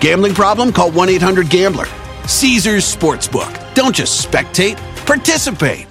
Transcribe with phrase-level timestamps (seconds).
[0.00, 0.72] Gambling problem?
[0.72, 1.86] Call 1 800 Gambler.
[2.26, 3.52] Caesars Sportsbook.
[3.74, 5.86] Don't just spectate, participate.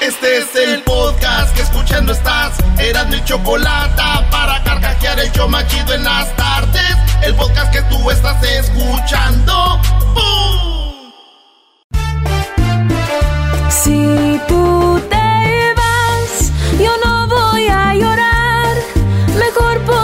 [0.00, 2.58] Este es el podcast que escuchando estás.
[2.78, 6.96] Eran mi chocolate para carcajear el yo machido en las tardes.
[7.22, 9.80] El podcast que tú estás escuchando.
[10.14, 11.10] ¡Bum!
[13.70, 18.76] Si tú te vas, yo no voy a llorar.
[19.38, 20.03] Mejor pondré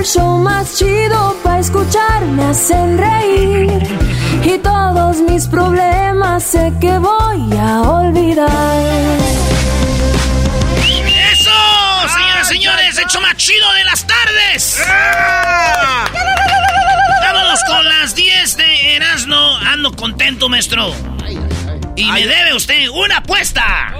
[0.00, 2.24] el show más chido para escuchar.
[2.24, 3.70] Me hacen reír
[4.42, 8.48] y todos mis problemas sé que voy a olvidar.
[11.32, 11.50] ¡Eso!
[12.08, 14.82] Señoras y señores, el show más chido de las tardes.
[17.22, 19.56] Vámonos con las 10 de Erasmo.
[19.70, 20.94] Ando contento, maestro.
[21.96, 23.92] Y me debe usted una apuesta.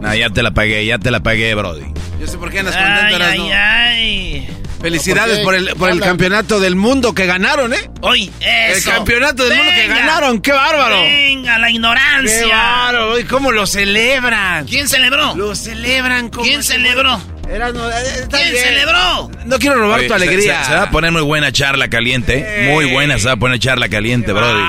[0.00, 2.00] No, ya te la pagué, ya te la pagué, Brody.
[2.20, 4.56] Yo sé por qué andas Ay, contento, ay, ay.
[4.80, 7.90] Felicidades ¿Por el, por el campeonato del mundo que ganaron, ¿eh?
[8.00, 8.90] Hoy, El eso.
[8.90, 11.02] campeonato del mundo que ganaron, qué bárbaro.
[11.02, 12.40] Venga, la ignorancia.
[12.40, 14.66] Qué bárbaro, ¿y cómo lo celebran?
[14.66, 15.34] ¿Quién celebró?
[15.34, 17.20] Lo celebran como ¿Quién celebró?
[17.50, 17.92] Erasmo, eh,
[18.22, 18.64] está ¿Quién bien.
[18.64, 19.30] celebró?
[19.44, 20.60] No quiero robar Oye, tu alegría.
[20.60, 22.70] Se, se va a poner muy buena charla caliente, ¿eh?
[22.72, 24.62] Muy buena se va a poner charla caliente, Brody.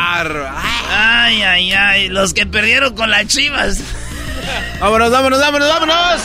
[0.89, 2.09] Ay, ay, ay.
[2.09, 3.79] Los que perdieron con las chivas.
[4.79, 6.21] Vámonos, vámonos, vámonos, vámonos.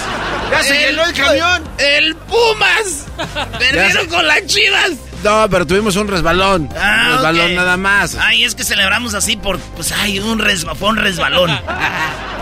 [0.51, 1.65] Ya se llenó el camión.
[1.79, 3.07] El Pumas.
[3.59, 4.93] Perdieron con las chivas.
[5.23, 6.69] No, pero tuvimos un resbalón.
[6.79, 7.57] Ah, un resbalón ok.
[7.57, 8.17] nada más.
[8.17, 11.51] Ay, es que celebramos así por, pues, ay, un resba, fue un resbalón.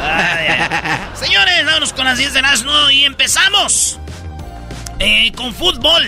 [0.06, 0.98] Ay, ay.
[1.14, 3.98] Señores, vámonos con las 10 de Erasmo y empezamos.
[4.98, 6.04] Eh, con fútbol.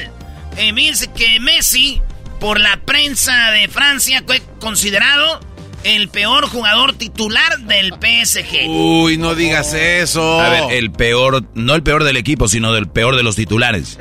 [0.57, 2.03] Eh, fíjense que Messi,
[2.39, 5.41] por la prensa de Francia, fue considerado
[5.87, 8.67] el peor jugador titular del PSG.
[8.67, 10.41] Uy, no digas eso.
[10.41, 13.97] A ver, el peor, no el peor del equipo, sino del peor de los titulares.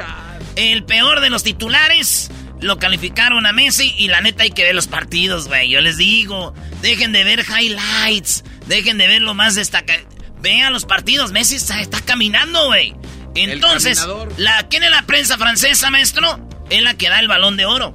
[0.56, 4.74] El peor de los titulares lo calificaron a Messi y la neta hay que ver
[4.74, 5.69] los partidos, güey.
[5.69, 10.01] Yo les digo, dejen de ver highlights, dejen de ver lo más destacado.
[10.41, 12.95] Vean los partidos, Messi está, está caminando, güey.
[13.35, 14.03] Entonces,
[14.38, 16.40] la, ¿quién es la prensa francesa, maestro?
[16.72, 17.94] Es la que da el balón de oro.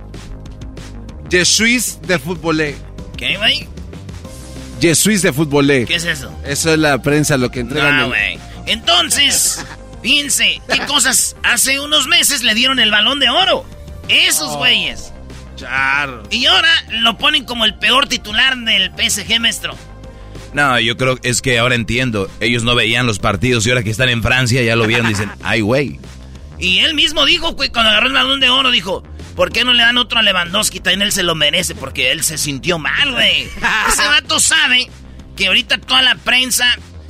[1.29, 2.77] Je suis de footballé.
[3.17, 3.69] ¿Qué, güey?
[4.81, 5.85] Je suis de footballé.
[5.87, 6.33] ¿Qué es eso?
[6.45, 7.97] Eso es la prensa, lo que entregan.
[7.97, 8.39] No, el- güey.
[8.67, 9.65] Entonces,
[10.03, 11.37] fíjense, ¿qué cosas?
[11.43, 13.65] Hace unos meses le dieron el balón de oro.
[14.09, 15.13] Esos güeyes.
[15.57, 16.23] Char.
[16.31, 19.77] Y ahora lo ponen como el peor titular del PSG, maestro.
[20.55, 22.29] No, yo creo que es que ahora entiendo.
[22.41, 25.11] Ellos no veían los partidos y ahora que están en Francia ya lo vieron y
[25.11, 26.01] dicen, ay, güey.
[26.59, 29.03] Y él mismo dijo, güey, cuando agarró el balón de oro, dijo,
[29.41, 30.81] ¿por qué no le dan otro a Lewandowski?
[30.81, 33.45] También él se lo merece porque él se sintió mal, güey.
[33.89, 34.91] Ese vato sabe
[35.35, 36.67] que ahorita toda la prensa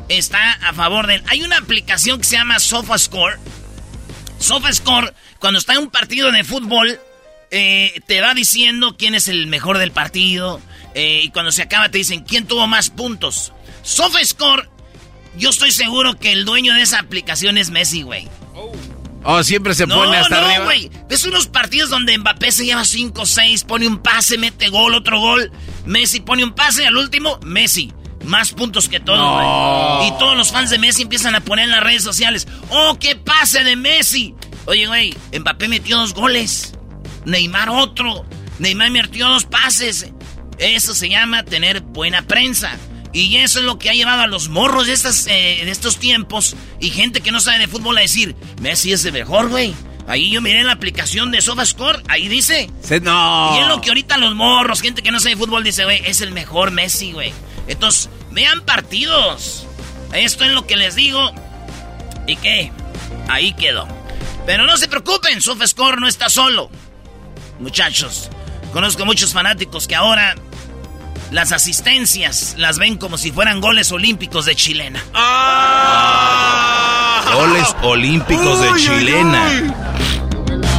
[0.09, 1.25] está a favor de él.
[1.27, 3.37] Hay una aplicación que se llama SofaScore.
[4.39, 7.01] SofaScore, cuando está en un partido de fútbol,
[7.51, 10.61] eh, te va diciendo quién es el mejor del partido.
[10.95, 13.53] eh, y cuando se acaba te dicen quién tuvo más puntos.
[13.83, 14.69] SofaScore,
[15.37, 18.29] yo estoy seguro que el dueño de esa aplicación es Messi, güey.
[18.55, 18.71] Oh,
[19.43, 20.65] siempre se No, pone hasta no, arriba.
[20.65, 20.91] güey.
[21.09, 25.19] Ves unos partidos donde Mbappé se lleva 5 6, pone un pase, mete gol, otro
[25.21, 25.51] gol.
[25.87, 27.93] Messi pone un pase, al último, Messi.
[28.25, 29.97] Más puntos que todo, No.
[29.99, 30.09] güey.
[30.09, 32.47] Y todos los fans de Messi empiezan a poner en las redes sociales.
[32.69, 34.35] ¡Oh, qué pase de Messi!
[34.67, 36.75] Oye, güey, Mbappé metió dos goles.
[37.25, 38.27] Neymar otro.
[38.59, 40.07] Neymar metió dos pases.
[40.59, 42.77] Eso se llama tener buena prensa.
[43.13, 45.99] Y eso es lo que ha llevado a los morros de, estas, eh, de estos
[45.99, 49.75] tiempos y gente que no sabe de fútbol a decir, Messi es el mejor, güey.
[50.07, 52.71] Ahí yo miré la aplicación de SofaScore, ahí dice.
[53.03, 53.57] no.
[53.57, 56.21] Y es lo que ahorita los morros, gente que no sabe fútbol, dice, güey, es
[56.21, 57.33] el mejor Messi, güey.
[57.69, 59.67] Entonces, vean partidos.
[60.13, 61.33] Esto es lo que les digo.
[62.27, 62.73] ¿Y qué?
[63.29, 63.87] Ahí quedó.
[64.47, 66.71] Pero no se preocupen, SofaScore no está solo.
[67.61, 68.31] Muchachos,
[68.73, 70.35] conozco muchos fanáticos que ahora
[71.31, 75.05] las asistencias las ven como si fueran goles olímpicos de chilena.
[75.15, 76.51] ¡Ah!
[77.35, 79.75] Goles olímpicos de chilena.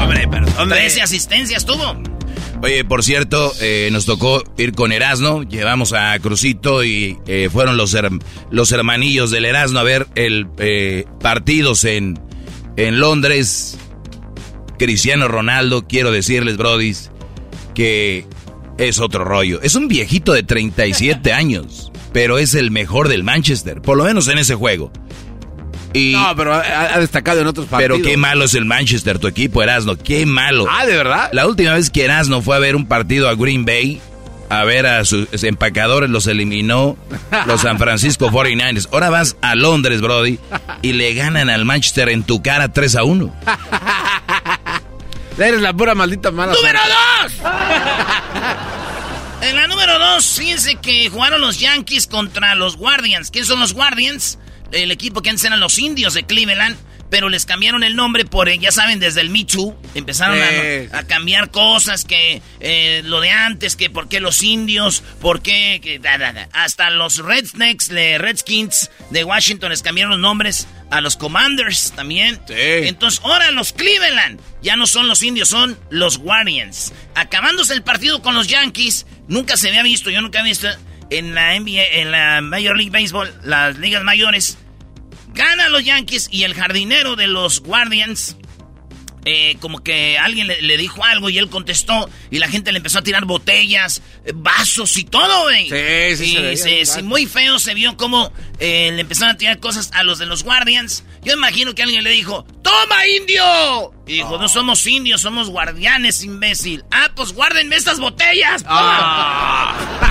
[0.01, 0.69] Hombre, perdón.
[0.69, 1.95] 13 asistencias tuvo.
[2.63, 7.75] Oye, por cierto, eh, nos tocó ir con Erasno, llevamos a Crucito y eh, fueron
[7.75, 7.97] los,
[8.51, 12.19] los hermanillos del Erasno a ver el eh, partidos en,
[12.77, 13.79] en Londres.
[14.77, 17.09] Cristiano Ronaldo, quiero decirles, brodis,
[17.73, 18.27] que
[18.81, 19.61] es otro rollo.
[19.61, 24.27] Es un viejito de 37 años, pero es el mejor del Manchester, por lo menos
[24.27, 24.91] en ese juego.
[25.93, 27.97] Y, no, pero ha, destacado en otros partidos.
[27.97, 29.97] Pero qué malo es el Manchester, tu equipo, Erasno.
[29.97, 30.65] Qué malo.
[30.69, 31.29] Ah, ¿de verdad?
[31.33, 34.01] La última vez que Erasno fue a ver un partido a Green Bay,
[34.47, 36.97] a ver a sus empacadores, los eliminó
[37.45, 38.87] los San Francisco 49ers.
[38.93, 40.39] Ahora vas a Londres, Brody,
[40.81, 43.33] y le ganan al Manchester en tu cara 3 a 1.
[45.37, 46.53] Eres la pura maldita mala.
[46.53, 46.79] ¡Número
[47.23, 47.33] 2!
[49.49, 53.31] en la número 2, fíjense que jugaron los Yankees contra los Guardians.
[53.31, 54.37] ¿Quiénes son los Guardians?
[54.71, 56.77] el equipo que antes eran los indios de Cleveland,
[57.11, 59.77] pero les cambiaron el nombre por, eh, ya saben, desde el Me Too.
[59.95, 60.39] Empezaron
[60.93, 65.79] a, cambiar cosas, que eh, lo de antes, que por qué los indios, por qué...
[65.83, 65.99] Que,
[66.53, 72.39] Hasta los Rednecks, de Redskins de Washington les cambiaron los nombres a los Commanders también.
[72.47, 76.93] Entonces, ahora los Cleveland ya no son los indios, son los Guardians.
[77.15, 80.69] Acabándose el partido con los Yankees, nunca se había visto, yo nunca había visto
[81.09, 84.57] en la NBA, en la Major League Baseball, las ligas mayores,
[85.33, 88.37] gana los Yankees y el jardinero de los Guardians,
[89.23, 92.99] eh, como que alguien le, dijo algo y él contestó y la gente le empezó
[92.99, 95.69] a tirar botellas, eh, vasos y todo, güey.
[96.15, 100.03] Sí, sí, sí, muy feo se vio como eh, le empezaron a tirar cosas a
[100.03, 101.03] los de los Guardians.
[101.23, 103.93] Yo imagino que alguien le dijo, ¡Toma, indio!
[104.07, 106.83] Y dijo, no somos indios, somos guardianes, imbécil.
[106.91, 108.65] Ah, pues guárdenme estas botellas.
[108.67, 110.07] Ah.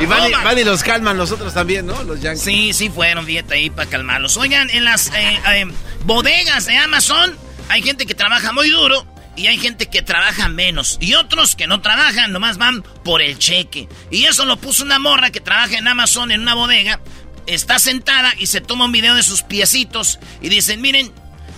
[0.00, 2.02] y van, y los calman nosotros también, ¿no?
[2.02, 2.42] Los Yankees.
[2.42, 4.36] Sí, sí fueron, fíjate ahí para calmarlos.
[4.36, 5.66] Oigan, en las eh, eh,
[6.04, 7.36] bodegas de Amazon
[7.68, 9.06] hay gente que trabaja muy duro
[9.36, 10.98] y hay gente que trabaja menos.
[11.00, 13.88] Y otros que no trabajan, nomás van por el cheque.
[14.10, 17.00] Y eso lo puso una morra que trabaja en Amazon en una bodega.
[17.46, 21.12] Está sentada y se toma un video de sus piecitos y dicen, miren,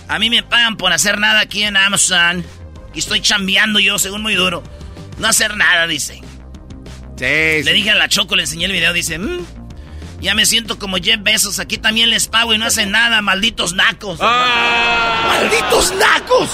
[0.07, 2.45] a mí me pagan por hacer nada aquí en Amazon.
[2.93, 4.63] Y estoy chambeando yo, según muy duro.
[5.19, 6.21] No hacer nada, dice.
[7.19, 9.39] Le dije a la Choco, le enseñé el video, dice, mm,
[10.21, 13.73] ya me siento como Jeff Bezos, aquí también les pago y no hacen nada, malditos
[13.73, 14.19] nacos.
[14.21, 15.27] Ah.
[15.27, 16.49] ¡Malditos nacos!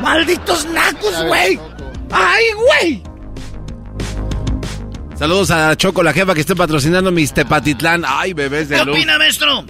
[0.00, 1.60] ¡Malditos nacos, güey!
[2.10, 3.02] ¡Ay, güey!
[5.16, 8.04] Saludos a Choco, la jefa que está patrocinando mis Tepatitlán.
[8.06, 9.64] Ay, bebés de ¿Qué opina, maestro?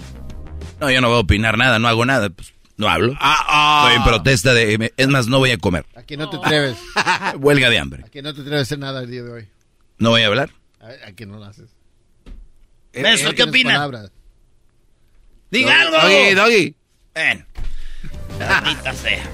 [0.81, 2.29] No, yo no voy a opinar nada, no hago nada.
[2.31, 3.15] Pues, no hablo.
[3.19, 3.85] Ah, ah.
[3.89, 4.93] Estoy en protesta de...
[4.97, 5.87] Es más, no voy a comer.
[5.97, 6.77] Aquí no te atreves.
[7.39, 8.05] Huelga de hambre.
[8.07, 9.49] Aquí no te atreves a hacer nada el día de hoy.
[9.99, 10.51] ¿No voy a hablar?
[10.81, 11.71] ¿A, qué no lo haces?
[12.93, 13.89] Eso, ¿qué opina?
[15.51, 15.97] Diga algo.
[15.99, 16.75] Doggy, doggy.
[17.15, 17.47] Ven.
[18.95, 19.31] sea.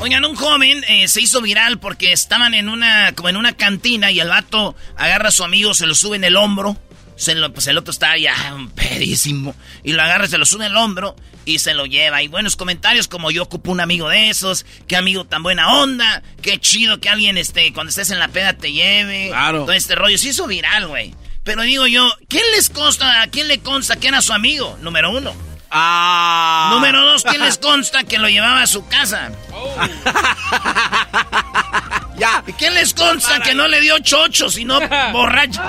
[0.00, 4.10] Oigan, un joven eh, se hizo viral porque estaban en una, como en una cantina
[4.10, 6.76] y el vato agarra a su amigo, se lo sube en el hombro.
[7.14, 8.34] Se lo, pues el otro está ya
[8.74, 9.54] pedísimo.
[9.84, 12.22] Y lo agarra, se lo sube en el hombro y se lo lleva.
[12.22, 16.22] Y buenos comentarios como yo ocupo un amigo de esos, qué amigo tan buena onda,
[16.40, 19.28] qué chido que alguien este, cuando estés en la peda te lleve.
[19.28, 19.62] Claro.
[19.62, 20.18] Todo este rollo.
[20.18, 21.14] Se hizo viral, güey.
[21.44, 24.78] Pero digo yo, ¿quién les consta, a quién le consta que era su amigo?
[24.80, 25.34] Número uno.
[25.70, 26.70] Ah.
[26.74, 29.32] Número dos, ¿quién les consta que lo llevaba a su casa?
[29.52, 29.74] Oh.
[32.18, 32.44] ya.
[32.46, 34.78] ¿Y quién les consta que no le dio chocho, sino
[35.12, 35.62] borracho?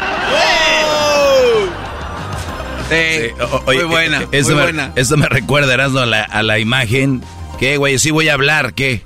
[3.66, 4.92] Muy buena, eso muy me, buena.
[4.96, 7.24] Eso me recuerda, Erasmo, a la, a la imagen.
[7.60, 8.00] ¿Qué, güey?
[8.00, 9.04] Sí voy a hablar, ¿qué?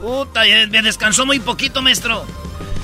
[0.00, 2.24] Puta, me descansó muy poquito, maestro.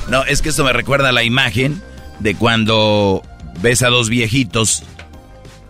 [0.09, 1.83] No, es que esto me recuerda a la imagen
[2.19, 3.23] de cuando
[3.61, 4.83] ves a dos viejitos,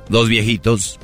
[0.09, 0.99] dos viejitos,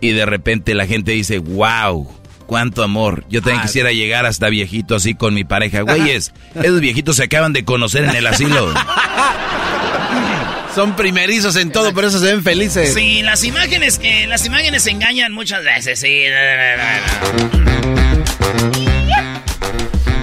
[0.00, 2.08] y de repente la gente dice, wow,
[2.46, 3.24] cuánto amor.
[3.28, 5.80] Yo también ah, quisiera llegar hasta viejito así con mi pareja.
[5.82, 8.72] Güeyes, esos viejitos se acaban de conocer en el asilo.
[10.74, 12.94] Son primerizos en todo, por eso se ven felices.
[12.94, 16.24] Sí, las imágenes que las imágenes engañan muchas veces, sí.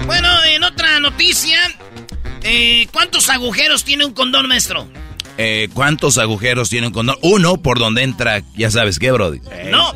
[0.04, 1.58] Bueno, en otra noticia,
[2.42, 4.86] eh, ¿cuántos agujeros tiene un condón, maestro?
[5.38, 7.16] Eh, ¿Cuántos agujeros tiene un condón?
[7.22, 9.40] Uno por donde entra, ya sabes qué, Brody.
[9.70, 9.94] No.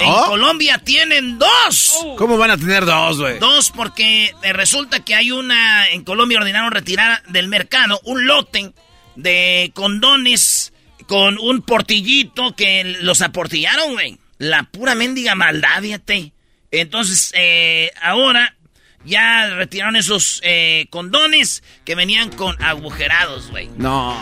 [0.00, 2.04] En Colombia tienen dos.
[2.16, 3.38] ¿Cómo van a tener dos, güey?
[3.38, 8.72] Dos porque eh, resulta que hay una, en Colombia ordenaron retirar del mercado un lote
[9.16, 10.72] de condones
[11.06, 14.18] con un portillito que los aportillaron, güey.
[14.38, 16.32] La pura mendiga maldad, fíjate.
[16.70, 18.56] Entonces, eh, ahora
[19.04, 23.68] ya retiraron esos eh, condones que venían con agujerados, güey.
[23.76, 24.16] No.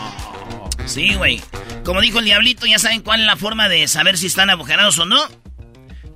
[0.85, 1.41] Sí, güey.
[1.83, 4.99] Como dijo el diablito, ya saben cuál es la forma de saber si están agujerados
[4.99, 5.21] o no.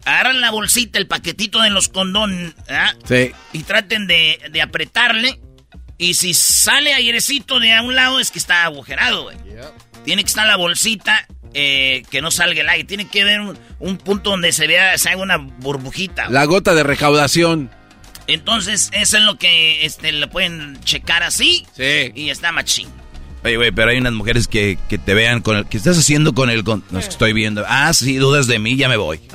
[0.05, 2.93] Agarran la bolsita, el paquetito de los condones, ¿ah?
[3.07, 3.31] Sí.
[3.53, 5.39] Y traten de, de apretarle.
[5.97, 9.37] Y si sale airecito de a un lado es que está agujerado, güey.
[10.03, 12.83] Tiene que estar la bolsita eh, que no salga el aire.
[12.83, 16.29] Tiene que haber un, un punto donde se vea, se haga una burbujita.
[16.29, 17.71] La gota de recaudación.
[18.27, 21.65] Entonces, eso es lo que este, le pueden checar así.
[21.75, 22.11] Sí.
[22.13, 22.89] Y está machín.
[23.43, 25.67] Oye, güey, pero hay unas mujeres que, que te vean con el...
[25.67, 26.63] ¿Qué estás haciendo con el...
[26.63, 27.63] Con, no, es que estoy viendo.
[27.67, 29.21] Ah, sí, dudas de mí, ya me voy.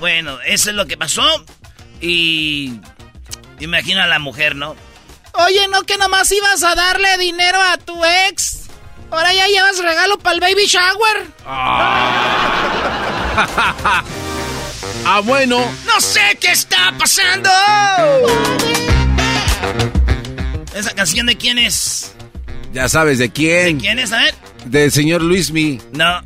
[0.00, 1.22] Bueno, eso es lo que pasó.
[2.00, 2.80] Y.
[3.60, 4.74] Imagino a la mujer, ¿no?
[5.34, 8.62] Oye, ¿no que nomás ibas a darle dinero a tu ex?
[9.10, 11.26] Ahora ya llevas regalo para el baby shower.
[15.06, 15.58] Ah, bueno.
[15.86, 17.50] ¡No sé qué está pasando!
[20.74, 22.12] ¿Esa canción de quién es?
[22.72, 23.80] Ya sabes de quién.
[23.80, 24.12] ¿Quién es?
[24.12, 24.34] A ver.
[24.66, 25.80] Del señor Luismi.
[25.92, 26.22] No.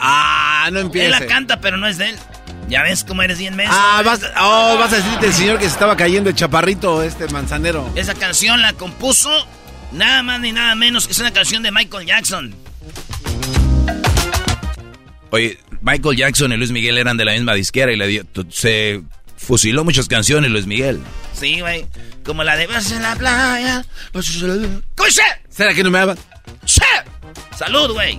[0.00, 1.08] Ah, no Él empiece.
[1.10, 2.18] la canta, pero no es de él.
[2.68, 3.72] Ya ves cómo eres bien menso.
[3.74, 7.26] Ah, vas, oh, vas a decir del señor que se estaba cayendo el chaparrito, este
[7.28, 7.90] manzanero.
[7.94, 9.30] Esa canción la compuso
[9.92, 12.54] nada más ni nada menos que es una canción de Michael Jackson.
[15.30, 19.02] Oye, Michael Jackson y Luis Miguel eran de la misma disquera y le dio, se
[19.36, 21.00] fusiló muchas canciones Luis Miguel.
[21.32, 21.86] Sí, güey.
[22.24, 23.84] Como la de Vas en la playa.
[24.12, 25.22] ¿Cómo dice?
[25.48, 26.18] ¿Será que no me hablan?
[26.66, 26.80] ¡Sí!
[27.56, 28.18] ¡Salud, güey!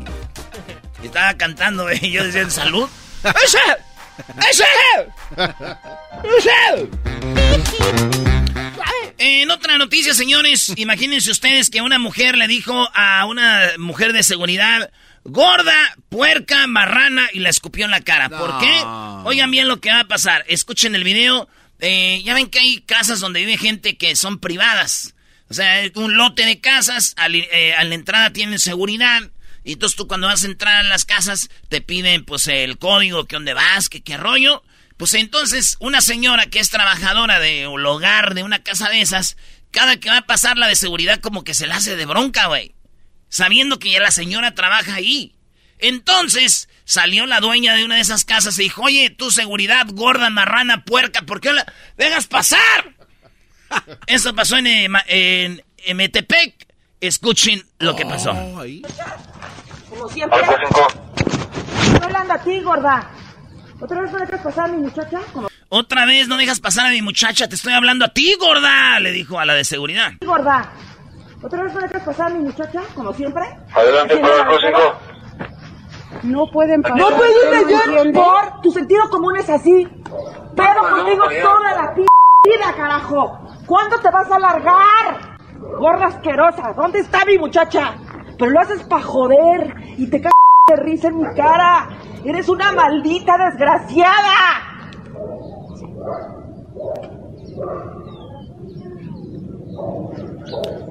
[1.03, 2.00] Estaba cantando, güey.
[2.01, 2.88] y Yo decía, ¿salud?
[9.18, 14.24] En otra noticia, señores, imagínense ustedes que una mujer le dijo a una mujer de
[14.24, 14.92] seguridad,
[15.24, 18.30] gorda, puerca, marrana, y la escupió en la cara.
[18.30, 18.60] ¿Por No.
[18.60, 18.82] qué?
[19.30, 20.46] Oigan bien lo que va a pasar.
[20.48, 21.50] Escuchen el video.
[21.82, 25.16] Eh, ya ven que hay casas donde vive gente que son privadas.
[25.50, 29.22] O sea, un lote de casas, al- eh, a la entrada tienen seguridad.
[29.70, 33.26] Y entonces tú cuando vas a entrar a las casas te piden pues el código,
[33.26, 34.64] que dónde vas, que qué rollo.
[34.98, 39.38] Pues entonces una señora que es trabajadora de un hogar de una casa de esas,
[39.70, 42.48] cada que va a pasar la de seguridad como que se la hace de bronca,
[42.48, 42.74] güey.
[43.28, 45.36] Sabiendo que ya la señora trabaja ahí.
[45.78, 50.32] Entonces salió la dueña de una de esas casas y dijo, oye, tu seguridad gorda,
[50.32, 52.96] marrana, puerca, ¿por qué la dejas pasar?
[54.08, 54.66] Eso pasó en,
[55.06, 55.62] en
[55.96, 56.70] Metepec.
[57.02, 58.34] Escuchen lo que pasó.
[60.00, 60.39] Como siempre.
[60.39, 63.10] Estoy hablando a ti, gorda.
[63.82, 65.20] ¿Otra vez no dejas pasar a mi muchacha?
[65.34, 68.98] Como Otra vez no dejas pasar a mi muchacha, te estoy hablando a ti, gorda,
[69.01, 70.13] le dijo a la de seguridad.
[70.25, 70.72] gorda.
[71.44, 72.82] ¿Otra vez no dejas pasar a mi muchacha?
[72.96, 73.44] Como siempre.
[73.74, 74.79] Adelante, ¿Tiene para el próximo.
[76.24, 76.98] No pueden pasar.
[76.98, 78.13] No pueden pasar.
[78.13, 79.86] Por tu sentido común es así.
[80.56, 82.06] Pero contigo toda la p
[82.46, 83.38] vida, carajo.
[83.65, 85.39] ¿Cuándo te vas a largar?
[85.77, 86.74] Gorda asquerosa.
[86.74, 87.96] ¿Dónde está mi muchacha?
[88.39, 90.34] Pero lo haces para joder y te cagas
[90.67, 91.89] de risa en mi cara.
[92.24, 94.69] Eres una maldita desgraciada.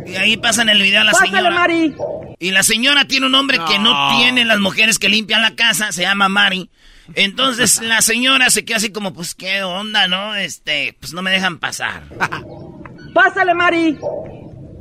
[0.06, 1.54] Y ahí pasa en el video a la Pásale, señora.
[1.54, 1.94] Mari.
[2.38, 5.90] Y la señora tiene un nombre que no tienen las mujeres que limpian la casa,
[5.90, 6.68] se llama Mari.
[7.14, 10.34] Entonces la señora se queda así como, pues qué onda, ¿no?
[10.34, 12.02] Este, pues no me dejan pasar.
[13.14, 13.98] Pásale, Mari.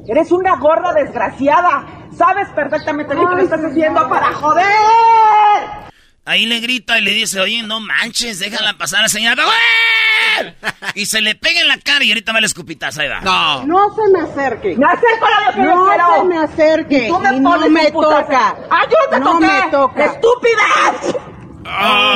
[0.07, 1.85] Eres una gorda desgraciada.
[2.17, 4.65] Sabes perfectamente bien que lo estás haciendo para joder.
[6.25, 9.43] Ahí le grita y le dice, oye, no manches, déjala pasar a la señora.
[10.93, 13.21] Y se le pega en la cara y ahorita va el escupitazo, ahí va.
[13.21, 13.65] No.
[13.65, 14.75] No se me acerque.
[14.77, 17.05] Me acerco a lo que No se me acerque.
[17.05, 18.21] Y tú me y no pones me un putazo.
[18.21, 18.55] toca.
[18.69, 19.45] ¡Ah, yo te No toqué!
[19.47, 20.05] me toca.
[20.05, 20.63] ¡Estúpida!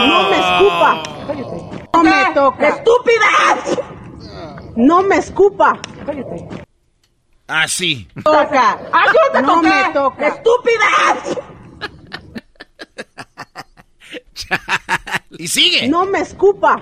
[0.08, 1.03] No me escupa.
[1.93, 2.67] No me toca.
[2.67, 3.29] ¡Estúpida!
[4.75, 5.79] No me escupa.
[7.51, 8.08] Así.
[8.24, 8.79] Toca.
[8.93, 9.67] ¡Ah, yo te No toqué!
[9.67, 10.27] me toca.
[10.27, 10.88] ¡Estúpida!
[15.38, 15.88] Y sigue.
[15.88, 16.81] No me escupa.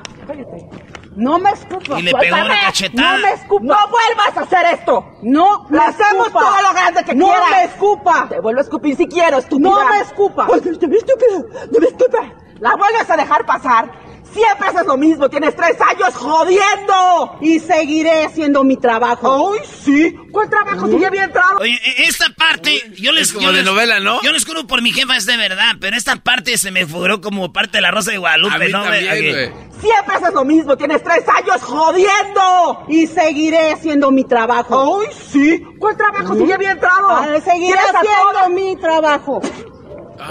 [1.15, 1.99] No me escupa.
[1.99, 3.17] Y le pegó una cachetada.
[3.17, 3.63] ¡No me escupa!
[3.63, 5.05] ¡No vuelvas a hacer esto!
[5.21, 6.39] No me ¡Lo hacemos escupa.
[6.39, 7.49] todo lo grande que no quieras!
[7.51, 8.27] me escupa.
[8.29, 9.69] Te vuelvo a escupir si quiero, estúpida.
[9.69, 10.47] No me escupa.
[10.51, 12.33] Ay, te me estúpida, te me estúpida.
[12.59, 13.91] La vuelves a dejar pasar.
[14.33, 17.37] Siempre haces lo mismo, tienes tres años jodiendo.
[17.41, 19.53] Y seguiré haciendo mi trabajo.
[19.53, 20.15] ¡Ay, sí!
[20.31, 21.57] ¿Cuál trabajo si ya había entrado?
[21.59, 23.29] Oye, e- esta parte, yo les...
[23.29, 24.21] Es como yo de les- novela, ¿no?
[24.21, 27.21] Yo les juro por mi jefa, es de verdad, pero esta parte se me figuró
[27.21, 28.83] como parte de la Rosa de Guadalupe, A mí ¿no?
[28.83, 29.53] también.
[29.81, 32.85] Siempre haces lo mismo, tienes tres años jodiendo.
[32.87, 35.01] Y seguiré haciendo mi trabajo.
[35.01, 35.63] ¡Ay, sí!
[35.79, 37.09] ¿Cuál trabajo si ya había entrado?
[37.09, 39.41] Ah, seguiré haciendo mi trabajo.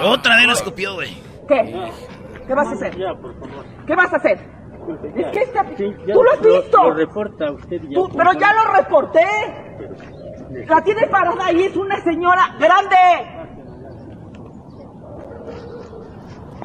[0.04, 1.16] Otra vez lo escupió, güey.
[1.48, 1.90] ¿Qué?
[2.48, 2.96] ¿Qué vas a hacer?
[3.86, 4.38] ¿Qué vas a hacer?
[5.16, 5.64] Es que esta...
[5.64, 6.82] ¡Tú lo has visto!
[6.82, 7.94] Lo reporta usted ya.
[7.94, 9.24] Tú- pero ya lo reporté.
[10.66, 12.96] La tienes parada ahí, es una señora grande.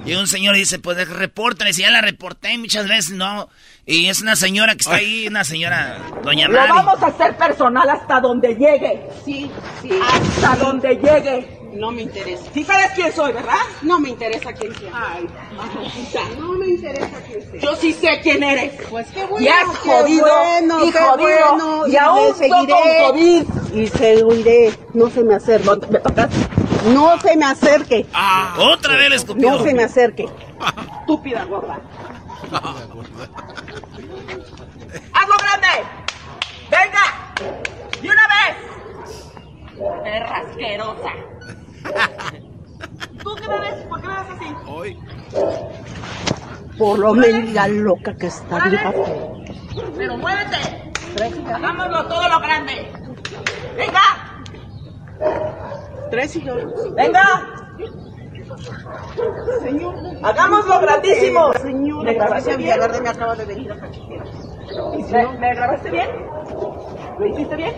[0.06, 3.48] Y un señor dice, pues repórtale, si ya la reporté muchas veces, no.
[3.86, 6.72] Y es una señora que está ahí, una señora, doña Lo Mari.
[6.72, 9.10] vamos a hacer personal hasta donde llegue.
[9.24, 9.50] Sí,
[9.82, 9.90] sí.
[10.02, 11.60] Hasta donde llegue.
[11.74, 12.44] No me interesa.
[12.54, 13.58] Sí sabes quién soy, ¿verdad?
[13.82, 14.92] No me interesa quién sea.
[14.94, 16.22] Ay, mamacita.
[16.38, 17.60] No me interesa quién sea.
[17.60, 18.74] Yo sí sé quién eres.
[18.90, 19.44] Pues qué bueno.
[19.44, 23.46] Y has qué jodido, bueno, y jodido, bueno, y aún no con COVID.
[23.74, 24.74] Y seguiré.
[24.94, 25.66] No se me acerque.
[25.66, 26.30] No, me tocas.
[26.94, 28.06] No se me acerque.
[28.58, 29.52] Otra vez lo escupió.
[29.52, 30.28] No se me acerque.
[31.02, 31.82] Estúpida gorda.
[35.14, 35.88] ¡Hazlo grande!
[36.70, 37.34] ¡Venga!
[38.02, 38.56] ¡De una vez!
[40.04, 41.14] ¡Perra asquerosa!
[43.24, 43.74] ¿Tú qué me ves?
[43.90, 44.56] ¿Por qué me ves así?
[44.68, 45.00] Hoy.
[46.78, 48.82] Por lo menos loca que está bien.
[49.96, 50.92] ¡Pero muévete!
[51.54, 52.92] ¡Hagámoslo todo lo grande!
[53.78, 54.02] ¡Venga!
[56.10, 56.56] Tres y yo.
[56.96, 57.24] ¡Venga!
[59.62, 59.96] Señor.
[60.24, 61.54] ¡Hagámoslo grandísimo!
[61.54, 62.74] Señor, ¿Me grabaste bien?
[62.74, 64.26] Villaverde me acaba de venir a cachetear.
[65.12, 66.10] ¿Me, me grabaste bien?
[67.20, 67.76] ¿Lo hiciste bien?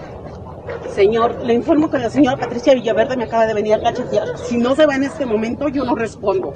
[0.93, 4.37] Señor, le informo que la señora Patricia Villaverde me acaba de venir a cachetear.
[4.37, 6.53] Si no se va en este momento, yo no respondo.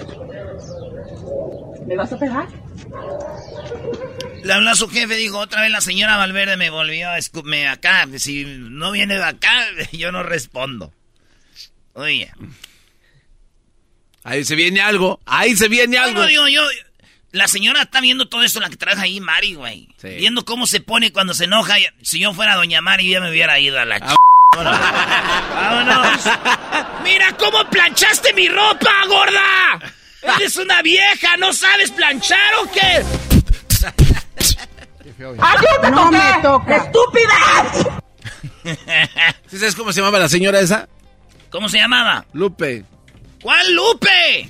[1.86, 2.48] ¿Me vas a pegar?
[4.44, 7.68] Le habló a su jefe, dijo, otra vez la señora Valverde me volvió a escupirme
[7.68, 8.08] acá.
[8.18, 9.52] Si no viene de acá,
[9.92, 10.94] yo no respondo.
[11.94, 12.32] Oye.
[14.24, 15.20] Ahí se viene algo.
[15.26, 16.22] Ahí se viene No, algo.
[16.22, 16.62] no, digo yo.
[17.32, 19.88] La señora está viendo todo esto, la que trabaja ahí, Mari, güey.
[19.98, 20.10] Sí.
[20.16, 21.76] Viendo cómo se pone cuando se enoja.
[22.02, 24.16] Si yo fuera Doña Mari, ya me hubiera ido a la ch...
[24.56, 24.80] Vámonos.
[25.54, 26.24] Vámonos.
[27.04, 29.94] Mira cómo planchaste mi ropa, gorda.
[30.38, 33.06] Eres una vieja, ¿no sabes planchar o qué?
[35.40, 36.78] ¡Aquí te No me toca.
[36.78, 37.94] ¡Estúpida!
[39.48, 40.90] ¿Sí sabes cómo se llamaba la señora esa?
[41.52, 42.26] ¿Cómo se llamaba?
[42.34, 42.86] Lupe.
[43.42, 44.50] ¿Cuál Lupe?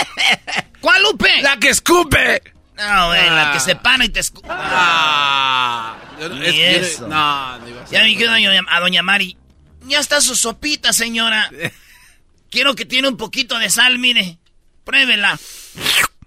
[0.80, 1.42] ¿Cuál Lupe?
[1.42, 2.42] ¡La que escupe!
[2.76, 3.52] No, güey, la Ah.
[3.54, 4.42] que se pana y te escu...
[4.48, 5.96] Ah.
[6.20, 7.08] Yo no- Ni es no- eso.
[7.08, 7.98] No, no iba a ser.
[7.98, 9.36] Ya me quedo a doña, a doña Mari.
[9.82, 11.50] Ya está su sopita, señora.
[12.50, 14.38] Quiero que tiene un poquito de sal, mire.
[14.84, 15.38] Pruébela.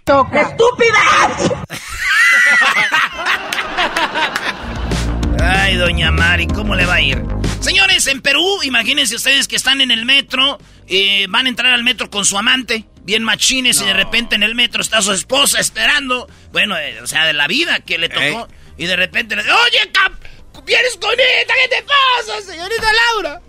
[0.03, 0.41] Toca.
[0.41, 0.99] ¡Estúpida!
[5.41, 7.21] Ay, doña Mari, ¿cómo le va a ir?
[7.61, 11.83] Señores, en Perú, imagínense ustedes que están en el metro, eh, van a entrar al
[11.83, 15.59] metro con su amante, bien machines, y de repente en el metro está su esposa
[15.59, 16.29] esperando.
[16.51, 18.47] Bueno, eh, o sea, de la vida que le tocó.
[18.77, 20.13] Y de repente le oye, cap,
[20.63, 21.53] ¿vienes con esta?
[21.55, 23.41] ¿Qué te pasa, señorita Laura?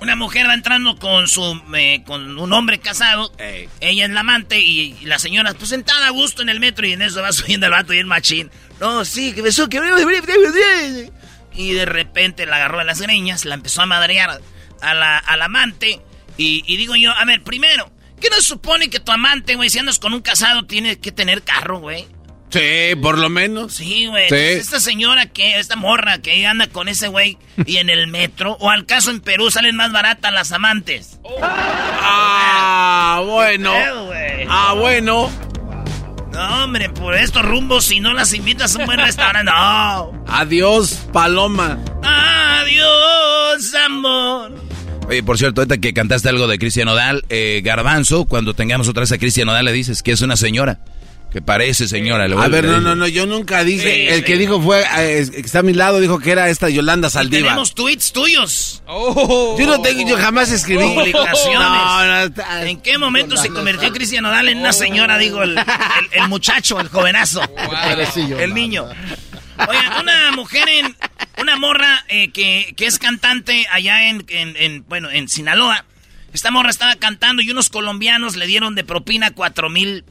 [0.00, 3.32] Una mujer va entrando con su eh, con un hombre casado.
[3.38, 3.68] Ey.
[3.80, 6.86] Ella es la amante y, y la señora, pues sentada a gusto en el metro
[6.86, 8.50] y en eso va subiendo el vato y el machín.
[8.78, 9.80] No, sí, que besó, que...
[11.54, 14.40] Y de repente la agarró de las greñas, la empezó a madrear
[14.82, 16.00] a la, al amante.
[16.36, 19.78] Y, y digo yo, a ver, primero, ¿qué no supone que tu amante, güey, si
[19.78, 22.06] andas con un casado, tiene que tener carro, güey?
[22.50, 23.74] Sí, por lo menos.
[23.74, 24.28] Sí, güey.
[24.28, 24.34] Sí.
[24.34, 28.70] Esta señora que, esta morra que anda con ese güey y en el metro, o
[28.70, 31.18] al caso en Perú salen más baratas las amantes.
[31.42, 33.72] Ah, bueno.
[34.48, 35.30] Ah, bueno.
[36.32, 40.24] No, hombre, por estos rumbos, si no las invitas a un buen restaurante, no.
[40.28, 41.78] Adiós, Paloma.
[42.02, 44.65] Adiós, amor.
[45.08, 49.02] Oye, por cierto, ahorita que cantaste algo de Cristian Odal, eh, Garbanzo, cuando tengamos otra
[49.02, 50.80] vez a Cristian Odal, le dices que es una señora.
[51.32, 52.28] Que parece señora.
[52.28, 53.82] le A ver, no, no, no, yo nunca dije.
[53.94, 54.24] Sí, el sí.
[54.24, 57.10] que dijo fue, eh, que está a mi lado, dijo que era esta Yolanda Y
[57.10, 57.42] Saldiva.
[57.48, 58.82] tenemos tweets tuyos.
[58.86, 60.82] Yo no tengo, yo jamás escribí.
[60.94, 61.58] Publicaciones.
[61.60, 65.58] No, no, está- ¿En qué momento se convirtió Cristian Odal en una señora, digo, el,
[65.58, 65.64] el-
[66.22, 67.42] el muchacho, el jovenazo?
[68.38, 68.86] El niño.
[69.68, 70.96] Oigan, una mujer en.
[71.40, 75.84] Una morra eh, que, que es cantante allá en, en- en, Bueno, en Sinaloa.
[76.32, 80.04] Esta morra estaba cantando y unos colombianos le dieron de propina cuatro mil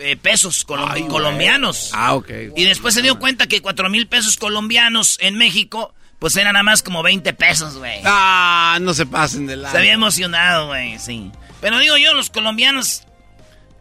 [0.00, 1.10] eh, pesos colom- Ay, güey.
[1.12, 1.90] colombianos.
[1.94, 2.30] Ah, ok.
[2.56, 6.62] Y después se dio cuenta que cuatro mil pesos colombianos en México, pues eran nada
[6.62, 8.00] más como 20 pesos, güey.
[8.04, 9.72] Ah, no se pasen de lado.
[9.72, 11.30] Se había emocionado, güey, sí.
[11.60, 13.02] Pero digo yo, los colombianos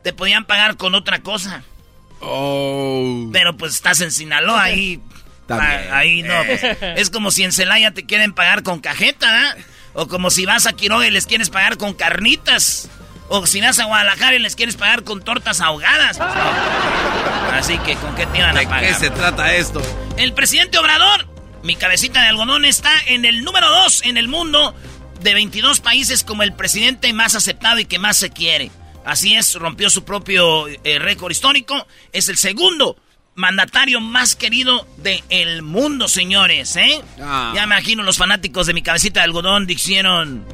[0.03, 1.63] te podían pagar con otra cosa.
[2.21, 3.29] Oh.
[3.31, 4.99] Pero pues estás en Sinaloa, ahí...
[5.45, 5.81] También.
[5.91, 6.61] ah, Ahí no, pues,
[6.97, 9.63] es como si en Celaya te quieren pagar con cajeta, ¿eh?
[9.93, 12.89] O como si vas a Quiroga y les quieres pagar con carnitas.
[13.29, 16.17] O si vas a Guadalajara y les quieres pagar con tortas ahogadas.
[16.17, 17.53] Pues no.
[17.57, 18.87] Así que, ¿con qué te iban a ¿De pagar?
[18.89, 19.81] qué se trata esto?
[20.17, 21.27] El presidente Obrador,
[21.63, 24.75] mi cabecita de algodón, está en el número 2 en el mundo
[25.21, 28.69] de 22 países como el presidente más aceptado y que más se quiere.
[29.07, 31.87] Así es, rompió su propio eh, récord histórico.
[32.11, 32.97] Es el segundo
[33.35, 37.01] mandatario más querido del mundo, señores, ¿eh?
[37.21, 37.53] Ah.
[37.55, 40.45] Ya me imagino los fanáticos de mi cabecita de algodón dijeron...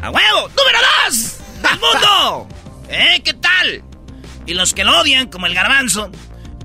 [0.00, 0.48] ¡A huevo!
[0.56, 2.48] ¡Número 2 del mundo!
[2.88, 3.20] ¿Eh?
[3.22, 3.84] ¿Qué tal?
[4.46, 6.10] Y los que lo odian, como el garbanzo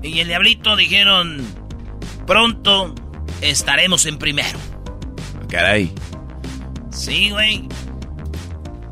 [0.02, 1.46] y el diablito, dijeron...
[2.26, 2.94] Pronto
[3.42, 4.58] estaremos en primero.
[5.50, 5.92] Caray.
[6.90, 7.68] Sí, güey.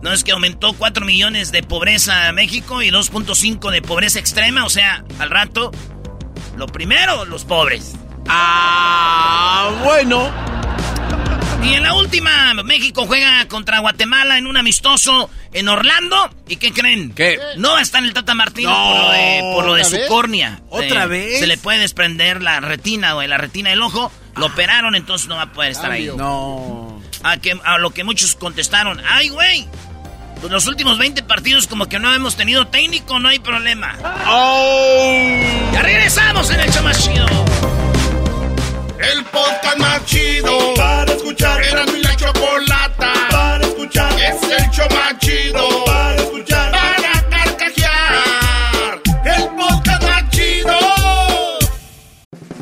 [0.02, 4.64] No es que aumentó 4 millones de pobreza a México y 2.5 de pobreza extrema,
[4.64, 5.72] o sea, al rato,
[6.56, 7.94] lo primero, los pobres.
[8.28, 10.30] Ah, bueno.
[11.64, 16.30] Y en la última, México juega contra Guatemala en un amistoso en Orlando.
[16.46, 17.12] ¿Y qué creen?
[17.12, 17.38] ¿Qué?
[17.56, 19.80] No va a estar en el Tata Martino No, por lo de, por lo de
[19.82, 20.08] ¿otra su vez?
[20.08, 20.60] córnea.
[20.68, 21.40] ¿Otra Eh, vez?
[21.40, 24.12] Se le puede desprender la retina, güey, la retina del ojo.
[24.36, 26.08] Lo operaron, entonces no va a poder estar ahí.
[26.16, 27.02] No.
[27.24, 29.66] A, que, a lo que muchos contestaron, ay, güey,
[30.40, 33.96] pues los últimos 20 partidos como que no hemos tenido técnico, no hay problema.
[34.26, 35.72] Oh.
[35.72, 37.26] Ya regresamos en el show más chido.
[38.98, 41.62] El podcast más chido para escuchar.
[41.62, 44.12] Era mi la chocolata para escuchar.
[44.20, 45.97] Es el show más chido para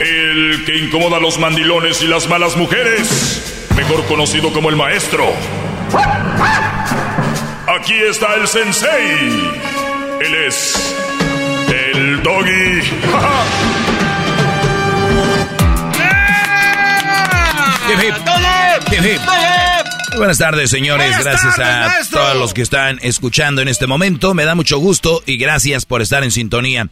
[0.00, 3.66] El que incomoda a los mandilones y las malas mujeres.
[3.76, 5.24] Mejor conocido como el maestro.
[7.68, 9.52] Aquí está el sensei.
[10.20, 10.96] Él es.
[11.68, 12.80] El doggy.
[17.88, 18.14] Hip, hip.
[18.92, 19.20] Hip, hip.
[19.26, 21.08] Muy Buenas tardes, señores.
[21.08, 22.20] Buenas gracias tardes, a maestro.
[22.20, 24.34] todos los que están escuchando en este momento.
[24.34, 26.88] Me da mucho gusto y gracias por estar en sintonía.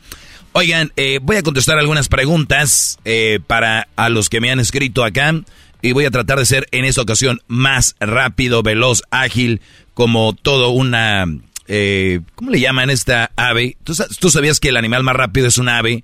[0.53, 5.05] Oigan, eh, voy a contestar algunas preguntas eh, para a los que me han escrito
[5.05, 5.33] acá
[5.81, 9.61] y voy a tratar de ser en esta ocasión más rápido, veloz, ágil,
[9.95, 11.25] como todo una...
[11.69, 13.77] eh, ¿Cómo le llaman esta ave?
[13.85, 16.03] ¿Tú, tú sabías que el animal más rápido es un ave?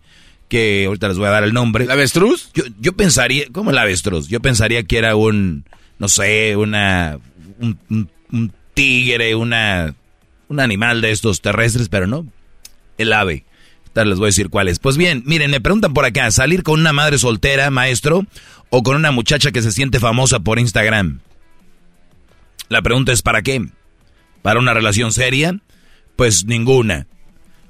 [0.48, 1.84] Que ahorita les voy a dar el nombre.
[1.84, 2.50] ¿El avestruz?
[2.54, 4.28] Yo, yo pensaría, ¿cómo el avestruz?
[4.28, 5.64] Yo pensaría que era un,
[5.98, 7.18] no sé, una,
[7.58, 9.94] un, un- un tigre, una,
[10.48, 12.26] un animal de estos terrestres, pero no,
[12.96, 13.44] el ave.
[14.04, 14.78] Les voy a decir cuál es.
[14.78, 18.26] Pues bien, miren, me preguntan por acá, ¿salir con una madre soltera, maestro,
[18.68, 21.20] o con una muchacha que se siente famosa por Instagram?
[22.68, 23.66] La pregunta es, ¿para qué?
[24.42, 25.58] ¿Para una relación seria?
[26.16, 27.06] Pues ninguna.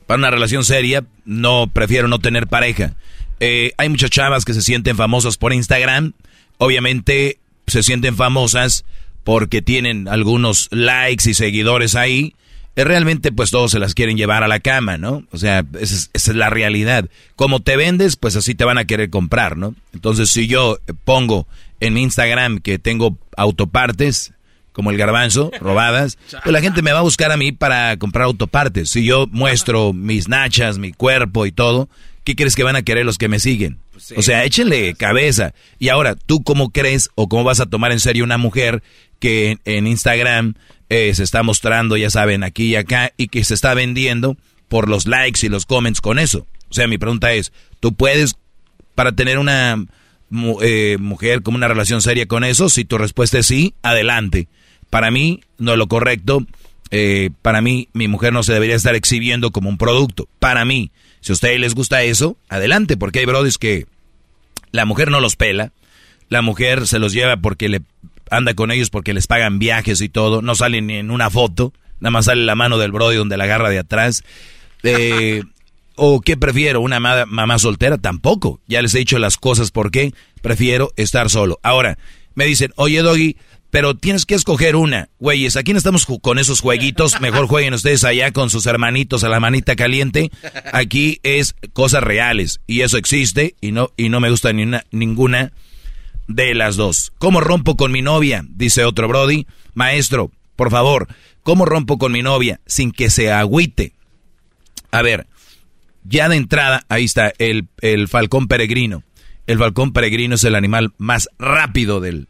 [0.07, 2.95] Para una relación seria, no prefiero no tener pareja.
[3.41, 6.12] Eh, hay muchas chavas que se sienten famosas por Instagram.
[6.59, 8.85] Obviamente se sienten famosas
[9.25, 12.35] porque tienen algunos likes y seguidores ahí.
[12.77, 15.25] Realmente pues todos se las quieren llevar a la cama, ¿no?
[15.33, 17.07] O sea, esa es, esa es la realidad.
[17.35, 19.75] Como te vendes, pues así te van a querer comprar, ¿no?
[19.95, 21.47] Entonces si yo pongo
[21.81, 24.35] en mi Instagram que tengo autopartes,
[24.77, 28.27] como el garbanzo, robadas, pues la gente me va a buscar a mí para comprar
[28.27, 28.91] autopartes.
[28.91, 31.89] Si yo muestro mis nachas, mi cuerpo y todo,
[32.25, 33.79] ¿qué crees que van a querer los que me siguen?
[34.17, 35.55] O sea, échenle cabeza.
[35.79, 38.83] Y ahora, ¿tú cómo crees o cómo vas a tomar en serio una mujer
[39.19, 40.57] que en, en Instagram
[40.88, 44.37] eh, se está mostrando, ya saben, aquí y acá, y que se está vendiendo
[44.68, 46.46] por los likes y los comments con eso?
[46.68, 48.37] O sea, mi pregunta es, ¿tú puedes,
[48.94, 49.85] para tener una
[50.62, 52.68] eh, mujer como una relación seria con eso?
[52.68, 54.49] Si tu respuesta es sí, adelante.
[54.90, 56.46] Para mí, no es lo correcto.
[56.90, 60.29] Eh, para mí, mi mujer no se debería estar exhibiendo como un producto.
[60.38, 63.87] Para mí, si a ustedes les gusta eso, adelante, porque hay brodis que
[64.70, 65.72] la mujer no los pela,
[66.29, 67.83] la mujer se los lleva porque le
[68.31, 71.73] anda con ellos porque les pagan viajes y todo, no salen ni en una foto,
[72.01, 74.25] nada más sale la mano del brody donde la agarra de atrás.
[74.83, 75.43] Eh,
[75.99, 76.83] ¿O qué prefiero?
[76.83, 77.97] ¿Una ma- mamá soltera?
[77.97, 78.61] Tampoco.
[78.69, 80.12] Ya les he dicho las cosas por qué.
[80.43, 81.59] Prefiero estar solo.
[81.62, 81.97] Ahora,
[82.35, 83.37] me dicen, oye Doggy,
[83.71, 85.09] pero tienes que escoger una.
[85.21, 87.19] Güeyes, aquí no estamos con esos jueguitos.
[87.23, 90.31] Mejor jueguen ustedes allá con sus hermanitos a la manita caliente.
[90.71, 92.61] Aquí es cosas reales.
[92.67, 93.55] Y eso existe.
[93.62, 95.53] Y no, y no me gusta ni una, ninguna
[96.29, 97.12] de las dos.
[97.19, 98.45] ¿Cómo rompo con mi novia?
[98.49, 99.47] Dice otro Brody.
[99.75, 101.09] Maestro, por favor,
[101.43, 103.93] ¿cómo rompo con mi novia sin que se agüite?
[104.91, 105.27] A ver,
[106.05, 109.03] ya de entrada, ahí está el, el falcón peregrino.
[109.47, 112.29] El falcón peregrino es el animal más rápido del,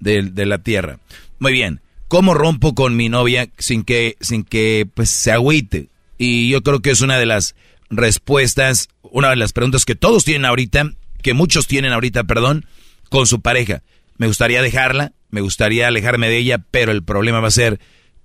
[0.00, 0.98] del- de la tierra.
[1.38, 1.80] Muy bien.
[2.08, 5.88] ¿Cómo rompo con mi novia sin que, sin que pues, se agüite?
[6.16, 7.54] Y yo creo que es una de las
[7.90, 10.90] respuestas, una de las preguntas que todos tienen ahorita,
[11.22, 12.64] que muchos tienen ahorita, perdón,
[13.08, 13.82] con su pareja.
[14.16, 17.80] Me gustaría dejarla, me gustaría alejarme de ella, pero el problema va a ser,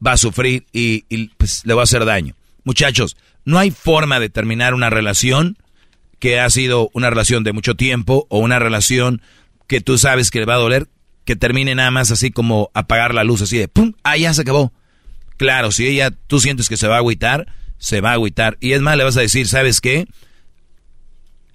[0.05, 1.01] va a sufrir y,
[1.37, 2.35] pues, le va a hacer daño.
[2.63, 5.57] Muchachos, no hay forma de terminar una relación
[6.19, 9.21] que ha sido una relación de mucho tiempo o una relación
[9.67, 10.87] que tú sabes que le va a doler,
[11.25, 13.93] que termine nada más así como apagar la luz, así de ¡pum!
[14.03, 14.73] ¡Ah, ya se acabó!
[15.37, 18.57] Claro, si ella, tú sientes que se va a agüitar, se va a agüitar.
[18.61, 20.07] Y es más, le vas a decir, ¿sabes qué?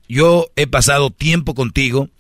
[0.09, 2.11] Yo he pasado tiempo contigo,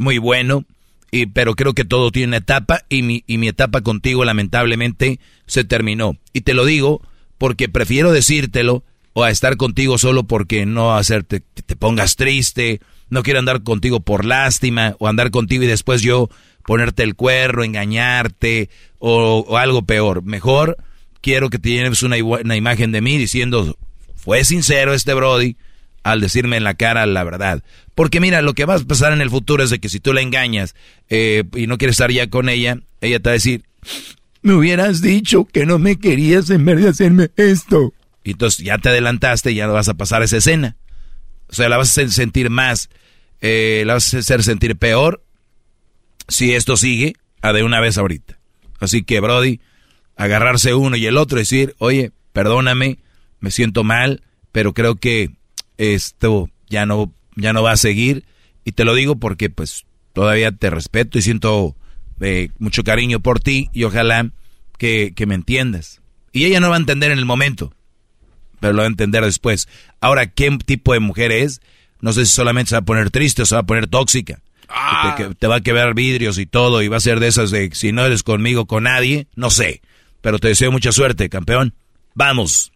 [0.00, 0.64] muy bueno,
[1.10, 5.20] y, pero creo que todo tiene una etapa y mi, y mi etapa contigo lamentablemente
[5.46, 6.16] se terminó.
[6.32, 7.02] Y te lo digo
[7.36, 8.82] porque prefiero decírtelo
[9.12, 13.62] o a estar contigo solo porque no hacerte que te pongas triste, no quiero andar
[13.62, 16.30] contigo por lástima o andar contigo y después yo
[16.64, 20.22] ponerte el cuerno, engañarte o, algo peor.
[20.22, 20.78] Mejor
[21.20, 23.76] quiero que tienes una, una imagen de mí diciendo,
[24.16, 25.56] fue sincero este Brody
[26.02, 27.62] al decirme en la cara la verdad.
[27.94, 30.12] Porque mira, lo que va a pasar en el futuro es de que si tú
[30.12, 30.74] la engañas
[31.08, 33.64] eh, y no quieres estar ya con ella, ella te va a decir,
[34.42, 37.92] me hubieras dicho que no me querías en vez de hacerme esto.
[38.24, 40.76] Y entonces ya te adelantaste y ya vas a pasar esa escena.
[41.48, 42.88] O sea, la vas a sentir más,
[43.40, 45.22] eh, la vas a hacer sentir peor
[46.28, 48.38] si esto sigue a de una vez ahorita.
[48.78, 49.60] Así que, Brody,
[50.16, 52.98] agarrarse uno y el otro y decir, oye, perdóname,
[53.40, 55.30] me siento mal, pero creo que
[55.80, 58.24] esto ya no, ya no va a seguir.
[58.64, 61.74] Y te lo digo porque pues todavía te respeto y siento
[62.20, 64.30] eh, mucho cariño por ti y ojalá
[64.78, 66.00] que, que me entiendas.
[66.32, 67.72] Y ella no va a entender en el momento,
[68.60, 69.68] pero lo va a entender después.
[70.00, 71.60] Ahora, ¿qué tipo de mujer es?
[72.00, 74.40] No sé si solamente se va a poner triste o se va a poner tóxica.
[74.68, 77.26] Que te, que te va a quebrar vidrios y todo y va a ser de
[77.26, 79.82] esas de si no eres conmigo, con nadie, no sé.
[80.20, 81.74] Pero te deseo mucha suerte, campeón.
[82.14, 82.70] Vamos.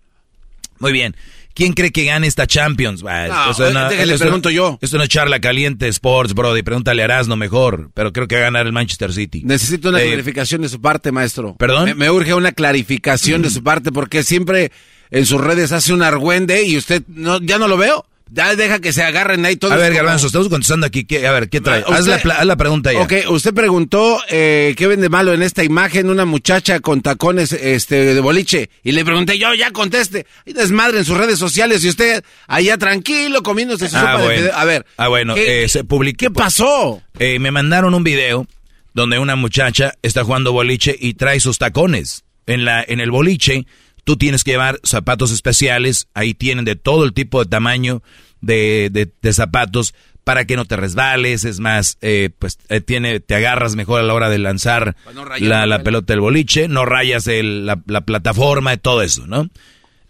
[0.81, 1.14] Muy bien.
[1.55, 3.05] ¿Quién cree que gane esta Champions?
[3.07, 4.79] Ah, No, esto déjale, le esto- pregunto yo.
[4.83, 6.62] Esto no es charla caliente Sports, Brody.
[6.62, 7.90] Pregúntale a Erasmo mejor.
[7.95, 9.43] Pero creo que va a ganar el Manchester City.
[9.45, 11.55] Necesito una Eh, clarificación de su parte, maestro.
[11.57, 11.85] ¿Perdón?
[11.87, 14.73] Me, me urge una clarificación de su parte porque siempre
[15.11, 18.05] en sus redes hace un argüende y usted no, ya no lo veo.
[18.31, 19.75] Ya deja que se agarren ahí todos.
[19.75, 21.05] A ver, Garbanzo, estamos contestando aquí.
[21.05, 21.81] ¿qué- a ver, ¿qué trae?
[21.81, 23.03] Usted- haz, la, haz la pregunta ya.
[23.03, 28.15] Ok, usted preguntó eh, qué vende malo en esta imagen una muchacha con tacones este
[28.15, 30.27] de boliche y le pregunté yo, ya conteste.
[30.47, 34.25] Hay desmadre en sus redes sociales y usted allá tranquilo comiéndose su Ah, sopa de
[34.25, 34.51] bueno.
[34.55, 34.87] A ver.
[34.97, 36.17] Ah, bueno, ¿qué- eh, se publicó.
[36.19, 37.03] ¿Qué pasó?
[37.19, 38.47] Eh, me mandaron un video
[38.95, 42.23] donde una muchacha está jugando boliche y trae sus tacones.
[42.47, 43.67] En, la, en el boliche,
[44.05, 46.09] tú tienes que llevar zapatos especiales.
[46.14, 48.03] Ahí tienen de todo el tipo de tamaño
[48.40, 51.45] de, de- de zapatos para que no te resbales.
[51.45, 55.25] Es más, eh, pues eh, tiene, te agarras mejor a la hora de lanzar no
[55.25, 56.12] la, la pelota.
[56.12, 56.69] del boliche.
[56.69, 59.49] No rayas el- la, la plataforma y todo eso, ¿no?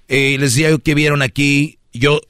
[0.09, 2.21] eh, les decía que vieron aquí, yo,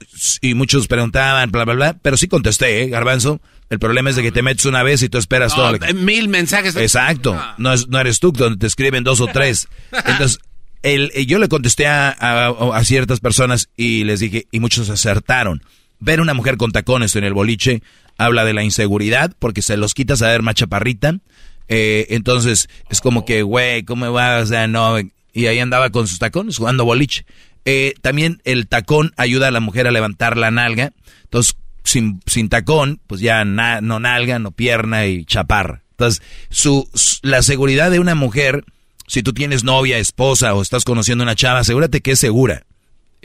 [0.40, 3.40] y muchos preguntaban, bla, bla, bla, pero sí contesté, ¿eh, Garbanzo?
[3.68, 5.76] El problema es de que te metes una vez y tú esperas todo.
[5.94, 6.76] Mil mensajes.
[6.76, 7.36] Exacto.
[7.58, 9.66] No, es, no eres tú donde te escriben dos o tres.
[10.06, 10.38] Entonces,
[10.84, 15.62] el, yo le contesté a, a, ciertas personas y les dije, y muchos acertaron.
[15.98, 17.82] Ver una mujer con tacones en el boliche
[18.18, 21.18] habla de la inseguridad porque se los quitas a ver más chaparrita.
[21.68, 24.40] Eh, entonces, es como que, güey, ¿cómo va?
[24.40, 24.98] O sea, no.
[25.32, 27.24] Y ahí andaba con sus tacones jugando boliche.
[27.64, 30.92] Eh, también el tacón ayuda a la mujer a levantar la nalga.
[31.22, 35.82] Entonces, sin, sin tacón, pues ya no nalga, no pierna y chaparra.
[35.92, 36.88] Entonces, su,
[37.22, 38.64] la seguridad de una mujer,
[39.06, 42.64] si tú tienes novia, esposa o estás conociendo a una chava, asegúrate que es segura.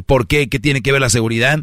[0.06, 0.50] ¿Por qué?
[0.50, 1.60] ¿Qué tiene que ver la seguridad?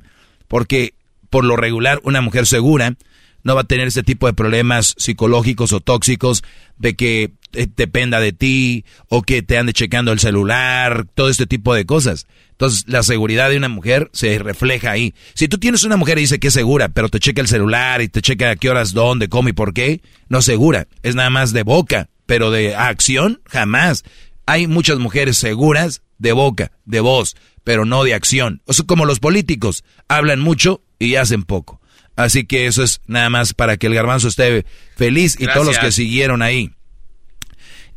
[0.48, 0.94] Porque
[1.30, 2.96] por lo regular una mujer segura
[3.42, 6.42] no va a tener ese tipo de problemas psicológicos o tóxicos
[6.78, 11.46] de que eh, dependa de ti o que te ande checando el celular, todo este
[11.46, 12.26] tipo de cosas.
[12.50, 15.14] Entonces, la seguridad de una mujer se refleja ahí.
[15.34, 18.02] Si tú tienes una mujer y dice que es segura, pero te checa el celular
[18.02, 20.88] y te checa a qué horas, dónde, cómo y por qué, no segura.
[21.02, 24.04] Es nada más de boca, pero de acción, jamás.
[24.46, 28.62] Hay muchas mujeres seguras de boca, de voz, pero no de acción.
[28.66, 31.80] O sea, como los políticos, hablan mucho y hacen poco.
[32.14, 34.64] Así que eso es nada más para que el garbanzo esté
[34.96, 36.72] feliz y todos los que siguieron ahí.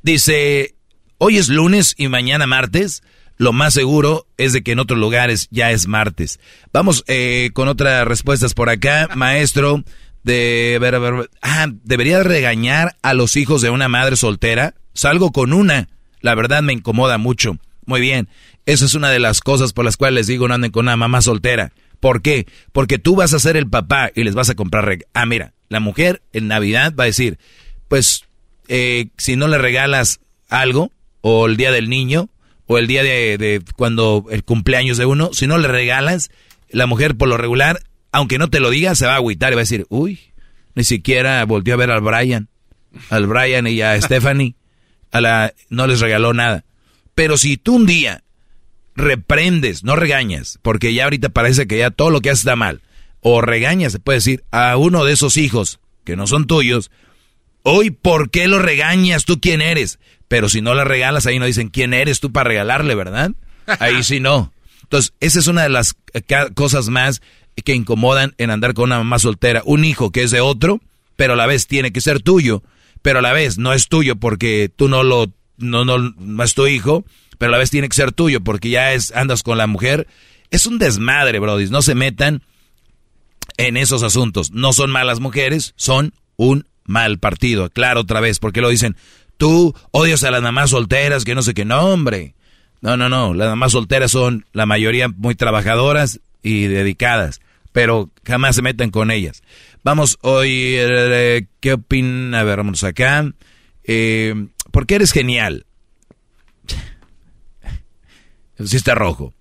[0.02, 0.76] Dice,
[1.18, 3.02] hoy es lunes y mañana martes
[3.40, 6.42] lo más seguro es de que en otros lugares ya es martes.
[6.74, 9.82] Vamos eh, con otras respuestas por acá, maestro.
[10.24, 14.76] De ver, ver, ah, debería regañar a los hijos de una madre soltera.
[14.94, 15.90] Salgo con una.
[16.22, 17.58] La verdad me incomoda mucho.
[17.86, 18.28] Muy bien.
[18.66, 20.98] Esa es una de las cosas por las cuales les digo no anden con una
[20.98, 21.72] mamá soltera.
[22.00, 22.48] ¿Por qué?
[22.72, 25.00] Porque tú vas a ser el papá y les vas a comprar.
[25.14, 27.40] Ah, mira, la mujer en Navidad va a decir,
[27.88, 28.26] pues,
[28.68, 32.30] eh, si no le regalas algo, o el día del niño,
[32.68, 36.30] o el día de, cuando el cumpleaños de uno, si no le regalas,
[36.70, 39.56] la mujer por lo regular, aunque no te lo diga, se va a agüitar y
[39.56, 40.20] va a decir, uy,
[40.76, 42.50] ni siquiera volvió a ver al Brian,
[43.10, 44.56] al Brian y a Stephanie,
[45.12, 46.66] a la, no les regaló nada.
[47.16, 48.24] Pero si tú un día
[48.96, 52.82] reprendes, no regañas, porque ya ahorita parece que ya todo lo que haces está mal,
[53.22, 56.92] o regañas, se puede decir, a uno de esos hijos que no son tuyos,
[57.64, 59.26] hoy, ¿por qué lo regañas?
[59.26, 60.00] ¿Tú quién eres?
[60.28, 63.32] Pero si no la regalas, ahí no dicen quién eres tú para regalarle, ¿verdad?
[63.80, 64.54] Ahí sí no.
[64.84, 65.96] Entonces, esa es una de las
[66.56, 67.22] cosas más
[67.62, 69.62] que incomodan en andar con una mamá soltera.
[69.66, 70.82] Un hijo que es de otro,
[71.16, 72.64] pero a la vez tiene que ser tuyo,
[73.02, 76.54] pero a la vez no es tuyo porque tú no lo, no, no, no es
[76.54, 77.06] tu hijo,
[77.38, 80.08] pero a la vez tiene que ser tuyo porque ya es, andas con la mujer.
[80.52, 81.70] Es un desmadre, Brody.
[81.70, 82.44] No se metan
[83.58, 84.52] en esos asuntos.
[84.52, 87.70] No son malas mujeres, son un mal partido.
[87.70, 88.96] Claro, otra vez, porque lo dicen,
[89.40, 92.36] Tú odias a las mamás solteras, que no sé qué, no, hombre.
[92.82, 97.40] No, no, no, las mamás solteras son la mayoría muy trabajadoras y dedicadas,
[97.80, 99.42] pero jamás se meten con ellas.
[99.86, 102.36] Vamos hoy, eh, ¿qué opinan?
[102.36, 103.32] A ver, vamos acá.
[103.86, 105.66] Eh, ¿Por qué eres genial?
[108.66, 109.34] Sí está rojo.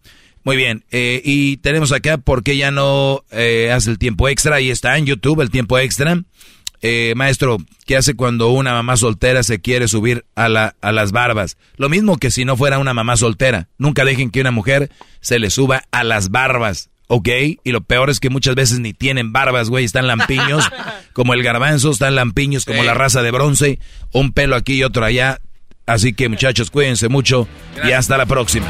[0.45, 4.55] Muy bien, eh, y tenemos acá por qué ya no eh, hace el tiempo extra.
[4.55, 6.23] Ahí está en YouTube el tiempo extra.
[6.81, 11.11] Eh, maestro, ¿qué hace cuando una mamá soltera se quiere subir a, la, a las
[11.11, 11.57] barbas?
[11.77, 13.69] Lo mismo que si no fuera una mamá soltera.
[13.79, 17.29] Nunca dejen que una mujer se le suba a las barbas, ¿ok?
[17.65, 20.65] Y lo peor es que muchas veces ni tienen barbas, güey, están lampiños,
[21.13, 23.81] como el garbanzo, están lampiños como la raza de bronce,
[24.13, 25.41] un pelo aquí y otro allá.
[25.87, 27.49] Así que muchachos, cuídense mucho
[27.83, 28.67] y hasta la próxima.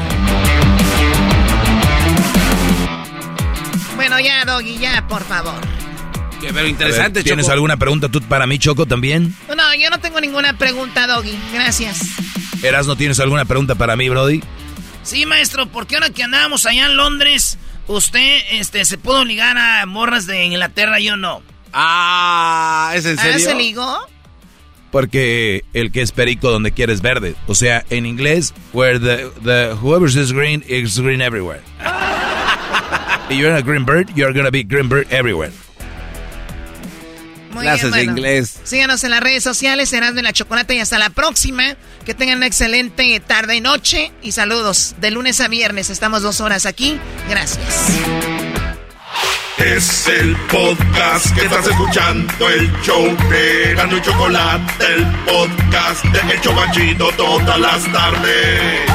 [3.95, 5.79] Bueno, ya, Doggy, ya, por favor
[6.53, 9.35] pero interesante, ¿Tienes alguna pregunta tú para mí, Choco, también?
[9.55, 11.37] No, yo no tengo ninguna pregunta, Doggy.
[11.53, 12.01] Gracias.
[12.63, 14.41] Eras, ¿no tienes alguna pregunta para mí, Brody?
[15.03, 17.57] Sí, maestro, porque ahora que andábamos allá en Londres,
[17.89, 21.41] usted este, se pudo ligar a morras de Inglaterra, yo no.
[21.73, 23.39] Ah, ¿es en ¿Ah, serio?
[23.39, 23.99] se ligó?
[24.91, 27.35] Porque el que es perico donde quieres verde.
[27.47, 31.61] O sea, en inglés, where the, the whoever is green is green everywhere.
[33.29, 35.51] If you're a green bird, you're gonna be green bird everywhere.
[37.51, 38.59] Muy Clases de inglés.
[38.63, 41.75] Síganos en las redes sociales, serás de la Chocolate y hasta la próxima.
[42.05, 44.11] Que tengan una excelente tarde y noche.
[44.21, 44.95] Y saludos.
[44.99, 46.99] De lunes a viernes estamos dos horas aquí.
[47.29, 47.89] Gracias.
[49.57, 56.33] Es el podcast que estás escuchando, el show de Gano y Chocolate, el podcast de
[56.33, 58.89] El Chocachito todas las tardes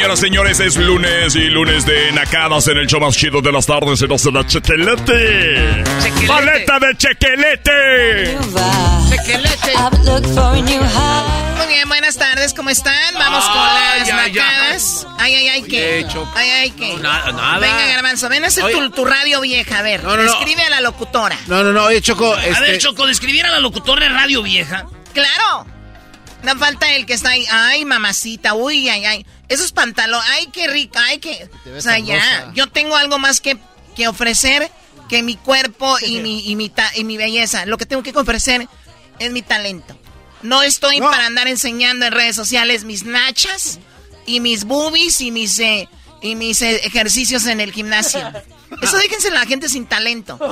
[0.00, 3.66] señoras, señores, es lunes y lunes de nacadas en el show más chido de las
[3.66, 3.98] tardes.
[3.98, 5.84] Se nos da chequelete.
[6.26, 8.38] ¡Paleta de chequelete!
[9.10, 9.74] Chequelete.
[11.58, 13.12] Muy bien, buenas tardes, ¿cómo están?
[13.12, 15.06] Vamos con las Ay, ay, nacadas.
[15.18, 16.06] Ay, ay, ay, ¿qué?
[16.34, 16.94] Ay, ay, ¿qué?
[16.94, 17.58] No, nada, nada.
[17.58, 20.02] Venga, Garbanzo, ven a hacer tu, tu radio vieja, a ver.
[20.02, 20.32] No, no, no.
[20.32, 21.36] Escribe a la locutora.
[21.46, 22.56] No, no, no, oye, Choco, este...
[22.56, 24.86] A ver, Choco, describir a la locutora de radio vieja.
[25.12, 25.66] ¡Claro!
[26.42, 27.44] No falta el que está ahí.
[27.50, 29.26] Ay, mamacita, uy, ay, ay.
[29.48, 31.48] Esos pantalones, ay, qué rico, ay, qué.
[31.76, 32.14] O sea, ya.
[32.16, 32.52] rosa.
[32.54, 33.58] Yo tengo algo más que,
[33.96, 34.70] que ofrecer
[35.08, 37.66] que mi cuerpo y mi, y, mi ta- y mi belleza.
[37.66, 38.66] Lo que tengo que ofrecer
[39.18, 39.96] es mi talento.
[40.42, 41.10] No estoy No.
[41.10, 43.78] para andar enseñando en redes sociales mis nachas
[44.26, 45.88] y mis boobies y mis, eh,
[46.22, 48.20] y mis eh, ejercicios en el gimnasio.
[48.82, 50.38] Eso déjense a la gente sin talento.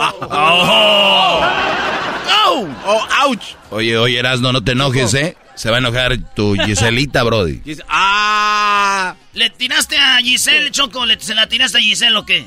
[2.30, 2.66] Oh.
[2.86, 3.43] ¡Oh, ouch!
[3.70, 5.36] Oye, oye, Erasno, no te enojes, ¿eh?
[5.59, 7.61] Se va a enojar tu Giselita, Brody.
[7.88, 9.16] ¡Ah!
[9.34, 11.04] ¿Le tiraste a Giselle, Choco?
[11.04, 12.46] ¿Le, ¿Se la tiraste a Giselle o qué?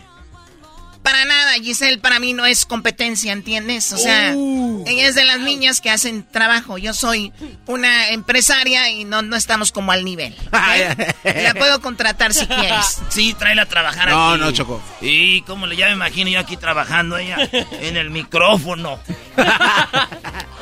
[1.12, 3.92] Para nada, Giselle para mí no es competencia, ¿entiendes?
[3.92, 4.86] O sea, Uh.
[4.88, 6.78] ella es de las niñas que hacen trabajo.
[6.78, 7.34] Yo soy
[7.68, 10.34] una empresaria y no, no estamos como al nivel.
[10.52, 13.00] La puedo contratar si quieres.
[13.10, 14.40] Sí, tráela a trabajar No, aquí.
[14.42, 14.82] no, Choco.
[15.02, 17.38] Y como le ya me imagino yo aquí trabajando ella
[17.82, 18.98] en el micrófono.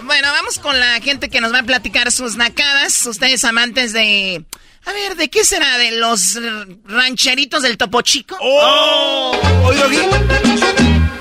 [0.03, 3.05] Bueno, vamos con la gente que nos va a platicar sus nacadas.
[3.05, 4.43] Ustedes amantes de...
[4.85, 5.77] A ver, ¿de qué será?
[5.77, 6.39] ¿De los
[6.85, 8.37] rancheritos del Topo Chico?
[8.41, 9.37] ¡Oh!
[9.65, 10.09] Oye, oye.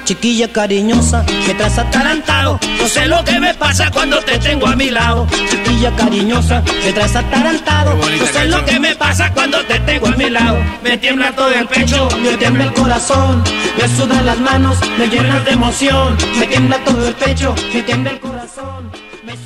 [0.05, 2.59] Chiquilla cariñosa, me traes atarantado.
[2.79, 5.27] No sé lo que me pasa cuando te tengo a mi lado.
[5.51, 7.95] Chiquilla cariñosa, me traes atarantado.
[7.95, 10.57] No sé lo que me pasa cuando te tengo a mi lado.
[10.83, 13.45] Me tiembla todo el pecho, me tiembla el corazón.
[13.77, 16.17] Me sudan las manos, me llenas de emoción.
[16.39, 18.91] Me tiembla todo el pecho, me tiembla el corazón.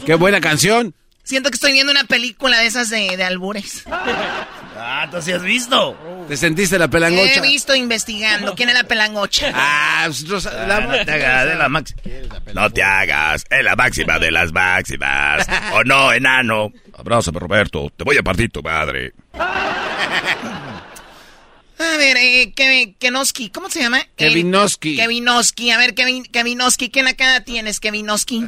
[0.07, 0.95] ¡Qué buena canción!
[1.25, 3.85] Siento que estoy viendo una película de esas de, de albures.
[4.77, 5.97] Ah, ¿tú sí has visto?
[6.29, 7.41] ¿Te sentiste la He pelangocha?
[7.41, 8.55] visto investigando.
[8.57, 9.53] ¿Quién es la pelangocha?
[9.55, 12.03] Ah, pues, Rosa- Ah, la- no te hagas de la máxima.
[12.55, 15.47] No te hagas, es la máxima de las máximas.
[15.75, 16.73] ¿O no, enano?
[16.99, 17.93] Abrázame, Roberto.
[17.97, 19.13] Te voy a partir tu madre.
[21.79, 24.01] A ver, eh, Kevin, Kenoski, ¿cómo se llama?
[24.17, 24.97] Kevinoski.
[24.97, 28.45] Kevinoski, a ver, Kevin, Kevinoski, ¿qué nacada tienes, Kevinoski?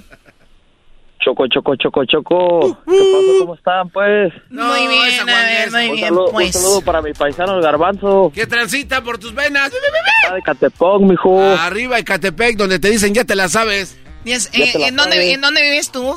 [1.24, 2.60] Choco, choco, choco, choco.
[2.84, 3.38] ¿Qué pasó?
[3.40, 4.32] ¿Cómo están, pues?
[4.50, 6.46] No, muy bien, a ver, muy Un bien, saludo, pues.
[6.54, 8.30] un saludo para mi paisano, el garbanzo.
[8.34, 9.72] ¿Qué transita por tus venas?
[9.72, 11.40] Está de Catepón, mijo.
[11.40, 13.96] Arriba Ecatepec, donde te dicen ya te la sabes.
[14.26, 15.34] Ya eh, te la ¿en, dónde, sabes.
[15.34, 16.14] ¿En dónde vives tú?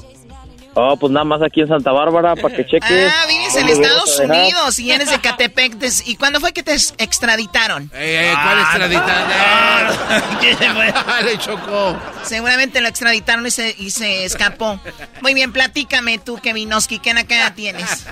[0.80, 3.11] Oh, pues nada más aquí en Santa Bárbara, para que cheques.
[3.11, 4.19] Ah, vives en ¿Dónde Estados?
[4.19, 5.75] Unidos y eres de Catepec.
[6.05, 7.89] ¿Y cuándo fue que te ex- extraditaron?
[7.95, 10.39] Eh, eh, ¿Cuál Ah, extradita?
[10.39, 10.91] ¿Qué fue?
[10.91, 11.97] Dale, Choco.
[12.21, 14.80] Seguramente lo extraditaron y se, y se escapó.
[15.21, 18.05] Muy bien, platícame tú, Kevinoski, ¿qué nacada tienes?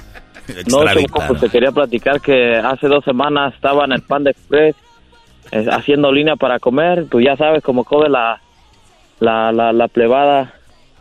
[0.68, 4.76] No, Choco, pues te quería platicar que hace dos semanas estaba en el Panda Express
[5.52, 7.06] eh, haciendo línea para comer.
[7.10, 8.42] Tú ya sabes cómo come la,
[9.20, 10.52] la, la, la plebada.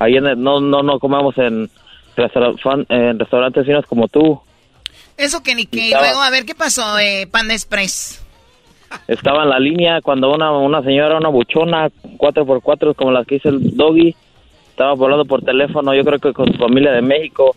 [0.05, 1.70] Ahí en el- no, no, no comemos en,
[2.16, 4.40] restaurantes finos como tú.
[5.16, 5.86] Eso que ni que.
[5.86, 8.20] Estaba- luego, a ver, ¿qué pasó, eh, Panda Express?
[9.09, 11.88] Estaba en la línea cuando una, una señora, una buchona,
[12.18, 14.14] 4x4, como la que hizo el doggy,
[14.70, 17.57] estaba hablando por teléfono, yo creo que con su familia de México.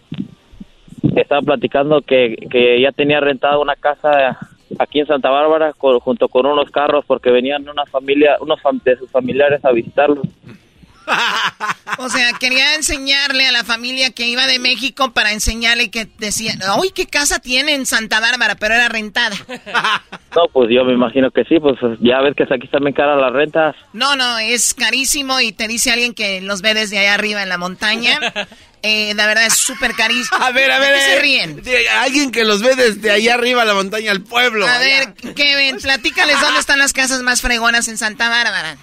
[1.16, 4.38] Estaba platicando que, que ya tenía rentada una casa
[4.80, 8.98] aquí en Santa Bárbara junto con unos carros porque venían una familia, unos fam- de
[8.98, 10.22] sus familiares a visitarlo.
[12.00, 16.54] O sea, quería enseñarle a la familia que iba de México para enseñarle que decía,
[16.78, 19.36] uy, qué casa tiene en Santa Bárbara, pero era rentada.
[20.36, 23.20] No, pues yo me imagino que sí, pues ya ves que aquí están bien caras
[23.20, 23.76] las rentas.
[23.94, 27.50] No, no, es carísimo y te dice alguien que los ve desde allá arriba en
[27.50, 28.20] la montaña.
[28.84, 30.38] Eh, la verdad es súper carísimo.
[30.40, 30.94] A ver, a ver.
[30.94, 31.62] ¿De qué se ríen?
[31.64, 34.68] de alguien que los ve desde allá arriba, la montaña, al pueblo.
[34.68, 38.78] A ver, Kevin, platícales dónde están las casas más fregonas en Santa Bárbara.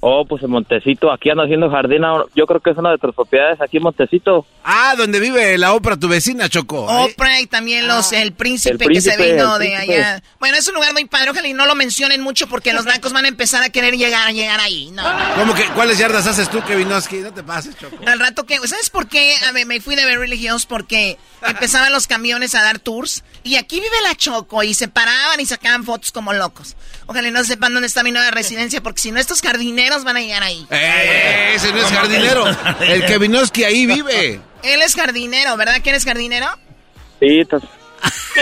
[0.00, 2.02] Oh, pues en Montecito, aquí ando haciendo jardín,
[2.34, 4.46] yo creo que es una de tus propiedades aquí en Montecito.
[4.62, 6.86] Ah, donde vive la Oprah, tu vecina, Choco.
[6.86, 9.94] Oprah y también los el príncipe, El que se príncipe, vino de príncipe.
[9.94, 10.22] allá.
[10.38, 13.12] Bueno, es un lugar muy padre, ojalá y no lo mencionen mucho porque los blancos
[13.12, 14.90] van a empezar a querer llegar, llegar ahí.
[14.92, 15.02] No.
[15.36, 17.16] ¿Cómo que cuáles yardas haces tú, Kevinoski?
[17.16, 17.96] No te pases, Choco.
[18.06, 19.34] Al rato que, ¿sabes por qué?
[19.48, 23.56] A ver, me fui de Beverly Hills porque empezaban los camiones a dar tours y
[23.56, 26.76] aquí vive la Choco y se paraban y sacaban fotos como locos.
[27.06, 30.16] Ojalá y no sepan dónde está mi nueva residencia porque si no estos jardineros van
[30.16, 30.66] a llegar ahí.
[30.70, 32.44] Eh, ese no es jardinero.
[32.80, 34.40] El Kevinoski ahí vive.
[34.62, 36.46] Él es jardinero, ¿verdad que eres jardinero?
[37.20, 37.62] Sí, estás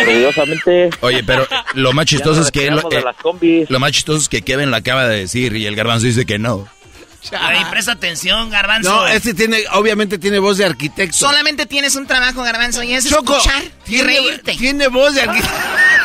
[0.01, 0.91] orgullosamente.
[1.01, 2.71] Oye, pero lo más chistoso es que...
[2.71, 6.07] Lo, eh, lo más chistoso es que Kevin lo acaba de decir y el garbanzo
[6.07, 6.69] dice que no.
[7.39, 8.91] Ay, presta atención, garbanzo.
[8.91, 11.17] No, este tiene, obviamente tiene voz de arquitecto.
[11.17, 14.57] Solamente tienes un trabajo, garbanzo, y es Choco, escuchar y tiene, reírte.
[14.57, 15.57] tiene voz de arquitecto.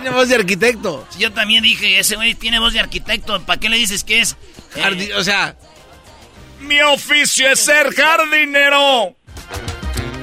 [0.00, 1.06] Tiene voz de arquitecto.
[1.18, 3.40] Yo también dije, ese güey tiene voz de arquitecto.
[3.44, 4.36] ¿Para qué le dices que es?
[4.74, 5.56] Jardi- o sea,
[6.60, 9.14] Mi oficio es ser jardinero.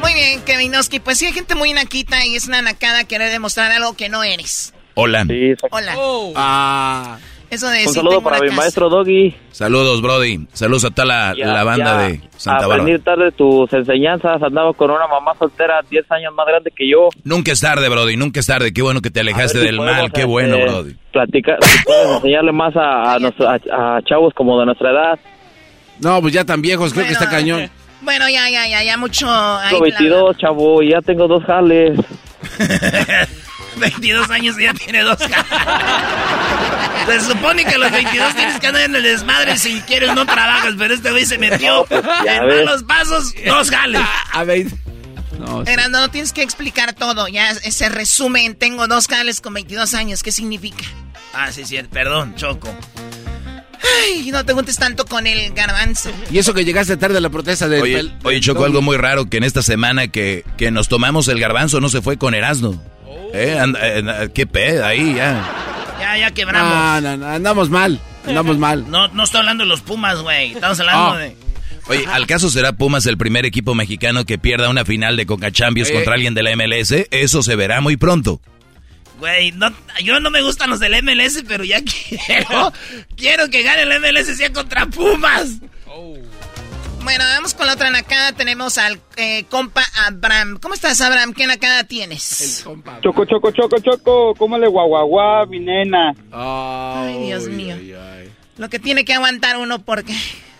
[0.01, 0.99] Muy bien, Kevinoski.
[0.99, 4.23] Pues sí, hay gente muy naquita y es una nacada querer demostrar algo que no
[4.23, 4.73] eres.
[4.95, 5.23] Hola.
[5.27, 5.53] Sí.
[5.69, 5.95] Hola.
[6.35, 7.19] ah,
[7.51, 8.61] Eso de Un sí saludo para mi casa.
[8.61, 9.35] maestro Doggy.
[9.51, 10.47] Saludos, Brody.
[10.53, 13.03] Saludos a toda la, Ya- la banda ya de Santa Aprendí Bárbara.
[13.03, 14.41] tarde tus enseñanzas.
[14.41, 17.09] Andaba con una mamá soltera 10 años más grande que yo.
[17.25, 18.15] Nunca es tarde, Brody.
[18.15, 18.71] Nunca es tarde.
[18.73, 20.11] Qué bueno que te alejaste si del mal.
[20.13, 20.95] Qué bueno, Brody.
[21.11, 25.19] Platicar, si puedes enseñarle más a, a, nuestro- a- a chavos como de nuestra edad.
[25.99, 27.69] no, pues ya tan viejos, creo que está cañón.
[28.03, 29.27] Bueno, ya, ya, ya, ya mucho.
[29.27, 31.99] Tengo bla, bla, 22, chavo, y ya tengo dos jales.
[33.81, 35.45] 22 años y ya tiene dos caras.
[37.07, 40.25] Se supone que a los 22 tienes que andar en el desmadre si quieres no
[40.25, 41.85] trabajas, pero este güey se metió
[42.23, 44.01] ya en malos pasos, dos jales.
[44.31, 44.67] A ver.
[45.39, 45.71] No, sí.
[45.89, 47.27] No tienes que explicar todo.
[47.27, 48.55] Ya ese resumen.
[48.55, 50.21] Tengo dos jales con 22 años.
[50.23, 50.83] ¿Qué significa?
[51.33, 52.69] Ah, sí, sí, perdón, Choco.
[54.05, 56.11] Ay, no te juntes tanto con el garbanzo.
[56.29, 57.81] Y eso que llegaste tarde a la protesta del...
[57.81, 61.27] Oye, del- oye, Choco, algo muy raro que en esta semana que, que nos tomamos
[61.27, 62.79] el garbanzo no se fue con Erasmo.
[63.33, 63.57] ¿Eh?
[63.81, 65.95] Eh, ¿Qué pedo ahí ya?
[65.99, 66.71] Ya, ya quebramos.
[66.73, 68.85] No, no, no, andamos mal, andamos mal.
[68.89, 70.53] No, no estoy hablando de los Pumas, güey.
[70.53, 71.17] Estamos hablando Ah.
[71.19, 71.35] de...
[71.87, 75.51] Oye, ¿al caso será Pumas el primer equipo mexicano que pierda una final de Conca
[75.51, 75.93] Champions Eh.
[75.93, 77.07] contra alguien de la MLS?
[77.11, 78.39] Eso se verá muy pronto.
[79.19, 79.71] Güey, no,
[80.03, 81.79] yo no me gustan los del MLS, pero ya
[82.25, 82.71] quiero...
[83.15, 85.57] quiero que gane el MLS sea contra Pumas.
[87.03, 88.33] Bueno, vamos con la otra nacada.
[88.33, 90.59] Tenemos al eh, compa Abraham.
[90.61, 91.33] ¿Cómo estás, Abraham?
[91.33, 92.63] ¿Qué nacada tienes?
[93.01, 96.13] Choco, choco, choco, choco, ¿cómo le guaguaguá, mi nena?
[96.31, 97.75] Ay, Dios mío.
[98.57, 100.13] Lo que tiene que aguantar uno porque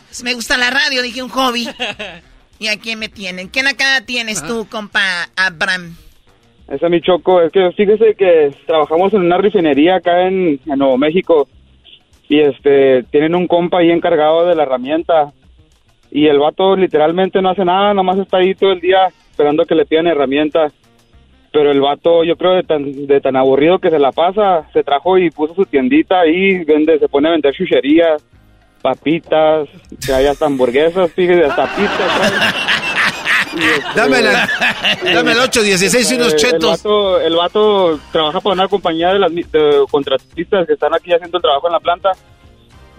[0.08, 1.68] pues, me gusta la radio, dije un hobby.
[2.60, 3.50] ¿Y aquí me tienen?
[3.50, 5.96] ¿Qué nacada tienes tú, compa Abraham?
[6.68, 10.98] Esa mi choco, es que fíjese que trabajamos en una refinería acá en, en Nuevo
[10.98, 11.48] México
[12.30, 15.34] y este tienen un compa ahí encargado de la herramienta
[16.12, 19.76] y el vato literalmente no hace nada, nomás está ahí todo el día esperando que
[19.76, 20.72] le pidan herramienta.
[21.54, 24.84] Pero el vato, yo creo de tan, de tan aburrido que se la pasa, se
[24.84, 28.24] trajo y puso su tiendita ahí, vende, se pone a vender chucherías,
[28.82, 29.68] papitas,
[30.06, 32.56] que hay hasta hamburguesas, fíjese, hasta pizzas.
[33.52, 34.48] Este, Dame, la,
[35.14, 36.64] dame el 816 y unos eh, chetos.
[36.64, 41.12] El vato, el vato trabaja para una compañía de las de contratistas que están aquí
[41.12, 42.12] haciendo el trabajo en la planta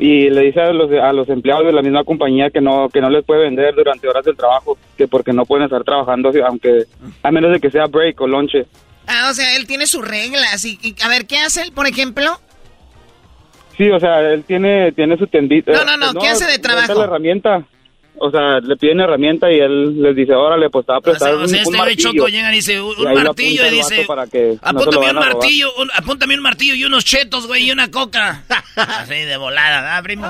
[0.03, 3.01] y le dice a los, a los empleados de la misma compañía que no que
[3.01, 6.87] no les puede vender durante horas del trabajo, que porque no pueden estar trabajando aunque
[7.23, 8.67] a menos de que sea break o lonche.
[9.07, 10.65] Ah, o sea, él tiene sus reglas.
[10.65, 12.33] Y, y, a ver, ¿qué hace él, por ejemplo?
[13.77, 15.71] Sí, o sea, él tiene tiene su tendita.
[15.71, 16.95] No, no, no, ¿qué hace de trabajo?
[16.95, 17.65] la herramienta.
[18.19, 21.03] O sea, le piden herramienta y él les dice, órale, pues te va a O
[21.03, 21.97] sea, prestar o sea, un, este un.
[21.97, 25.13] Choco llega y dice, un, Y martillo, y dice, para que no apúntame un a
[25.13, 25.35] robar.
[25.35, 28.45] martillo, un, apúntame un martillo y unos chetos, güey, y una coca.
[28.77, 30.27] Así de volada, ¿ah, primo?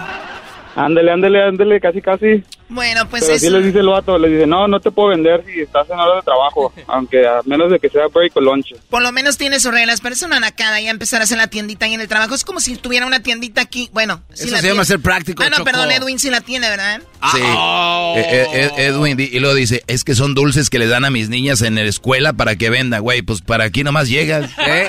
[0.74, 2.42] Ándele, ándele, ándele, casi, casi.
[2.70, 3.44] Bueno, pues Pero eso.
[3.44, 5.98] sí les dice el vato, les dice, no, no te puedo vender si estás en
[5.98, 8.74] hora de trabajo, aunque a menos de que sea break o lunch.
[8.88, 11.48] Por lo menos tiene sus reglas, pero es una nacada ya empezar a hacer la
[11.48, 12.34] tiendita ahí en el trabajo.
[12.34, 13.90] Es como si tuviera una tiendita aquí.
[13.92, 14.84] Bueno, Eso la se llama tiene.
[14.86, 15.64] ser práctico, Ah, no, Choco.
[15.66, 17.02] perdón, Edwin sí la tiene, ¿verdad?
[17.32, 17.40] Sí.
[17.44, 18.14] oh.
[18.16, 21.10] Eh, eh, Ed- Edwin, y luego dice, es que son dulces que les dan a
[21.10, 24.50] mis niñas en la escuela para que vendan, güey, pues para aquí nomás llegas.
[24.66, 24.88] ¿Eh?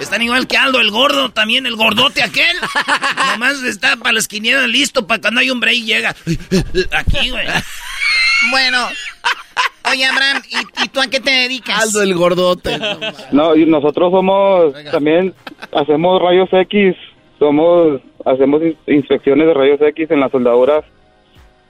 [0.00, 2.56] Están igual que Aldo, el gordo, también, el gordote aquel.
[3.32, 6.10] Nomás está para las quinielas listo, para cuando hay un break llega.
[6.10, 7.46] Aquí, güey.
[8.50, 8.88] Bueno.
[9.90, 11.82] Oye, Abraham, ¿y, y tú a qué te dedicas?
[11.84, 12.78] Aldo el gordote.
[13.32, 15.34] No, y nosotros somos, también
[15.72, 16.96] hacemos rayos X,
[17.38, 20.84] somos, hacemos ins- inspecciones de rayos X en las soldaduras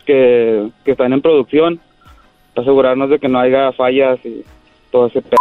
[0.06, 1.80] que, que están en producción,
[2.54, 4.44] para asegurarnos de que no haya fallas y
[4.92, 5.36] todo ese p...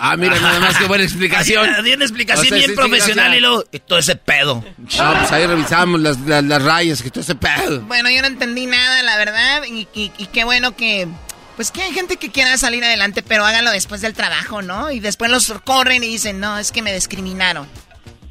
[0.00, 1.84] Ah, mira, nada más que buena explicación.
[1.84, 3.98] Di una explicación O sea, bien sí, sí, profesional o sea- y luego, y todo
[3.98, 4.64] ese pedo.
[4.78, 7.80] No, pues ahí revisamos las, las, las rayas, que todo ese pedo.
[7.82, 11.08] Bueno, yo no entendí nada, la verdad, y, y- y qué bueno que...
[11.56, 14.92] Pues que hay gente que quiera salir adelante, pero háganlo después del trabajo, ¿no?
[14.92, 17.66] Y después los corren y dicen, no, es que me discriminaron.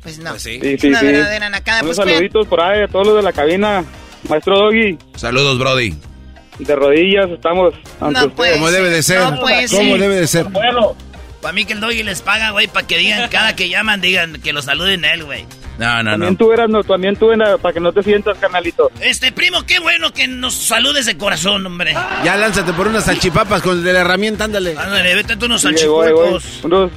[0.02, 0.40] Pues no.
[0.40, 1.06] Sí, es sí, una sí.
[1.08, 1.82] verdadera nacada.
[1.84, 3.84] Unos Pues que- saluditos por ahí a todos los de la cabina,
[4.30, 5.94] maestro Doggy, Saludos, Brody.
[6.60, 9.20] de rodillas estamos ante No puede Como debe de ser.
[9.20, 10.46] No puede Como debe de ser.
[11.42, 14.42] Para mí que el doggy les paga, güey, para que digan, cada que llaman, digan
[14.42, 15.46] que lo saluden a él, güey.
[15.78, 16.38] No, no, También no.
[16.40, 18.90] tú eras, no, también tú era, para que no te sientas, carnalito.
[19.00, 21.94] Este primo, qué bueno que nos saludes de corazón, hombre.
[22.24, 24.76] Ya lánzate por unas salchipapas con el de la herramienta, ándale.
[24.76, 26.64] Ándale, vete tú unos Sí, salchipulpos.
[26.64, 26.92] Unos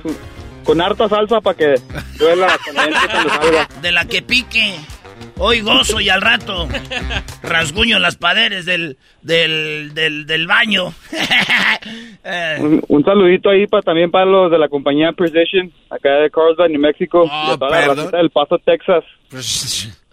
[0.64, 1.74] con harta salsa para que
[2.18, 3.68] duela con la gente cuando salga.
[3.82, 4.74] De la que pique.
[5.42, 6.68] Hoy gozo y al rato
[7.42, 10.92] rasguño las paredes del, del, del, del baño.
[12.22, 12.58] Eh.
[12.60, 16.68] Un, un saludito ahí para también para los de la compañía Precision, acá de Carlsbad,
[16.68, 17.96] New Mexico, Oh, de toda la perdón.
[17.96, 19.04] racita del Paso, Texas.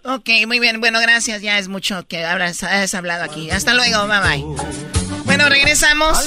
[0.04, 0.80] Ok, muy bien.
[0.80, 1.42] Bueno, gracias.
[1.42, 3.50] Ya es mucho que hablas, has hablado aquí.
[3.50, 4.06] Hasta luego.
[4.08, 5.07] Bye bye.
[5.28, 6.18] Bueno, regresamos.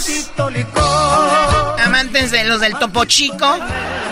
[1.83, 3.57] Amantes de los del Topo Chico.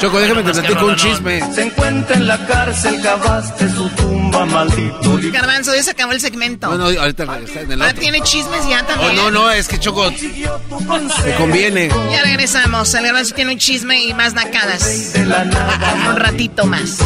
[0.02, 1.54] Choco, déjame te platico un chisme.
[1.54, 5.32] Se encuentra en la cárcel, cavaste su tumba, maldito licor.
[5.32, 6.68] Garbanzo, ya se acabó el segmento.
[6.70, 8.00] Bueno, ahorita está en el Ah, otro.
[8.00, 9.16] tiene chismes ya Oh, también.
[9.16, 11.90] no, no, es que Choco, te conviene.
[12.12, 12.92] Ya regresamos.
[12.94, 15.14] El garbanzo tiene un chisme y más nacadas.
[16.10, 16.98] Un ratito más.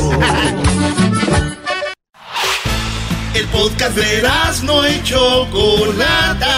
[3.34, 4.30] El podcast de
[4.64, 6.50] no y Chocolata.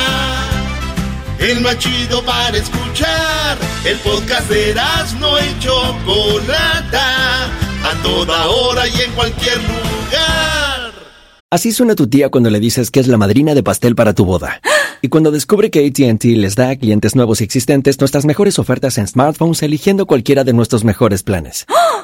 [1.46, 3.56] El más chido para escuchar.
[3.86, 4.74] El podcast de
[5.20, 7.46] no y Chocolata.
[7.46, 10.92] A toda hora y en cualquier lugar.
[11.52, 14.26] Así suena tu tía cuando le dices que es la madrina de pastel para tu
[14.26, 14.60] boda.
[15.04, 18.98] Y cuando descubre que ATT les da a clientes nuevos y existentes nuestras mejores ofertas
[18.98, 21.68] en smartphones eligiendo cualquiera de nuestros mejores planes.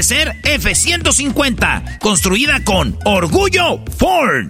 [0.00, 4.46] ser F-150, construida con orgullo Ford.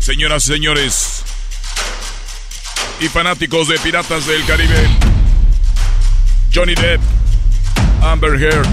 [0.00, 1.22] Señoras y señores,
[3.00, 4.88] y fanáticos de Piratas del Caribe,
[6.54, 7.00] Johnny Depp,
[8.02, 8.66] Amber Heard,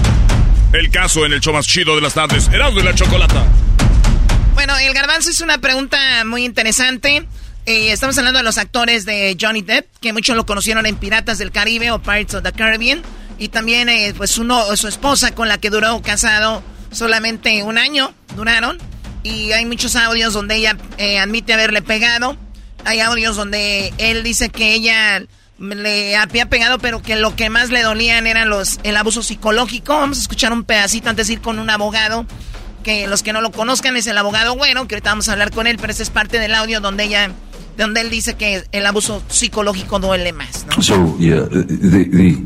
[0.72, 3.46] el caso en el show más chido de las tardes, Erasmo y la Chocolata.
[4.54, 7.26] Bueno, el garbanzo hizo una pregunta muy interesante.
[7.64, 11.38] Eh, estamos hablando de los actores de Johnny Depp, que muchos lo conocieron en Piratas
[11.38, 13.02] del Caribe o Pirates of the Caribbean.
[13.38, 18.12] Y también eh, pues uno, su esposa con la que duró casado solamente un año,
[18.34, 18.78] duraron.
[19.22, 22.36] Y hay muchos audios donde ella eh, admite haberle pegado.
[22.84, 25.22] Hay audios donde él dice que ella
[25.60, 29.94] le había pegado, pero que lo que más le dolían eran los, el abuso psicológico.
[29.94, 32.26] Vamos a escuchar un pedacito antes de ir con un abogado
[32.82, 35.50] que los que no lo conozcan es el abogado bueno, que ahorita vamos a hablar
[35.50, 37.30] con él, pero ese es parte del audio donde ella,
[37.76, 40.82] donde él dice que el abuso psicológico duele más, ¿no?
[40.82, 42.36] So yeah, the the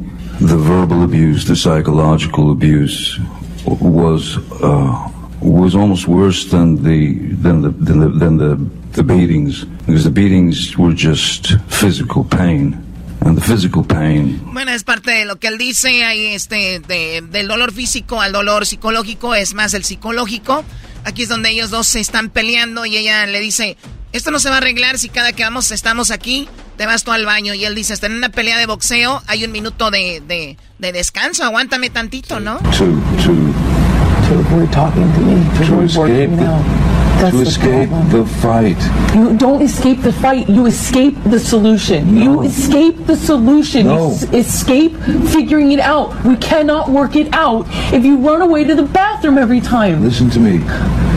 [0.40, 3.18] the verbal abuse, the psychological abuse
[3.64, 5.08] was uh,
[5.40, 8.56] was almost worse than the than the than the, than the
[8.92, 12.76] the beatings because the beatings were just physical pain,
[13.22, 17.22] and the physical pain Bueno, es parte de lo que él dice, ahí este, de-
[17.30, 20.64] del dolor físico al dolor psicológico, es más el psicológico.
[21.04, 23.76] Aquí es donde ellos dos se están peleando y ella le dice,
[24.16, 27.12] esto no se va a arreglar si cada que vamos estamos aquí, te vas tú
[27.12, 27.54] al baño.
[27.54, 30.92] Y él dice, está en una pelea de boxeo, hay un minuto de, de, de
[30.92, 32.56] descanso, aguántame tantito, ¿no?
[32.56, 32.86] to
[33.24, 33.32] to
[34.26, 36.86] To avoid talking to me, to escape the.
[37.20, 38.10] That's to the escape problem.
[38.10, 39.14] the fight.
[39.14, 40.48] You don't escape the fight.
[40.48, 42.16] You escape the solution.
[42.16, 43.86] You escape the solution.
[43.86, 44.10] No.
[44.10, 44.96] You escape
[45.30, 46.12] figuring it out.
[46.24, 50.02] We cannot work it out if you run away to the bathroom every time.
[50.02, 50.58] Listen to me.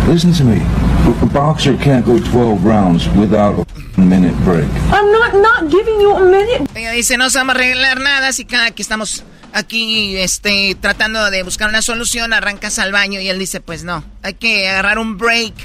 [0.07, 0.88] Listen to me.
[1.09, 3.65] A boxer can't go 12 rounds without
[3.97, 4.69] a minute break.
[4.93, 6.69] I'm not not giving you a minute.
[6.75, 11.31] Ella dice, no se va a arreglar nada si cada que estamos aquí este, tratando
[11.31, 13.19] de buscar una solución arrancas al baño.
[13.19, 15.55] Y él dice, pues no, hay que agarrar un break.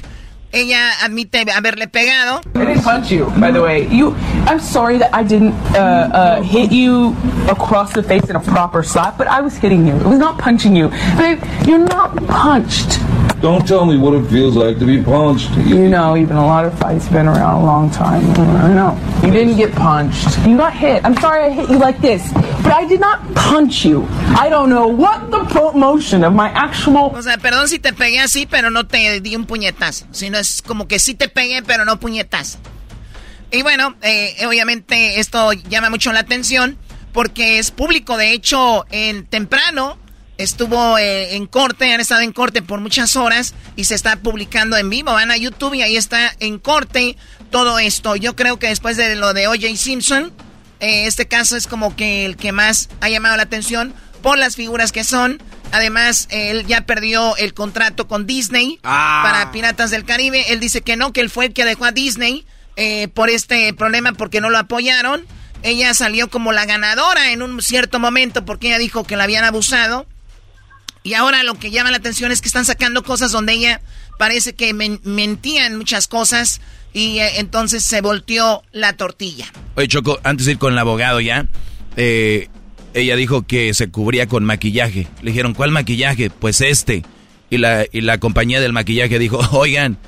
[0.50, 2.40] Ella admite haberle pegado.
[2.54, 3.86] I didn't punch you, by the way.
[3.90, 4.14] You,
[4.46, 7.14] I'm sorry that I didn't uh, uh, hit you
[7.50, 9.94] across the face in a proper slap, but I was hitting you.
[9.96, 10.88] It was not punching you.
[11.18, 12.98] Babe, you're not punched.
[13.44, 15.50] Don't tell me what it feels like to be punched.
[15.68, 18.24] You know, even a lot of fights been around a long time.
[18.40, 18.96] I know.
[19.22, 20.38] You didn't get punched.
[20.46, 21.04] You got hit.
[21.04, 24.08] I'm sorry I hit you like this, but I did not punch you.
[24.34, 27.12] I don't know what the promotion of my actual.
[27.14, 30.06] O sea, perdón si te pegué así, pero no te di un puñetazo.
[30.10, 32.56] Sino es como que sí te pegué, pero no puñetazo.
[33.50, 36.78] Y bueno, eh, obviamente esto llama mucho la atención
[37.12, 38.16] porque es público.
[38.16, 39.98] De hecho, en temprano
[40.38, 44.76] estuvo eh, en corte, han estado en corte por muchas horas y se está publicando
[44.76, 45.12] en vivo.
[45.12, 47.16] Van a YouTube y ahí está en corte
[47.50, 48.16] todo esto.
[48.16, 49.76] Yo creo que después de lo de O.J.
[49.76, 50.32] Simpson,
[50.80, 54.56] Eh, este caso es como que el que más ha llamado la atención por las
[54.56, 55.40] figuras que son.
[55.72, 59.22] Además, él ya perdió el contrato con Disney Ah.
[59.24, 60.52] para Piratas del Caribe.
[60.52, 62.44] Él dice que no, que él fue el que dejó a Disney
[62.76, 65.24] eh, por este problema porque no lo apoyaron.
[65.62, 69.44] Ella salió como la ganadora en un cierto momento porque ella dijo que la habían
[69.44, 70.06] abusado.
[71.04, 73.80] Y ahora lo que llama la atención es que están sacando cosas donde ella
[74.18, 76.60] parece que men- mentía en muchas cosas
[76.92, 79.46] y eh, entonces se volteó la tortilla.
[79.76, 81.46] Oye, Choco, antes de ir con el abogado ya,
[81.96, 82.48] eh,
[82.94, 85.06] ella dijo que se cubría con maquillaje.
[85.22, 86.30] Le dijeron, ¿cuál maquillaje?
[86.30, 87.04] Pues este.
[87.50, 89.98] Y la, y la compañía del maquillaje dijo, oigan,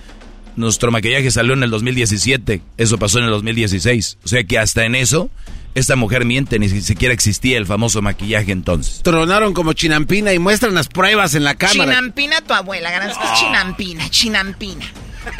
[0.57, 4.19] nuestro maquillaje salió en el 2017, eso pasó en el 2016.
[4.25, 5.29] O sea que hasta en eso,
[5.77, 9.03] esta mujer miente, ni siquiera existía el famoso maquillaje entonces.
[9.03, 11.93] Tronaron como chinampina y muestran las pruebas en la cámara.
[11.93, 14.87] Chinampina tu abuela, ganas que es chinampina, chinampina.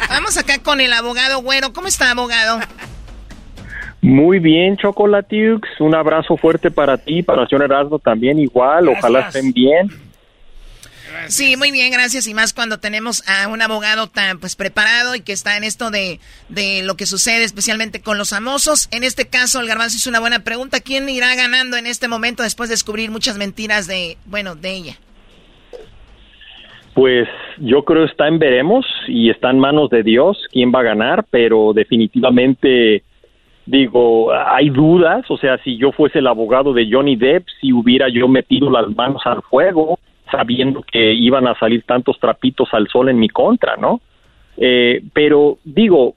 [0.09, 1.73] Vamos acá con el abogado güero.
[1.73, 2.59] ¿Cómo está, abogado?
[4.01, 5.67] Muy bien, Chocolatiux.
[5.79, 8.89] Un abrazo fuerte para ti, para el señor Erasmo también igual.
[8.89, 9.89] Ojalá estén bien.
[11.27, 12.27] Sí, muy bien, gracias.
[12.27, 15.91] Y más cuando tenemos a un abogado tan pues preparado y que está en esto
[15.91, 18.87] de, de lo que sucede, especialmente con los famosos.
[18.91, 20.79] En este caso, el garbanzo hizo una buena pregunta.
[20.79, 24.97] ¿Quién irá ganando en este momento después de descubrir muchas mentiras de, bueno, de ella?
[26.93, 27.27] Pues
[27.59, 31.25] yo creo está en veremos y está en manos de Dios quién va a ganar,
[31.29, 33.03] pero definitivamente
[33.67, 38.07] digo, hay dudas, o sea, si yo fuese el abogado de Johnny Depp, si hubiera
[38.09, 39.99] yo metido las manos al fuego,
[40.31, 44.01] sabiendo que iban a salir tantos trapitos al sol en mi contra, ¿no?
[44.57, 46.15] Eh, pero digo,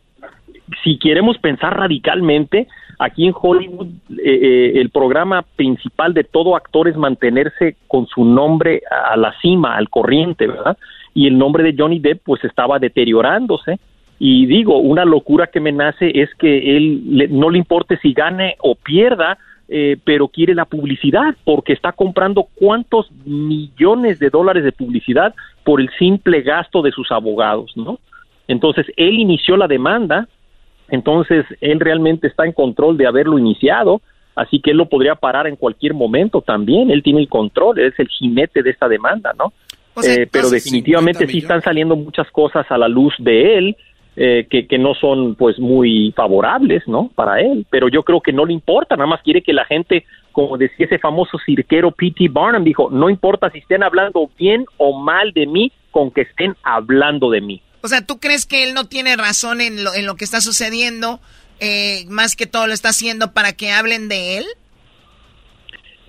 [0.83, 2.67] si queremos pensar radicalmente,
[2.99, 8.25] aquí en Hollywood eh, eh, el programa principal de todo actor es mantenerse con su
[8.25, 10.77] nombre a la cima, al corriente, ¿verdad?
[11.15, 13.79] Y el nombre de Johnny Depp pues estaba deteriorándose.
[14.19, 18.13] Y digo, una locura que me nace es que él le- no le importe si
[18.13, 19.39] gane o pierda,
[19.73, 25.81] eh, pero quiere la publicidad porque está comprando cuántos millones de dólares de publicidad por
[25.81, 28.01] el simple gasto de sus abogados, ¿no?
[28.49, 30.27] Entonces, él inició la demanda,
[30.89, 34.03] entonces él realmente está en control de haberlo iniciado,
[34.35, 37.93] así que él lo podría parar en cualquier momento también, él tiene el control, él
[37.93, 39.53] es el jinete de esta demanda, ¿no?
[40.05, 43.77] Eh, pero definitivamente sí están saliendo muchas cosas a la luz de él
[44.23, 47.11] eh, que, que no son pues muy favorables, ¿no?
[47.14, 50.05] Para él, pero yo creo que no le importa, nada más quiere que la gente,
[50.31, 52.29] como decía ese famoso cirquero P.T.
[52.29, 56.55] Barnum, dijo, no importa si estén hablando bien o mal de mí, con que estén
[56.62, 57.62] hablando de mí.
[57.83, 60.43] O sea, ¿tú crees que él no tiene razón en lo, en lo que está
[60.43, 61.18] sucediendo?
[61.59, 64.45] Eh, más que todo lo está haciendo para que hablen de él.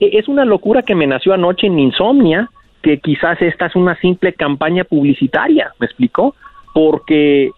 [0.02, 2.50] E- Es una locura que me nació anoche en insomnia,
[2.84, 6.36] que quizás esta es una simple campaña publicitaria, ¿me explicó?
[6.74, 7.52] Porque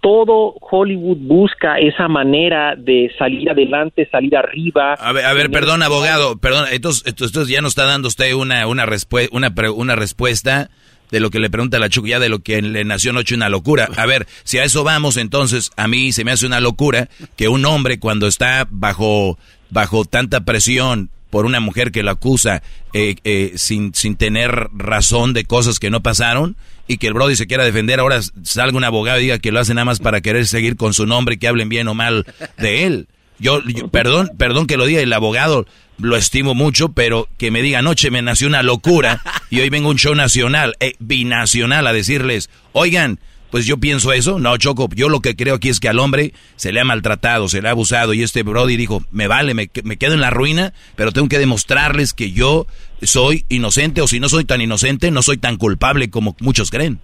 [0.00, 4.94] todo Hollywood busca esa manera de salir adelante, salir arriba.
[4.94, 8.66] A ver, a ver, perdón, abogado, perdón, entonces, entonces ya nos está dando usted una,
[8.66, 8.86] una,
[9.32, 10.70] una, una respuesta
[11.10, 13.48] de lo que le pregunta la Chuck, ya de lo que le nació anoche una
[13.48, 13.88] locura.
[13.96, 17.48] A ver, si a eso vamos, entonces a mí se me hace una locura que
[17.48, 19.38] un hombre cuando está bajo,
[19.70, 22.62] bajo tanta presión por una mujer que lo acusa
[22.92, 26.56] eh, eh, sin, sin tener razón de cosas que no pasaron
[26.86, 29.60] y que el Brody se quiera defender, ahora salga un abogado y diga que lo
[29.60, 32.24] hace nada más para querer seguir con su nombre y que hablen bien o mal
[32.56, 33.08] de él.
[33.38, 35.66] Yo, yo- perdón, perdón que lo diga, el abogado
[35.98, 39.20] lo estimo mucho, pero que me diga anoche me nació una locura
[39.50, 43.18] y hoy vengo a un show nacional, eh, binacional a decirles, oigan,
[43.50, 46.32] pues yo pienso eso, no Choco, yo lo que creo aquí es que al hombre
[46.56, 49.70] se le ha maltratado, se le ha abusado y este Brody dijo, me vale, me,
[49.84, 52.66] me quedo en la ruina, pero tengo que demostrarles que yo
[53.02, 57.00] soy inocente o si no soy tan inocente, no soy tan culpable como muchos creen.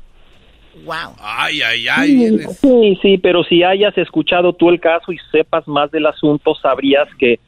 [0.84, 1.14] Wow.
[1.20, 5.90] Ay, ay, Sí, sí, sí, pero si hayas escuchado tú el caso y sepas más
[5.90, 7.38] del asunto, sabrías que,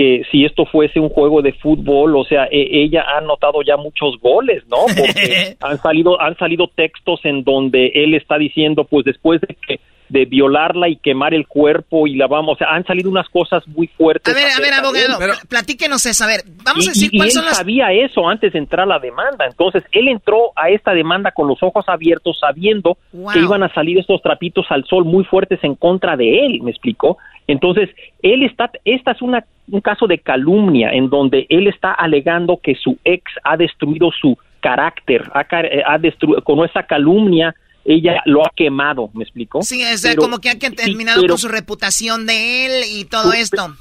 [0.00, 3.76] que si esto fuese un juego de fútbol, o sea, e- ella ha anotado ya
[3.76, 4.78] muchos goles, ¿no?
[4.86, 9.80] Porque han salido, han salido textos en donde él está diciendo, pues después de que
[10.08, 13.62] de violarla y quemar el cuerpo y la vamos, o sea, han salido unas cosas
[13.68, 14.34] muy fuertes.
[14.34, 16.24] A ver, a ver, abogado, pl- platíquenos eso.
[16.24, 17.58] A ver, vamos y, a decir y- y cuáles él son las...
[17.58, 19.46] sabía eso antes de entrar a la demanda.
[19.46, 23.32] Entonces, él entró a esta demanda con los ojos abiertos, sabiendo Wow.
[23.32, 26.70] que iban a salir estos trapitos al sol muy fuertes en contra de él, ¿me
[26.72, 27.18] explicó?
[27.50, 27.88] Entonces,
[28.22, 32.74] él está, esta es una, un caso de calumnia en donde él está alegando que
[32.74, 38.44] su ex ha destruido su carácter, ha, eh, ha destruido, con esa calumnia ella lo
[38.46, 39.62] ha quemado, ¿me explicó?
[39.62, 43.04] Sí, o sea, Pero- como que sí, terminado pero- con su reputación de él y
[43.06, 43.74] todo esto.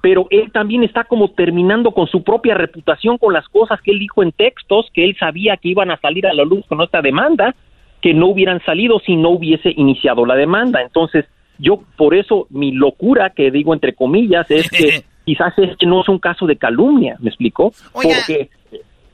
[0.00, 3.98] pero él también está como terminando con su propia reputación con las cosas que él
[3.98, 7.00] dijo en textos, que él sabía que iban a salir a la luz con esta
[7.00, 7.54] demanda,
[8.02, 10.82] que no hubieran salido si no hubiese iniciado la demanda.
[10.82, 11.24] Entonces,
[11.58, 16.08] yo por eso mi locura, que digo entre comillas, es que quizás este no es
[16.08, 17.72] un caso de calumnia, ¿me explicó?
[17.92, 18.50] Porque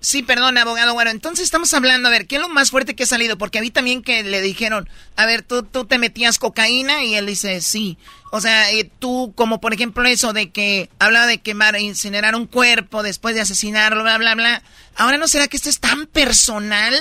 [0.03, 0.95] Sí, perdón, abogado.
[0.95, 3.36] Bueno, entonces estamos hablando, a ver, ¿qué es lo más fuerte que ha salido?
[3.36, 7.16] Porque a mí también que le dijeron, a ver, tú, tú te metías cocaína y
[7.16, 7.99] él dice, sí.
[8.32, 12.47] O sea, eh, tú, como por ejemplo eso de que hablaba de quemar, incinerar un
[12.47, 14.62] cuerpo después de asesinarlo, bla, bla, bla.
[14.97, 16.95] Ahora no será que esto es tan personal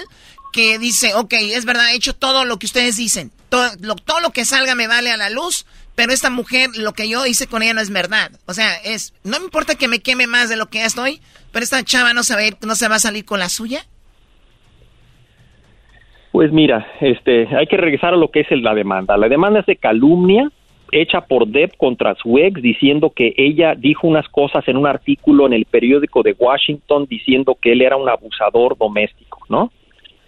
[0.51, 3.31] que dice, ok, es verdad, he hecho todo lo que ustedes dicen.
[3.49, 6.93] Todo lo, todo lo que salga me vale a la luz, pero esta mujer, lo
[6.93, 8.31] que yo hice con ella no es verdad.
[8.45, 11.19] O sea, es, no me importa que me queme más de lo que ya estoy,
[11.51, 13.81] pero esta chava no se va a, no se va a salir con la suya.
[16.31, 19.17] Pues mira, este, hay que regresar a lo que es la demanda.
[19.17, 20.49] La demanda es de calumnia
[20.91, 25.45] hecha por Deb contra su ex diciendo que ella dijo unas cosas en un artículo
[25.45, 29.71] en el periódico de Washington diciendo que él era un abusador doméstico, ¿no?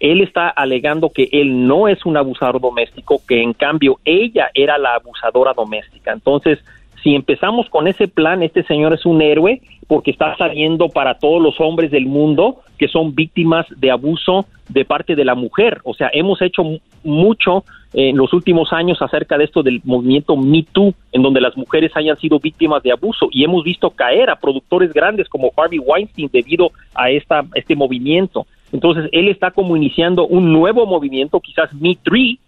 [0.02, 4.76] Él está alegando que él no es un abusador doméstico, que en cambio ella era
[4.76, 6.12] la abusadora doméstica.
[6.12, 6.58] Entonces,
[7.04, 11.40] si empezamos con ese plan, este señor es un héroe porque está saliendo para todos
[11.40, 15.80] los hombres del mundo que son víctimas de abuso de parte de la mujer.
[15.84, 20.36] O sea, hemos hecho mu- mucho en los últimos años acerca de esto del movimiento
[20.36, 24.30] Me Too, en donde las mujeres hayan sido víctimas de abuso y hemos visto caer
[24.30, 28.46] a productores grandes como Harvey Weinstein debido a esta, este movimiento.
[28.72, 32.38] Entonces, él está como iniciando un nuevo movimiento, quizás Me Three,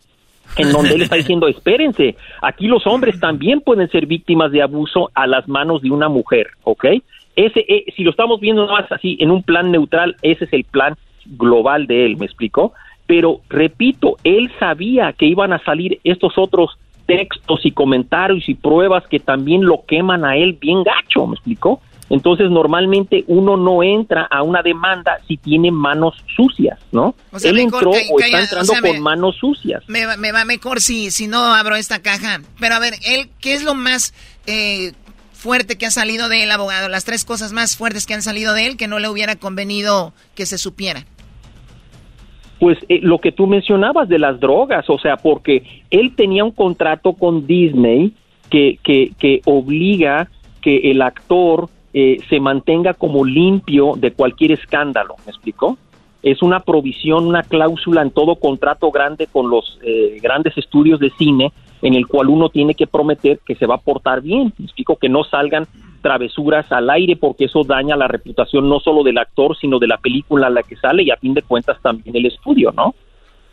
[0.56, 5.10] en donde él está diciendo, espérense, aquí los hombres también pueden ser víctimas de abuso
[5.14, 6.86] a las manos de una mujer, ¿ok?
[7.36, 10.64] Ese, eh, si lo estamos viendo más así, en un plan neutral, ese es el
[10.64, 10.94] plan
[11.26, 12.72] global de él, ¿me explicó?
[13.06, 19.06] Pero, repito, él sabía que iban a salir estos otros textos y comentarios y pruebas
[19.08, 21.80] que también lo queman a él bien gacho, ¿me explicó?
[22.10, 27.14] Entonces, normalmente uno no entra a una demanda si tiene manos sucias, ¿no?
[27.32, 29.82] O sea, él entró o está entrando o sea, con me- manos sucias.
[29.88, 32.42] Me, va- me va mejor si, si no abro esta caja.
[32.60, 34.12] Pero a ver, él, ¿qué es lo más
[34.46, 34.92] eh,
[35.32, 36.90] fuerte que ha salido del abogado?
[36.90, 40.12] Las tres cosas más fuertes que han salido de él que no le hubiera convenido
[40.34, 41.04] que se supiera.
[42.60, 46.52] Pues eh, lo que tú mencionabas de las drogas, o sea, porque él tenía un
[46.52, 48.14] contrato con Disney
[48.50, 50.28] que, que, que obliga
[50.62, 55.78] que el actor eh, se mantenga como limpio de cualquier escándalo, ¿me explicó?
[56.24, 61.10] Es una provisión, una cláusula en todo contrato grande con los eh, grandes estudios de
[61.10, 64.64] cine en el cual uno tiene que prometer que se va a portar bien, me
[64.64, 65.68] explico, que no salgan
[66.02, 69.98] travesuras al aire porque eso daña la reputación no solo del actor, sino de la
[69.98, 72.94] película a la que sale y a fin de cuentas también el estudio, ¿no?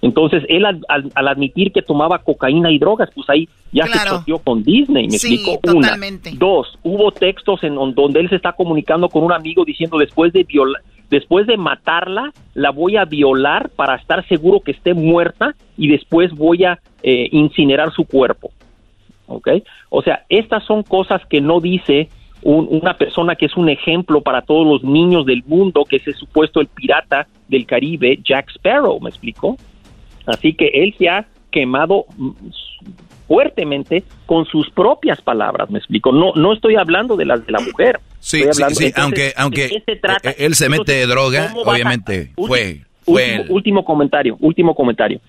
[0.02, 3.98] Entonces, él al, al- al admitir que tomaba cocaína y drogas, pues ahí ya se
[4.18, 6.30] choteó con Disney, me Sí, totalmente.
[6.32, 6.40] Una.
[6.40, 10.34] Dos, hubo textos en on- donde él se está comunicando con un amigo diciendo después
[10.34, 10.80] de viola
[11.10, 16.32] después de matarla, la voy a violar para estar seguro que esté muerta y después
[16.34, 18.50] voy a eh, incinerar su cuerpo.
[19.28, 19.50] ¿Ok?
[19.90, 22.08] O sea, estas son cosas que no dice
[22.44, 26.08] un- una persona que es un ejemplo para todos los niños del mundo, que es
[26.08, 29.58] el supuesto el pirata del Caribe, Jack Sparrow, ¿me explico?
[30.26, 32.06] Así que él se ha quemado
[33.28, 36.12] fuertemente con sus propias palabras, ¿me explico?
[36.12, 38.00] No, no estoy hablando de las de la mujer.
[38.20, 40.32] Sí, sí, sí, entonces, aunque, aunque ¿de se trata?
[40.32, 44.38] él se mete Entonces, droga, ¿cómo vas a- obviamente fue, fue último, el- último comentario,
[44.42, 45.20] último comentario.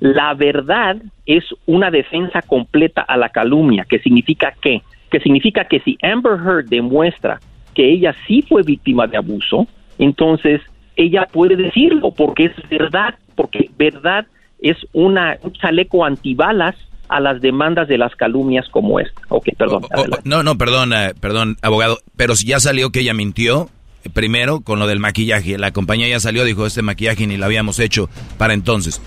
[0.00, 4.82] La verdad es una defensa completa a la calumnia, que significa qué?
[5.10, 7.38] Que significa que si Amber Heard demuestra
[7.74, 10.60] que ella sí fue víctima de abuso, entonces
[10.96, 14.26] ella puede decirlo porque es verdad, porque verdad
[14.62, 16.74] es una, un chaleco antibalas
[17.08, 19.20] a las demandas de las calumnias como esta.
[19.28, 19.82] Ok, perdón.
[19.94, 23.68] Oh, oh, no, no, perdón, eh, perdón, abogado, pero si ya salió que ella mintió,
[24.04, 27.44] eh, primero con lo del maquillaje, la compañía ya salió, dijo, este maquillaje ni lo
[27.44, 28.08] habíamos hecho
[28.38, 29.02] para entonces.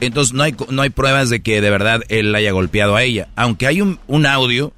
[0.00, 3.28] Entonces no hay, no hay pruebas de que de verdad él haya golpeado a ella,
[3.34, 4.72] aunque hay un, un audio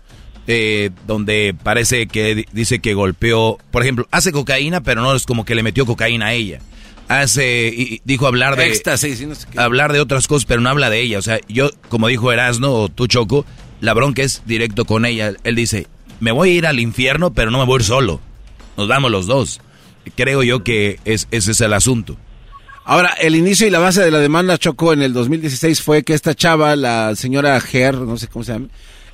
[0.47, 5.27] eh, donde parece que di- dice que golpeó, por ejemplo, hace cocaína, pero no es
[5.27, 6.61] como que le metió cocaína a ella.
[7.11, 8.69] Hace, y- dijo hablar de...
[8.69, 9.59] Éxtasis, no sé qué.
[9.61, 11.19] hablar de otras cosas, pero no habla de ella.
[11.19, 13.45] O sea, yo, como dijo Erasno o tú, Choco,
[13.81, 15.33] la bronca es directo con ella.
[15.43, 15.89] Él dice,
[16.21, 18.21] me voy a ir al infierno, pero no me voy a ir solo.
[18.77, 19.61] Nos vamos los dos.
[20.15, 22.17] Creo yo que es, ese es el asunto.
[22.85, 26.15] Ahora, el inicio y la base de la demanda Choco en el 2016 fue que
[26.15, 28.69] esta chava, la señora Ger, no sé cómo se llama,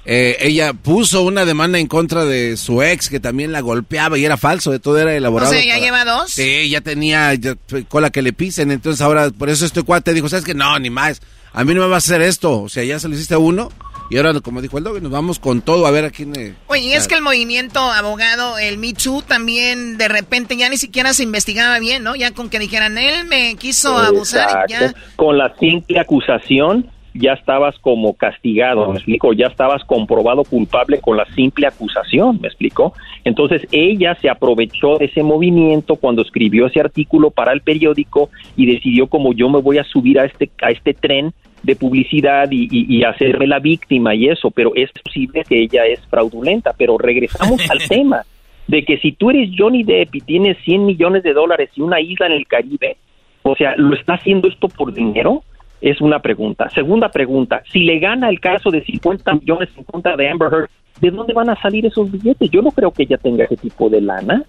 [0.08, 4.24] eh, ella puso una demanda en contra de su ex que también la golpeaba y
[4.24, 5.50] era falso, de todo era elaborado.
[5.50, 6.30] O sea, ¿ya para- lleva dos?
[6.30, 7.56] Sí, ya tenía ya,
[7.88, 10.54] cola que le pisen, entonces ahora por eso este cuate dijo, ¿sabes qué?
[10.54, 11.20] No, ni más,
[11.52, 13.38] a mí no me va a hacer esto, o sea, ya se lo hiciste a
[13.38, 13.70] uno
[14.08, 16.32] y ahora como dijo el dog, nos vamos con todo a ver a quién...
[16.38, 20.68] eh, Oye, y es que el movimiento abogado, el Me Too, también de repente ya
[20.68, 22.14] ni siquiera se investigaba bien, ¿no?
[22.14, 24.94] Ya con que dijeran, él me quiso abusar, ya.
[25.16, 26.88] Con la simple acusación
[27.18, 32.48] ya estabas como castigado, me explico, ya estabas comprobado culpable con la simple acusación, me
[32.48, 32.94] explico.
[33.24, 38.66] Entonces ella se aprovechó de ese movimiento cuando escribió ese artículo para el periódico y
[38.66, 42.68] decidió como yo me voy a subir a este a este tren de publicidad y,
[42.70, 46.96] y, y hacerme la víctima y eso, pero es posible que ella es fraudulenta, pero
[46.96, 48.22] regresamos al tema
[48.68, 52.00] de que si tú eres Johnny Depp y tienes 100 millones de dólares y una
[52.00, 52.96] isla en el Caribe,
[53.42, 55.44] o sea, ¿lo está haciendo esto por dinero?
[55.80, 56.68] Es una pregunta.
[56.70, 60.70] Segunda pregunta, si le gana el caso de 50 millones en contra de Amber Heard,
[61.00, 62.50] ¿de dónde van a salir esos billetes?
[62.50, 64.42] Yo no creo que ella tenga ese tipo de lana.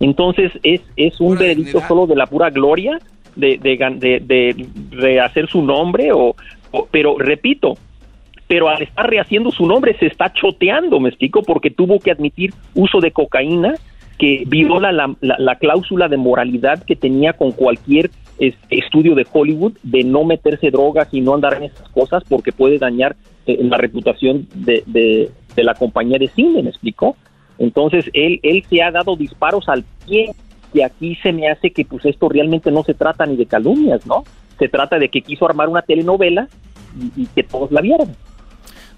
[0.00, 2.98] Entonces, ¿es, es un veredicto solo de la pura gloria
[3.36, 6.10] de, de, de, de rehacer su nombre?
[6.12, 6.34] O,
[6.72, 7.74] o- pero, repito,
[8.48, 12.52] pero al estar rehaciendo su nombre se está choteando, me explico, porque tuvo que admitir
[12.74, 13.74] uso de cocaína
[14.18, 19.26] que viola la, la- la cláusula de moralidad que tenía con cualquier este, estudio de
[19.32, 23.16] Hollywood de no meterse drogas y no andar en esas cosas porque puede dañar
[23.46, 27.14] eh, la reputación de, de- la compañía de cine, me explicó.
[27.58, 30.32] Entonces él, él se ha dado disparos al pie
[30.72, 34.06] y aquí se me hace que pues esto realmente no se trata ni de calumnias,
[34.06, 34.24] ¿no?
[34.58, 36.48] Se trata de que quiso armar una telenovela
[36.98, 38.08] y, y que todos la vieron.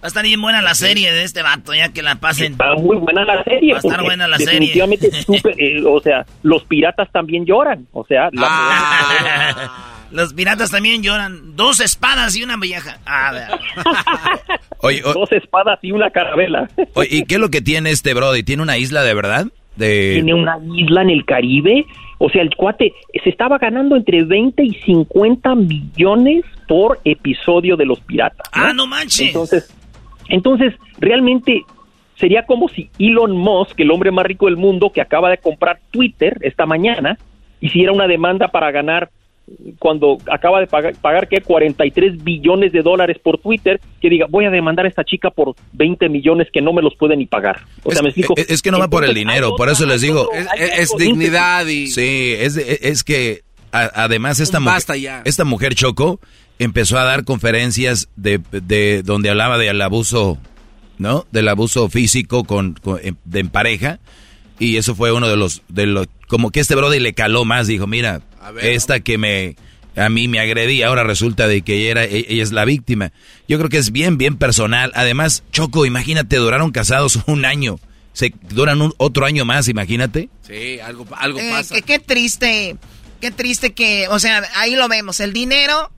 [0.05, 2.53] Va a estar bien buena la serie de este vato, ya que la pasen.
[2.53, 3.73] Está muy buena la serie.
[3.73, 4.53] Va a estar buena la serie.
[4.61, 7.87] definitivamente es súper, eh, o sea, los piratas también lloran.
[7.93, 9.91] O sea, la- Ah.
[10.11, 11.57] Los piratas también lloran.
[11.57, 12.99] Dos espadas y una vieja.
[13.07, 13.33] Ah.
[14.81, 16.69] Oye, o- dos espadas y una carabela.
[16.93, 18.43] oye, ¿y qué es lo que tiene este Brody?
[18.43, 19.47] ¿Tiene una isla de verdad?
[19.77, 20.11] De...
[20.17, 21.87] Tiene una isla en el Caribe.
[22.19, 22.93] O sea, el cuate
[23.25, 28.47] se estaba ganando entre 20 y 50 millones por episodio de los piratas.
[28.53, 29.29] Ah, no manches.
[29.29, 29.69] Entonces,
[30.29, 31.63] entonces, realmente
[32.17, 35.81] sería como si Elon Musk, el hombre más rico del mundo, que acaba de comprar
[35.91, 37.19] Twitter esta mañana,
[37.61, 39.11] hiciera una demanda para ganar
[39.79, 41.43] cuando acaba de pagar, pagar ¿qué?
[41.43, 45.55] 43 billones de dólares por Twitter, que diga, voy a demandar a esta chica por
[45.73, 47.61] 20 millones que no me los puede ni pagar.
[47.83, 48.33] O sea, me explico.
[48.39, 50.23] Es, es que no va por el dinero, por eso les digo.
[50.23, 51.33] otro- hay otro ímpetu.
[51.89, 55.23] Sí, es, de- es que a- además esta mujer, ya.
[55.27, 56.21] esta mujer Choco
[56.59, 60.39] empezó a dar conferencias de, de donde hablaba del abuso,
[60.99, 61.27] ¿no?
[61.33, 63.99] Del abuso físico con, con- en- de en pareja
[64.59, 67.67] y eso fue uno de los de los como que este brother le caló más,
[67.67, 68.23] dijo, mira,
[68.63, 69.57] esta que me
[69.97, 73.13] a mí me agredí, ahora resulta de que ella, era, e- ella es la víctima.
[73.47, 74.91] Yo creo que es bien, bien personal.
[74.97, 77.79] Además, Choco, imagínate, duraron casados un año.
[78.13, 80.31] Se duran un, otro año más, imagínate.
[80.45, 81.81] Sí, algo, algo Eh, pasa.
[81.81, 82.77] qué triste,
[83.21, 85.93] qué triste que, o sea, ahí lo vemos, el dinero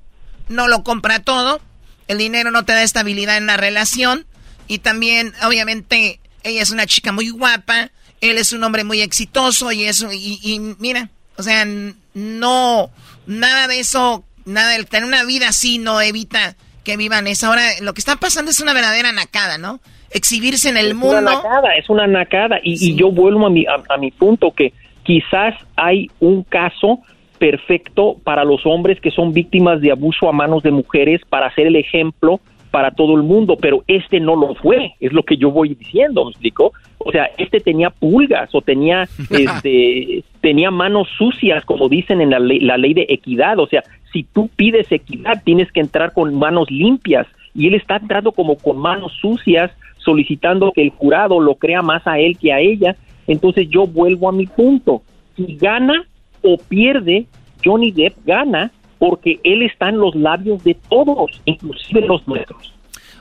[0.49, 1.61] no lo compra todo,
[2.09, 4.27] el dinero no te da estabilidad en una relación
[4.69, 7.91] y también, obviamente, ella es una chica muy guapa,
[8.21, 11.67] él es un hombre muy exitoso y eso, y, y mira, o sea,
[12.15, 12.91] no,
[13.27, 17.49] nada de eso, nada del tener una vida así no evita que vivan eso.
[17.49, 19.81] Ahora, lo que está pasando es una verdadera nacada, ¿no?
[20.11, 21.19] Exhibirse en el es mundo.
[21.19, 22.59] una nacada, es una nacada.
[22.63, 24.73] Y, y yo vuelvo a mi, a, a mi punto que
[25.03, 27.01] quizás hay un caso
[27.39, 31.67] perfecto para los hombres que son víctimas de abuso a manos de mujeres para ser
[31.67, 35.51] el ejemplo para todo el mundo, pero este no lo fue, es lo que yo
[35.51, 36.73] voy diciendo, ¿me explico?
[36.99, 42.39] O sea, este tenía pulgas o tenía, este, tenía manos sucias, como dicen en la
[42.39, 43.83] ley, la ley de equidad, o sea,
[44.13, 48.59] si tú pides equidad, tienes que entrar con manos limpias, y él está entrando como
[48.59, 52.95] con manos sucias, solicitando que el jurado lo crea más a él que a ella,
[53.27, 55.03] entonces yo vuelvo a mi punto,
[55.35, 56.05] si gana
[56.47, 57.27] o pierde,
[57.65, 62.73] Johnny Depp gana porque él está en los labios de todos, inclusive los nuestros.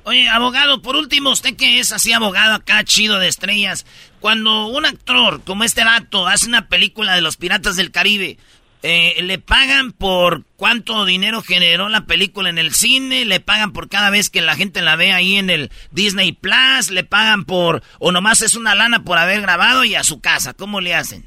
[0.04, 3.88] Oye, abogado, por último, usted que es así abogado acá, chido de estrellas,
[4.20, 8.38] cuando un actor como este vato hace una película de los Piratas del Caribe,
[8.84, 13.26] eh, ¿le pagan por cuánto dinero generó la película en el cine?
[13.26, 16.92] ¿Le pagan por cada vez que la gente la ve ahí en el Disney Plus?
[16.92, 20.54] ¿Le pagan por, o nomás es una lana por haber grabado y a su casa?
[20.54, 21.26] ¿Cómo le hacen?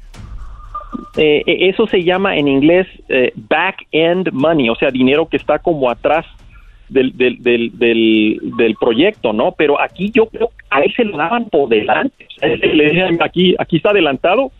[1.17, 5.59] Eh, eh, eso se llama en inglés eh, back-end money, o sea, dinero que está
[5.59, 6.25] como atrás
[6.89, 9.53] del, del, del, del, del proyecto, ¿no?
[9.57, 12.25] Pero aquí yo creo que a él se lo daban por delante.
[13.21, 14.51] Aquí, aquí está adelantado,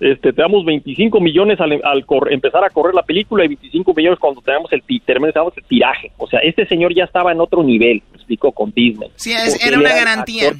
[0.00, 3.92] este, te damos 25 millones al, al cor- empezar a correr la película y 25
[3.94, 6.10] millones cuando tenemos el, terminamos el tiraje.
[6.16, 9.10] O sea, este señor ya estaba en otro nivel, me explico, con Disney.
[9.16, 10.52] Sí, es- era una garantía.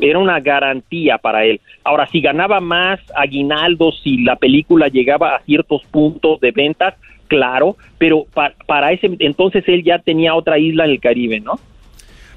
[0.00, 1.60] Era una garantía para él.
[1.84, 6.94] Ahora, si ganaba más aguinaldo, si la película llegaba a ciertos puntos de ventas,
[7.26, 11.60] claro, pero pa- para ese entonces él ya tenía otra isla en el Caribe, ¿no?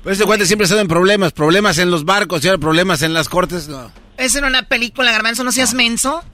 [0.03, 3.03] Pues este cuate siempre ha estado en problemas, problemas en los barcos y ahora problemas
[3.03, 3.69] en las cortes.
[3.69, 3.89] No.
[4.21, 6.23] Es en una película, Garbanzo, no seas menso.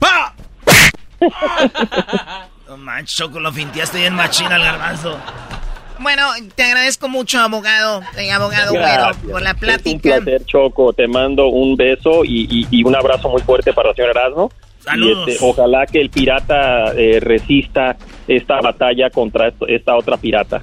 [2.68, 5.18] No manches, Choco, lo finteaste bien machina al garbanzo.
[6.00, 6.22] Bueno,
[6.54, 10.10] te agradezco mucho, abogado, eh, abogado Güero, por la plática.
[10.10, 10.92] Es un placer, Choco.
[10.92, 14.52] Te mando un beso y, y, y un abrazo muy fuerte para el señor Erasmo.
[14.84, 15.28] Saludos.
[15.28, 17.96] Y este, ojalá que el pirata eh, resista
[18.28, 20.60] esta batalla contra esto- esta otra pirata.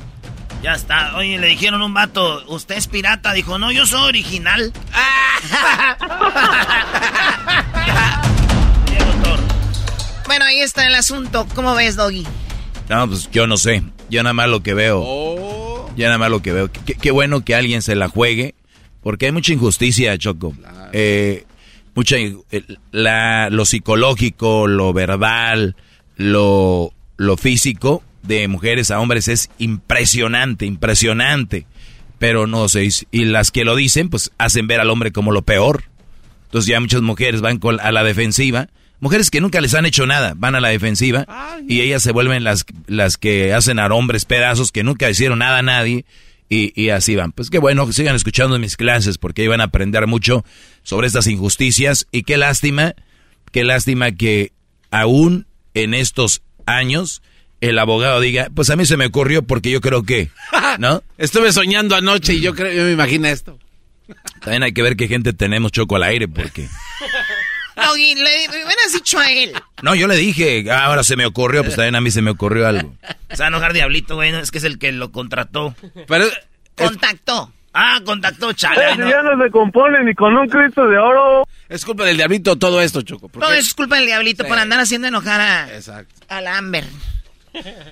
[0.65, 1.15] Ya está.
[1.15, 3.33] Oye, le dijeron a un vato, ¿usted es pirata?
[3.33, 4.73] Dijo, no, yo soy original.
[10.25, 11.45] Bueno, ahí está el asunto.
[11.53, 12.25] ¿Cómo ves, Doggy?
[12.89, 13.83] No, pues yo no sé.
[14.09, 15.87] Yo nada más lo que veo.
[15.95, 16.71] Yo nada más lo que veo.
[16.71, 18.55] Qué, qué bueno que alguien se la juegue.
[19.03, 20.55] Porque hay mucha injusticia, Choco.
[20.93, 21.45] Eh,
[21.93, 22.35] mucha, eh,
[22.91, 25.75] la, lo psicológico, lo verbal,
[26.17, 31.65] lo, lo físico de mujeres a hombres es impresionante, impresionante.
[32.19, 35.41] Pero no sé, y las que lo dicen, pues hacen ver al hombre como lo
[35.41, 35.83] peor.
[36.45, 38.69] Entonces ya muchas mujeres van con- a la defensiva.
[39.01, 41.27] Mujeres que nunca les han hecho nada, van a la defensiva
[41.67, 45.57] y ellas se vuelven las, las que hacen a hombres pedazos que nunca hicieron nada
[45.59, 46.05] a nadie
[46.47, 47.33] y, y así van.
[47.33, 50.45] Pues qué bueno sigan escuchando mis clases porque ahí van a aprender mucho
[50.83, 52.95] sobre estas injusticias y qué lástima,
[53.51, 54.53] qué lástima que
[54.91, 57.21] aún en estos años
[57.61, 60.29] el abogado diga, pues a mí se me ocurrió porque yo creo que,
[60.79, 61.01] ¿no?
[61.17, 63.57] Estuve soñando anoche y yo creo, yo me imaginé esto.
[64.41, 66.67] También hay que ver qué gente tenemos choco al aire porque...
[67.75, 69.51] Doggy, le, me hubieras dicho a él.
[69.81, 72.31] No, yo le dije, "Ah, ahora se me ocurrió, pues también a mí se me
[72.31, 72.95] ocurrió algo.
[73.31, 74.31] Se va a enojar Diablito, güey.
[74.31, 75.75] no, Es que es el que lo contrató.
[76.07, 76.25] Pero...
[76.75, 77.51] Contactó.
[77.73, 78.81] Ah, contactó, chale.
[78.85, 79.05] ay, no.
[79.35, 81.45] no se compone ni con un Cristo de oro.
[81.67, 83.27] Es culpa del diablito todo esto, Choco.
[83.27, 84.49] Todo eso es culpa del diablito Sí.
[84.49, 86.13] por andar haciendo enojar a, Exacto.
[86.29, 86.85] al Amber.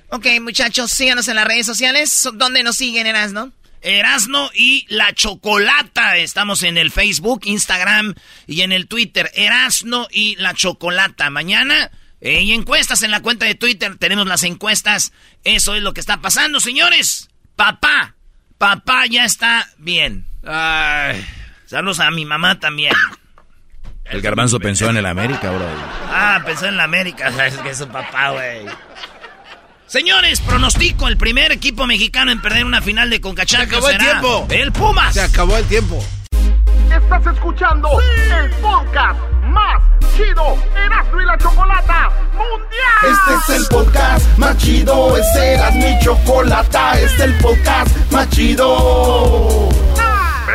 [0.10, 2.30] Ok, muchachos, síganos en las redes sociales.
[2.34, 3.52] ¿Dónde nos siguen, Eras, no?
[3.84, 6.18] Erasno y la Chocolata.
[6.18, 8.16] Estamos en el Facebook, Instagram
[8.48, 9.30] y en el Twitter.
[9.36, 11.30] Erasno y la Chocolata.
[11.30, 11.92] Mañana
[12.22, 13.98] eh, y encuestas en la cuenta de Twitter.
[13.98, 15.12] Tenemos las encuestas.
[15.44, 17.30] Eso es lo que está pasando, señores.
[17.56, 18.16] Papá,
[18.58, 20.26] papá ya está bien.
[21.66, 22.94] Saludos a mi mamá también.
[24.06, 25.66] El garbanzo pensó en el América, bro.
[26.08, 27.32] Ah, pensó en la América.
[27.46, 28.66] Es que es su papá, güey.
[29.94, 33.68] Señores, pronostico el primer equipo mexicano en perder una final de Concachacos.
[33.68, 34.48] acabó el será tiempo.
[34.50, 35.14] El Pumas.
[35.14, 36.04] Se acabó el tiempo.
[36.92, 39.84] Estás escuchando el podcast más
[40.18, 43.04] chido Erasmo y la Chocolata Mundial.
[43.04, 48.28] Este es el podcast más chido, este era mi chocolata, este es el podcast más
[48.32, 49.70] chido.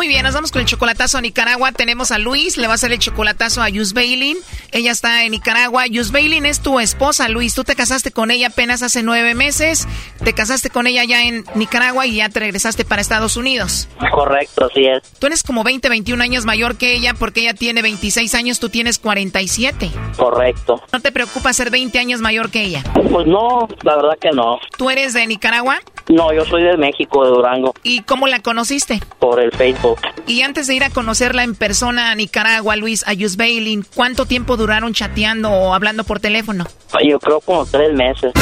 [0.00, 1.72] Muy bien, nos vamos con el chocolatazo a Nicaragua.
[1.72, 4.38] Tenemos a Luis, le va a hacer el chocolatazo a Yus Bailin.
[4.72, 5.86] Ella está en Nicaragua.
[5.88, 7.54] Yus Bailin es tu esposa, Luis.
[7.54, 9.86] Tú te casaste con ella apenas hace nueve meses.
[10.24, 13.88] Te casaste con ella ya en Nicaragua y ya te regresaste para Estados Unidos.
[14.10, 15.02] Correcto, así es.
[15.18, 18.70] Tú eres como 20, 21 años mayor que ella porque ella tiene 26 años, tú
[18.70, 19.90] tienes 47.
[20.16, 20.82] Correcto.
[20.94, 22.82] ¿No te preocupa ser 20 años mayor que ella?
[23.12, 24.60] Pues no, la verdad que no.
[24.78, 25.78] ¿Tú eres de Nicaragua?
[26.08, 28.98] No, yo soy de México, de Durango, ¿Y cómo la conociste?
[29.18, 29.89] por el Facebook.
[30.26, 34.56] Y antes de ir a conocerla en persona a Nicaragua, Luis, a Bailin, ¿cuánto tiempo
[34.56, 36.66] duraron chateando o hablando por teléfono?
[37.04, 38.32] Yo creo como tres meses.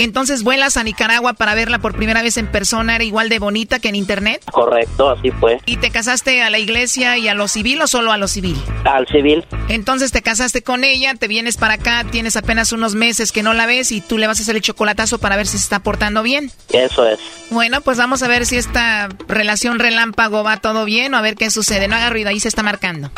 [0.00, 3.80] Entonces vuelas a Nicaragua para verla por primera vez en persona, era igual de bonita
[3.80, 4.42] que en internet.
[4.50, 5.60] Correcto, así fue.
[5.66, 8.56] ¿Y te casaste a la iglesia y a lo civil o solo a lo civil?
[8.84, 9.44] Al civil.
[9.68, 13.52] Entonces te casaste con ella, te vienes para acá, tienes apenas unos meses que no
[13.52, 15.80] la ves y tú le vas a hacer el chocolatazo para ver si se está
[15.80, 16.50] portando bien.
[16.72, 17.18] Eso es.
[17.50, 21.36] Bueno, pues vamos a ver si esta relación relámpago va todo bien o a ver
[21.36, 21.88] qué sucede.
[21.88, 23.10] No haga ruido, ahí se está marcando.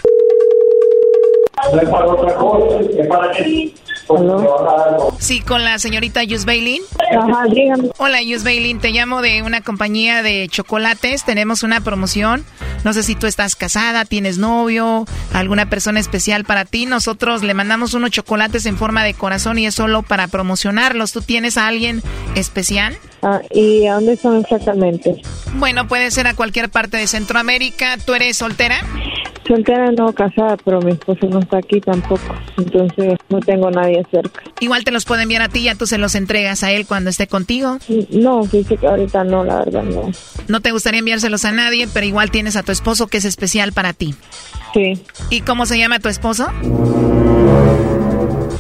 [5.19, 6.83] Sí, con la señorita Yus Bailin.
[7.17, 7.91] Ajá, dígame.
[7.99, 8.81] Hola, Yus Bailin.
[8.81, 11.25] Te llamo de una compañía de chocolates.
[11.25, 12.45] Tenemos una promoción.
[12.85, 16.85] No sé si tú estás casada, tienes novio, alguna persona especial para ti.
[16.85, 21.13] Nosotros le mandamos unos chocolates en forma de corazón y es solo para promocionarlos.
[21.13, 22.03] ¿Tú tienes a alguien
[22.35, 22.99] especial?
[23.23, 25.23] Ah, ¿Y a dónde son exactamente?
[25.55, 27.99] Bueno, puede ser a cualquier parte de Centroamérica.
[28.05, 28.81] ¿Tú eres soltera?
[29.47, 32.35] Soltera no, casada, pero mi esposo no está aquí tampoco.
[32.57, 34.43] Entonces no tengo nadie cerca.
[34.61, 37.11] Igual te los puede enviar a ti ya tú se los entregas a él cuando
[37.11, 37.79] esté contigo.
[38.11, 40.11] No, dice que ahorita no, la verdad no.
[40.49, 43.73] No te gustaría enviárselos a nadie, pero igual tienes a tu esposo que es especial
[43.73, 44.15] para ti.
[44.75, 45.03] Sí.
[45.31, 46.49] ¿Y cómo se llama tu esposo?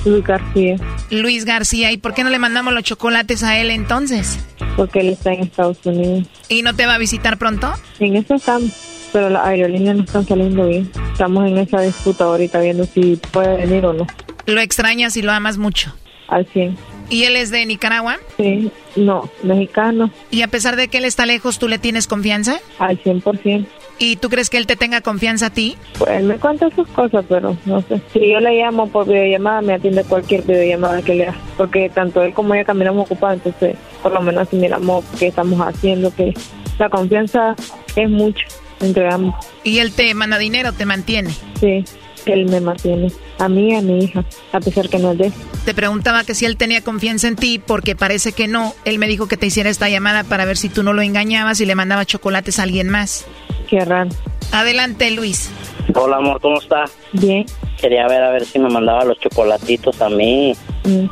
[0.04, 0.76] Luis García.
[1.10, 1.92] Luis García.
[1.92, 4.38] ¿Y por qué no le mandamos los chocolates a él entonces?
[4.76, 6.26] Porque él está en Estados Unidos.
[6.48, 7.72] ¿Y no te va a visitar pronto?
[8.00, 8.72] En eso estamos,
[9.12, 10.90] pero las aerolíneas no están saliendo bien.
[11.12, 14.06] Estamos en esa disputa ahorita viendo si puede venir o no.
[14.46, 15.94] ¿Lo extrañas y lo amas mucho?
[16.28, 16.76] Al 100.
[17.10, 18.16] ¿Y él es de Nicaragua?
[18.38, 20.10] Sí, no, mexicano.
[20.30, 22.58] ¿Y a pesar de que él está lejos, tú le tienes confianza?
[22.78, 23.66] Al 100%.
[23.98, 25.76] ¿Y tú crees que él te tenga confianza a ti?
[25.98, 28.00] Pues él me cuenta sus cosas, pero no sé.
[28.12, 31.38] Si yo le llamo por videollamada, me atiende cualquier videollamada que le haga.
[31.56, 35.60] Porque tanto él como yo caminamos ocupados, entonces por lo menos si miramos qué estamos
[35.60, 36.34] haciendo, que
[36.78, 37.54] la confianza
[37.94, 38.44] es mucho
[38.82, 39.34] entre ambos.
[39.64, 41.30] ¿Y él te manda dinero, te mantiene?
[41.60, 41.84] Sí,
[42.26, 43.10] él me mantiene.
[43.38, 45.32] A mí y a mi hija, a pesar que no es de él.
[45.64, 48.74] Te preguntaba que si él tenía confianza en ti, porque parece que no.
[48.84, 51.60] Él me dijo que te hiciera esta llamada para ver si tú no lo engañabas
[51.60, 53.26] y le mandaba chocolates a alguien más.
[53.68, 54.10] Qué raro.
[54.52, 55.50] Adelante, Luis.
[55.94, 56.84] Hola, amor, ¿cómo está?
[57.12, 57.44] Bien.
[57.80, 60.54] Quería ver a ver si me mandaba los chocolatitos a mí.
[60.84, 61.06] Mm.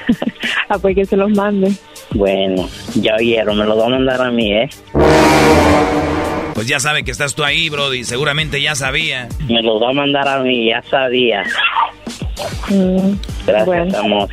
[0.68, 1.72] ah, pues que se los mande.
[2.14, 4.68] Bueno, ya oyeron, me los va a mandar a mí, ¿eh?
[6.58, 8.02] Pues ya sabe que estás tú ahí, Brody.
[8.02, 9.28] Seguramente ya sabía.
[9.48, 11.44] Me los va a mandar a mí, ya sabía.
[12.68, 13.12] Mm,
[13.46, 13.96] Gracias, bueno.
[13.96, 14.28] amor.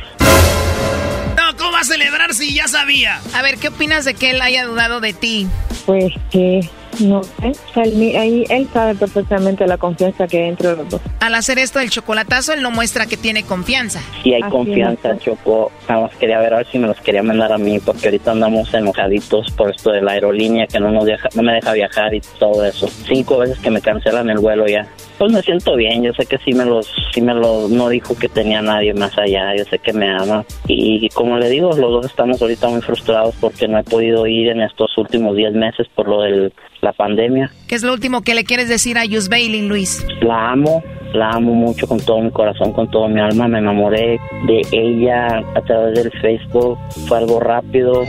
[1.36, 3.20] No, ¿cómo va a celebrar si ya sabía?
[3.32, 5.46] A ver, ¿qué opinas de que él haya dudado de ti?
[5.84, 6.68] Pues que
[7.00, 7.52] no sé.
[7.82, 11.00] Él, mi- ahí, él sabe perfectamente la confianza que hay entre los dos.
[11.20, 14.00] Al hacer esto del chocolatazo, él no muestra que tiene confianza.
[14.22, 15.18] Sí hay Así confianza, es.
[15.20, 15.70] Choco.
[15.88, 18.32] Nada más quería ver a ver si me los quería mandar a mí, porque ahorita
[18.32, 22.14] andamos enojaditos por esto de la aerolínea que no nos deja, no me deja viajar
[22.14, 22.88] y todo eso.
[23.06, 24.86] Cinco veces que me cancelan el vuelo ya.
[25.18, 28.14] Pues me siento bien, yo sé que sí me los, sí me los, no dijo
[28.18, 30.44] que tenía nadie más allá, yo sé que me ama.
[30.68, 34.48] Y como le digo, los dos estamos ahorita muy frustrados porque no he podido ir
[34.48, 36.52] en estos últimos 10 meses por lo de
[36.86, 37.50] la pandemia.
[37.66, 40.06] ¿Qué es lo último que le quieres decir a Yus Bailey, Luis?
[40.20, 40.82] La amo,
[41.12, 43.48] la amo mucho con todo mi corazón, con todo mi alma.
[43.48, 46.78] Me enamoré de ella a través del Facebook.
[47.08, 48.04] Fue algo rápido.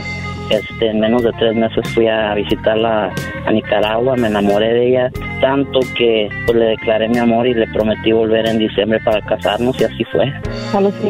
[0.50, 3.12] Este, en menos de tres meses fui a visitarla
[3.46, 5.10] a Nicaragua, me enamoré de ella
[5.40, 9.78] tanto que pues, le declaré mi amor y le prometí volver en diciembre para casarnos
[9.80, 10.32] y así fue.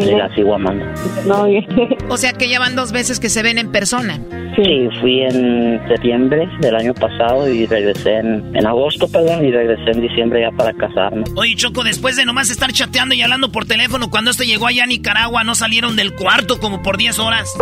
[0.00, 0.84] Y la sigo amando.
[1.26, 1.46] No,
[2.08, 4.18] O sea que ya van dos veces que se ven en persona.
[4.56, 9.90] Sí, fui en septiembre del año pasado y regresé en, en agosto, perdón, y regresé
[9.92, 11.30] en diciembre ya para casarnos.
[11.36, 14.84] Oye, Choco, después de nomás estar chateando y hablando por teléfono, cuando este llegó allá
[14.84, 17.56] a Nicaragua, ¿no salieron del cuarto como por 10 horas?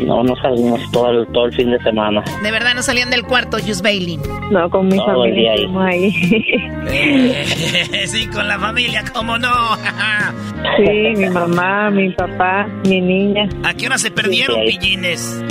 [0.00, 2.22] No, no salimos todo el, todo el fin de semana.
[2.42, 4.18] De verdad no salían del cuarto, Yus Bailey.
[4.50, 6.12] No, con mi Todo el familia día ahí.
[6.86, 8.06] ahí.
[8.06, 9.48] sí, con la familia, ¿cómo no?
[10.76, 13.48] sí, mi mamá, mi papá, mi niña.
[13.64, 15.42] ¿A qué hora se perdieron, Sí, pillines?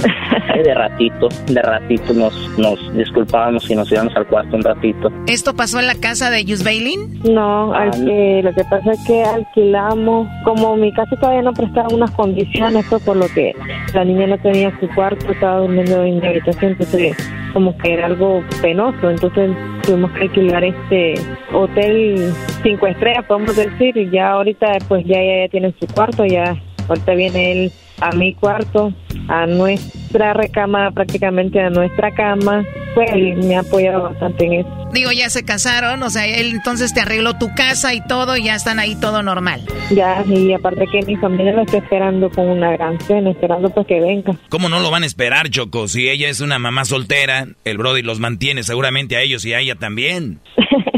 [0.64, 5.12] De ratito, de ratito nos, nos disculpábamos y nos íbamos al cuarto un ratito.
[5.28, 6.96] ¿Esto pasó en la casa de Yus Bailey?
[7.30, 11.90] No, al que- lo que pasa es que alquilamos, como mi casa todavía no prestaba
[11.94, 13.54] unas condiciones, fue por lo que
[13.94, 17.18] la niña no tenía su cuarto, estaba durmiendo en mi habitación, entonces
[17.54, 19.52] como que era algo penoso, entonces
[19.84, 21.16] tuvimos que alquilar este
[21.54, 22.34] hotel
[22.64, 26.56] cinco estrellas, podemos decir, y ya ahorita pues ya ella ya tiene su cuarto, ya
[26.90, 27.72] ahorita viene él
[28.02, 28.92] a mi cuarto,
[29.28, 34.70] a nuestra recámara, prácticamente a nuestra cama, pues él me ha apoyado bastante en eso.
[34.94, 38.46] Digo, ya se casaron, o sea, él entonces te arregló tu casa y todo, y
[38.46, 39.62] ya están ahí todo normal.
[39.92, 43.86] Ya, y aparte que mi familia lo está esperando con una gran cena, esperando pues
[43.88, 44.34] que venga.
[44.50, 45.88] ¿Cómo no lo van a esperar, Choco?
[45.88, 49.60] Si ella es una mamá soltera, el Brody los mantiene seguramente a ellos y a
[49.60, 50.40] ella también.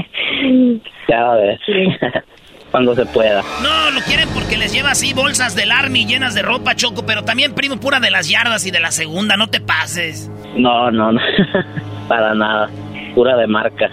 [1.10, 1.60] Ya ves.
[2.72, 3.44] Cuando se pueda.
[3.62, 7.24] No, lo quieren porque les lleva así bolsas del Army llenas de ropa, Choco, pero
[7.24, 10.30] también primo pura de las yardas y de la segunda, no te pases.
[10.56, 11.22] No, no, no.
[12.08, 12.70] Para nada.
[13.14, 13.90] Pura de marca.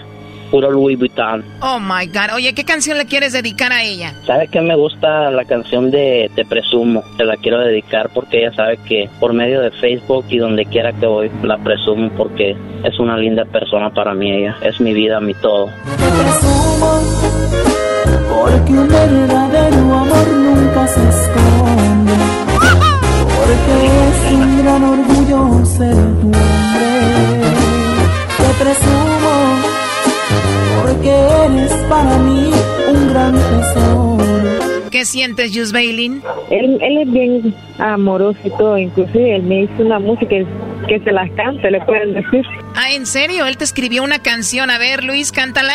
[0.51, 1.43] Puro Louis Vuitton.
[1.61, 2.35] Oh my God.
[2.35, 4.13] Oye, ¿qué canción le quieres dedicar a ella?
[4.25, 7.03] ¿Sabe que me gusta la canción de Te Presumo?
[7.17, 10.93] Se la quiero dedicar porque ella sabe que por medio de Facebook y donde quiera
[10.93, 14.55] que voy la presumo porque es una linda persona para mí ella.
[14.61, 15.69] Es mi vida, mi todo.
[18.29, 22.13] Porque un verdadero amor nunca se esconde.
[23.35, 23.75] Porque
[24.07, 26.89] es un gran orgullo ser tu hombre.
[28.37, 29.75] Te presumo
[30.81, 31.11] porque
[31.45, 32.51] eres para mí
[32.89, 34.14] un gran tesoro.
[34.91, 36.21] ¿Qué sientes, Jus Bailin?
[36.49, 40.35] Él, él es bien amoroso y todo, inclusive él me hizo una música
[40.87, 42.45] que se las cante, le pueden decir.
[42.75, 43.45] Ah, ¿en serio?
[43.47, 44.69] Él te escribió una canción.
[44.69, 45.73] A ver, Luis, cántala.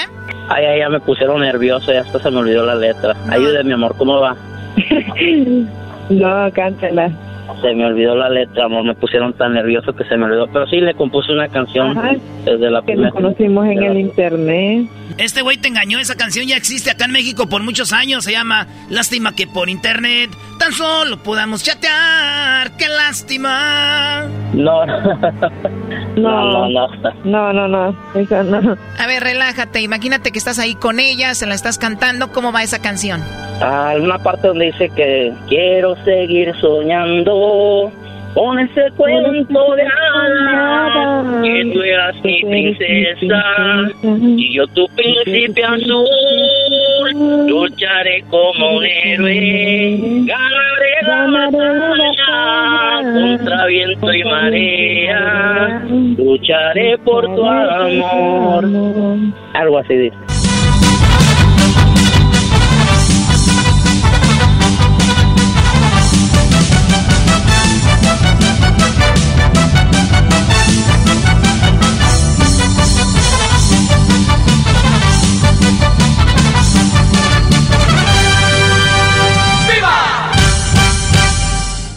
[0.48, 3.14] Ay, ay, ya me pusieron nervioso, ya hasta se me olvidó la letra.
[3.28, 4.36] Ayúdeme, amor, ¿cómo va?
[6.10, 7.10] no, cántala.
[7.60, 10.46] Se me olvidó la letra, amor, me pusieron tan nervioso que se me olvidó.
[10.52, 12.12] Pero sí, le compuse una canción Ajá.
[12.44, 13.08] desde la Que primera.
[13.10, 14.88] nos conocimos en el internet.
[15.18, 18.32] Este güey te engañó, esa canción ya existe acá en México por muchos años, se
[18.32, 24.24] llama Lástima que por internet tan solo podamos chatear, qué lástima.
[24.54, 24.84] No,
[26.16, 26.88] No, no, no.
[27.24, 27.90] No, no, no,
[28.60, 28.76] no.
[28.98, 29.80] A ver, relájate.
[29.80, 32.32] Imagínate que estás ahí con ella, se la estás cantando.
[32.32, 33.20] ¿Cómo va esa canción?
[33.62, 37.39] Ah, una parte donde dice que quiero seguir soñando
[38.34, 43.42] con ese cuento de hadas, que tú eras mi princesa
[44.02, 46.06] y yo tu príncipe azul.
[47.48, 55.82] Lucharé como un héroe, ganaré la batalla contra viento y marea.
[56.16, 58.64] Lucharé por tu amor.
[59.54, 60.39] Algo así dice.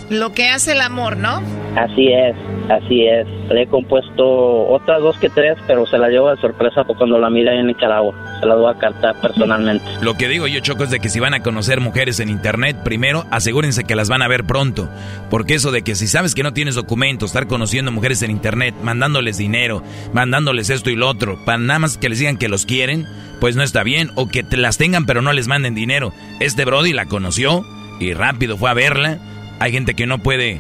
[0.09, 1.41] Lo que hace el amor, ¿no?
[1.75, 2.35] Así es,
[2.69, 3.25] así es.
[3.49, 7.29] Le he compuesto otras dos que tres, pero se la llevo de sorpresa cuando la
[7.29, 8.13] mira en Nicaragua.
[8.39, 9.83] Se la voy a cantar personalmente.
[10.01, 12.77] Lo que digo yo, Choco, es de que si van a conocer mujeres en internet,
[12.83, 14.87] primero asegúrense que las van a ver pronto.
[15.29, 18.75] Porque eso de que si sabes que no tienes documentos, estar conociendo mujeres en internet,
[18.83, 19.81] mandándoles dinero,
[20.13, 23.07] mandándoles esto y lo otro, para nada más que les digan que los quieren,
[23.39, 24.11] pues no está bien.
[24.15, 26.13] O que te las tengan pero no les manden dinero.
[26.39, 27.65] Este Brody la conoció
[27.99, 29.17] y rápido fue a verla.
[29.63, 30.59] Hay gente que no puede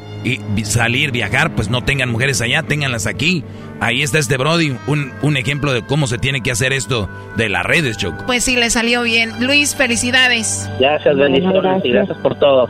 [0.63, 3.43] salir, viajar, pues no tengan mujeres allá, ténganlas aquí.
[3.81, 7.49] Ahí está este Brody, un, un ejemplo de cómo se tiene que hacer esto de
[7.49, 8.23] las redes, Choco.
[8.25, 9.45] Pues sí, le salió bien.
[9.45, 10.69] Luis, felicidades.
[10.79, 12.69] Gracias, bendiciones y gracias por todo.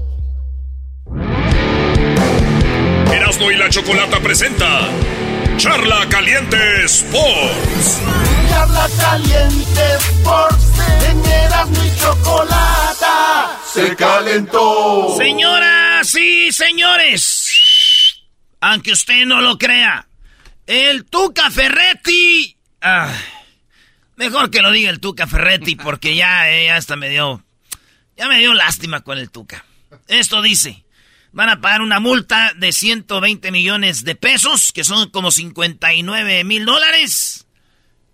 [3.13, 4.87] Erasno y la chocolata presenta
[5.57, 8.01] Charla Caliente Sports.
[8.49, 10.65] Charla caliente Sports
[11.09, 15.15] en Erasmo y Chocolata se calentó.
[15.17, 18.21] Señoras y señores,
[18.59, 20.07] aunque usted no lo crea,
[20.67, 22.57] el Tuca Ferretti.
[22.81, 23.13] ah,
[24.15, 27.43] mejor que lo diga el Tuca Ferretti porque ya, eh, ya hasta me dio.
[28.17, 29.65] Ya me dio lástima con el Tuca.
[30.07, 30.83] Esto dice:
[31.31, 36.65] van a pagar una multa de 120 millones de pesos, que son como 59 mil
[36.65, 37.47] dólares,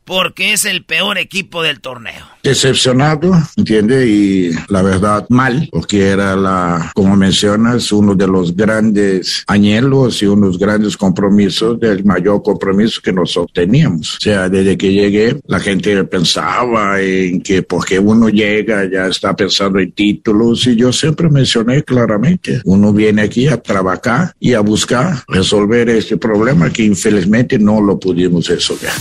[0.07, 2.25] porque es el peor equipo del torneo.
[2.41, 4.07] Decepcionado, ¿entiende?
[4.07, 10.27] Y la verdad, mal, porque era la, como mencionas, uno de los grandes anhelos y
[10.27, 14.15] unos grandes compromisos del mayor compromiso que nosotros teníamos.
[14.15, 19.35] O sea, desde que llegué, la gente pensaba en que porque uno llega ya está
[19.35, 24.61] pensando en títulos y yo siempre mencioné claramente, uno viene aquí a trabajar y a
[24.61, 28.91] buscar resolver este problema que infelizmente no lo pudimos resolver.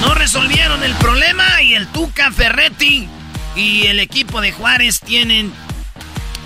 [0.00, 3.08] No resolvieron el problema y el Tuca Ferretti
[3.56, 5.52] y el equipo de Juárez tienen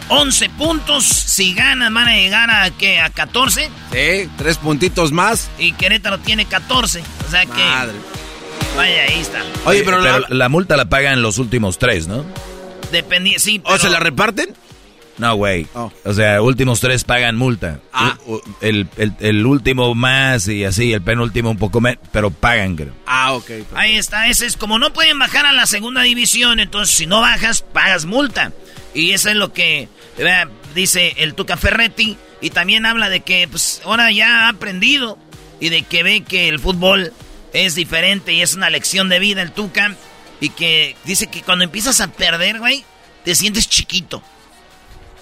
[0.09, 1.05] 11 puntos.
[1.05, 3.01] Si ganan, van a llegar a, ¿qué?
[3.01, 3.71] ¿A 14?
[3.93, 5.51] Sí, tres puntitos más.
[5.59, 7.03] Y Querétaro tiene 14.
[7.27, 7.65] O sea que.
[7.65, 7.95] Madre.
[8.77, 9.43] Vaya, ahí está.
[9.67, 10.49] Oye, pero, la...
[10.49, 12.25] multa la pagan los últimos tres, ¿no?
[12.91, 13.61] Dependía, sí.
[13.65, 14.55] ¿O se la reparten?
[15.23, 15.69] No, güey.
[15.75, 15.93] Oh.
[16.05, 17.79] O sea, últimos tres pagan multa.
[17.93, 18.19] Ah.
[18.61, 22.93] El, el, último más y así, el penúltimo un poco menos, pero pagan, creo.
[23.07, 23.49] Ah, ok.
[23.77, 27.21] Ahí está, ese es como no pueden bajar a la segunda división, entonces si no
[27.21, 28.51] bajas, pagas multa.
[28.95, 29.89] Y eso es lo que
[30.75, 32.19] dice el Tuca Ferretti.
[32.41, 35.19] Y también habla de que pues ahora ya ha aprendido
[35.61, 37.13] y de que ve que el fútbol
[37.53, 39.95] es diferente y es una lección de vida el Tuca.
[40.41, 42.85] Y que dice que cuando empiezas a perder, güey,
[43.25, 44.21] te sientes chiquito.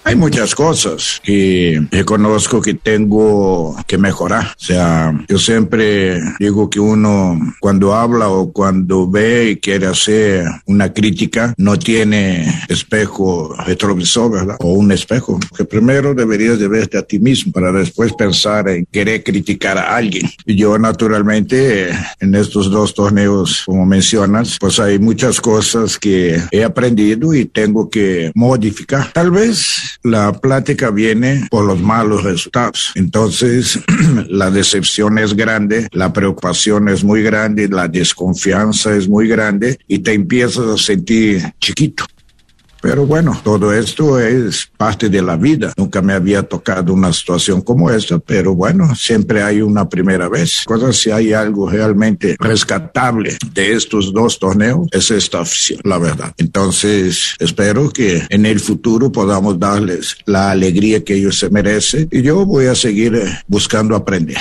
[0.03, 4.55] Hay muchas cosas que reconozco que tengo que mejorar.
[4.59, 10.45] O sea, yo siempre digo que uno cuando habla o cuando ve y quiere hacer
[10.65, 14.57] una crítica no tiene espejo retrovisor, ¿verdad?
[14.59, 15.39] O un espejo.
[15.55, 19.95] Que primero deberías de verte a ti mismo para después pensar en querer criticar a
[19.95, 20.29] alguien.
[20.45, 26.63] Y yo naturalmente en estos dos torneos, como mencionas, pues hay muchas cosas que he
[26.63, 29.11] aprendido y tengo que modificar.
[29.13, 32.91] Tal vez la plática viene por los malos resultados.
[32.95, 33.79] Entonces,
[34.27, 39.99] la decepción es grande, la preocupación es muy grande, la desconfianza es muy grande y
[39.99, 42.05] te empiezas a sentir chiquito.
[42.81, 45.73] Pero bueno, todo esto es parte de la vida.
[45.77, 50.63] Nunca me había tocado una situación como esta, pero bueno, siempre hay una primera vez.
[50.65, 56.33] Cosa si hay algo realmente rescatable de estos dos torneos, es esta afición, la verdad.
[56.37, 62.21] Entonces, espero que en el futuro podamos darles la alegría que ellos se merecen y
[62.21, 64.37] yo voy a seguir buscando aprender.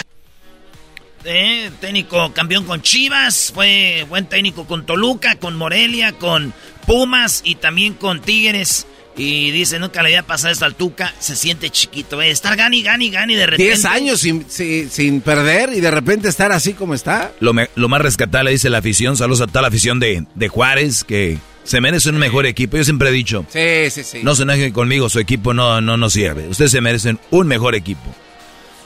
[1.24, 6.54] Eh, técnico campeón con Chivas, fue buen técnico con Toluca, con Morelia, con
[6.86, 8.86] Pumas y también con Tigres.
[9.16, 12.30] Y dice, nunca le había pasado esto al Tuca, se siente chiquito, eh.
[12.30, 13.64] estar gani, gani, gani de repente.
[13.64, 17.32] Diez años sin, sin, perder y de repente estar así como está.
[17.40, 21.04] Lo, lo más rescatable, dice la afición, saludos a toda la afición de, de Juárez,
[21.04, 22.78] que se merece un mejor equipo.
[22.78, 24.20] Yo siempre he dicho, sí, sí, sí.
[24.22, 26.48] no se enojen conmigo, su equipo no, no nos sirve.
[26.48, 28.14] Ustedes se merecen un mejor equipo.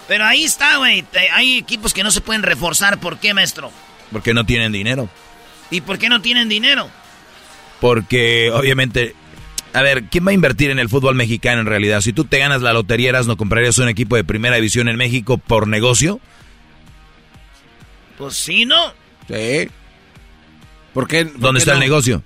[0.08, 1.04] Pero ahí está, güey.
[1.32, 2.98] Hay equipos que no se pueden reforzar.
[2.98, 3.70] ¿Por qué, maestro?
[4.12, 5.08] Porque no tienen dinero.
[5.70, 6.88] ¿Y por qué no tienen dinero?
[7.80, 9.14] Porque, obviamente,
[9.72, 12.00] a ver, ¿quién va a invertir en el fútbol mexicano en realidad?
[12.00, 15.38] Si tú te ganas la lotería, ¿no comprarías un equipo de primera división en México
[15.38, 16.20] por negocio?
[18.18, 18.92] Pues sí, ¿no?
[19.26, 19.68] Sí.
[20.92, 21.24] ¿Por qué?
[21.24, 22.22] ¿Dónde está el negocio?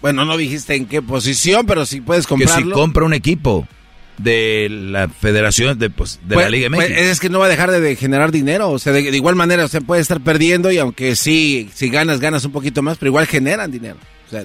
[0.00, 2.56] Bueno, no dijiste en qué posición, pero si puedes comprarlo.
[2.56, 3.68] Que si compra un equipo
[4.18, 7.50] de la Federación de, pues, de la pues, Liga pues, es que no va a
[7.50, 10.78] dejar de, generar dinero, o sea, de, igual manera, o sea, puede estar perdiendo y
[10.78, 13.96] aunque sí, si ganas, ganas un poquito más, pero igual generan dinero.
[14.26, 14.44] O sea,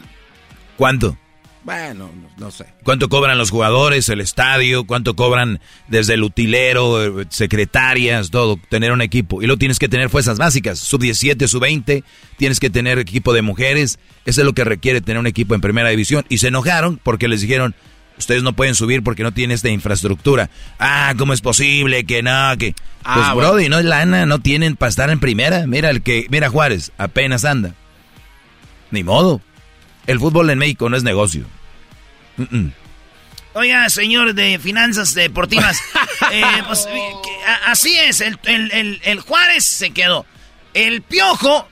[0.77, 1.17] ¿Cuánto?
[1.63, 2.65] Bueno, no, sé.
[2.83, 4.85] ¿Cuánto cobran los jugadores, el estadio?
[4.85, 8.59] ¿Cuánto cobran desde el utilero, eh, secretarias, todo?
[8.69, 9.43] Tener un equipo.
[9.43, 12.03] Y luego tienes que tener fuerzas básicas, sub 17, sub 20,
[12.37, 13.99] tienes que tener equipo de mujeres.
[14.25, 16.25] Eso es lo que requiere tener un equipo en primera división.
[16.29, 17.75] Y se enojaron porque les dijeron,
[18.21, 20.49] ustedes no pueden subir porque no tienen esta infraestructura.
[20.79, 22.57] Ah, ¿cómo es posible que no?
[22.57, 22.73] Que...
[23.03, 25.67] Ah, pues, Brody, no es lana, no tienen para estar en primera.
[25.67, 27.73] Mira el que, mira Juárez, apenas anda.
[28.91, 29.41] Ni modo.
[30.07, 31.45] El fútbol en México no es negocio.
[33.53, 35.77] Oiga, señor de finanzas deportivas,
[36.31, 36.87] eh, pues,
[37.65, 38.39] así es, el,
[39.03, 40.25] el Juárez se quedó.
[40.73, 41.67] El Piojo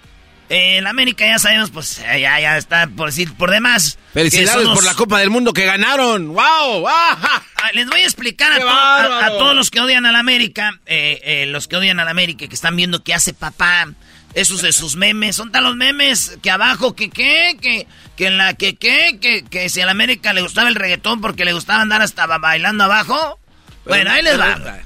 [0.49, 3.99] en América ya sabemos, pues ya, ya está por decir por demás.
[4.13, 6.33] Felicidades por la Copa del Mundo que ganaron.
[6.33, 6.87] ¡Wow!
[6.87, 7.41] Ah,
[7.73, 11.75] les voy a explicar a, todos los que odian al América, eh, eh, los que
[11.75, 13.89] odian al América, que están viendo qué hace papá,
[14.33, 17.85] esos de sus memes, son tan los memes que abajo, que qué, que,
[18.15, 21.45] que en la que qué, que, que si al América le gustaba el reggaetón porque
[21.45, 23.39] le gustaba andar hasta bailando abajo.
[23.85, 24.79] Bueno, ahí les va.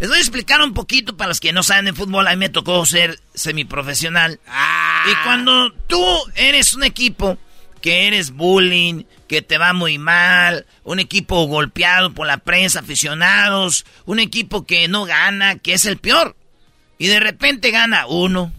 [0.00, 2.26] Les voy a explicar un poquito para los que no saben de fútbol.
[2.26, 4.40] A mí me tocó ser semiprofesional.
[4.48, 5.04] Ah.
[5.06, 6.02] Y cuando tú
[6.36, 7.36] eres un equipo
[7.82, 13.84] que eres bullying, que te va muy mal, un equipo golpeado por la prensa, aficionados,
[14.06, 16.34] un equipo que no gana, que es el peor.
[16.98, 18.52] Y de repente gana uno,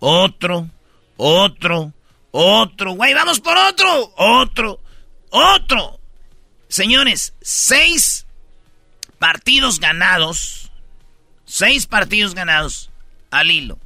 [0.00, 0.68] otro,
[1.16, 1.92] otro,
[2.32, 4.80] otro, güey, vamos por otro, otro,
[5.30, 6.00] otro.
[6.68, 8.26] Señores, seis
[9.18, 10.63] partidos ganados,
[11.54, 12.90] seis partidos ganados
[13.30, 13.78] al hilo.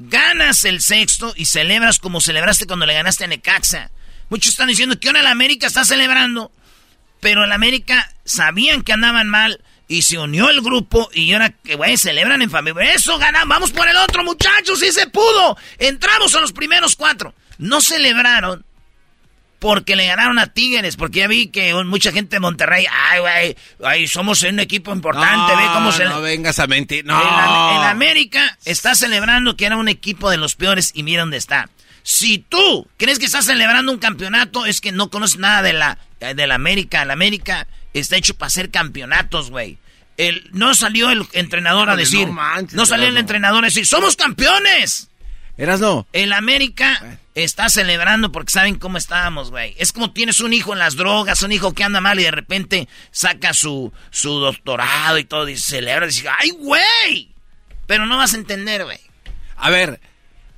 [0.00, 3.92] Ganas el sexto y celebras como celebraste cuando le ganaste a Necaxa.
[4.30, 6.50] Muchos están diciendo que ahora el América está celebrando,
[7.20, 11.76] pero el América sabían que andaban mal y se unió el grupo y ahora que,
[11.76, 12.94] güey, celebran en familia.
[12.94, 15.56] Eso ganan, vamos por el otro, muchachos, sí se pudo.
[15.78, 17.32] Entramos a los primeros cuatro.
[17.58, 18.66] No celebraron
[19.64, 23.56] porque le ganaron a Tigres, porque ya vi que mucha gente de Monterrey, ay, güey,
[23.82, 26.04] ay, somos un equipo importante, ve cómo se...
[26.04, 27.18] No vengas a mentir, no.
[27.18, 31.38] El, el, América está celebrando que era un equipo de los peores y mira dónde
[31.38, 31.70] está.
[32.02, 35.96] Si tú crees que estás celebrando un campeonato, es que no conoces nada de la,
[36.20, 37.00] de la América.
[37.00, 39.78] El América está hecho para hacer campeonatos, güey.
[40.18, 42.28] El, no salió el entrenador a decir,
[42.72, 45.08] no, salió el entrenador a decir, somos campeones.
[45.56, 46.06] Eras no.
[46.12, 49.74] El América está celebrando porque saben cómo estábamos, güey.
[49.78, 52.30] Es como tienes un hijo en las drogas, un hijo que anda mal y de
[52.30, 57.34] repente saca su, su doctorado y todo y celebra y dice, ¡ay, güey!
[57.86, 58.98] Pero no vas a entender, güey.
[59.56, 60.00] A ver,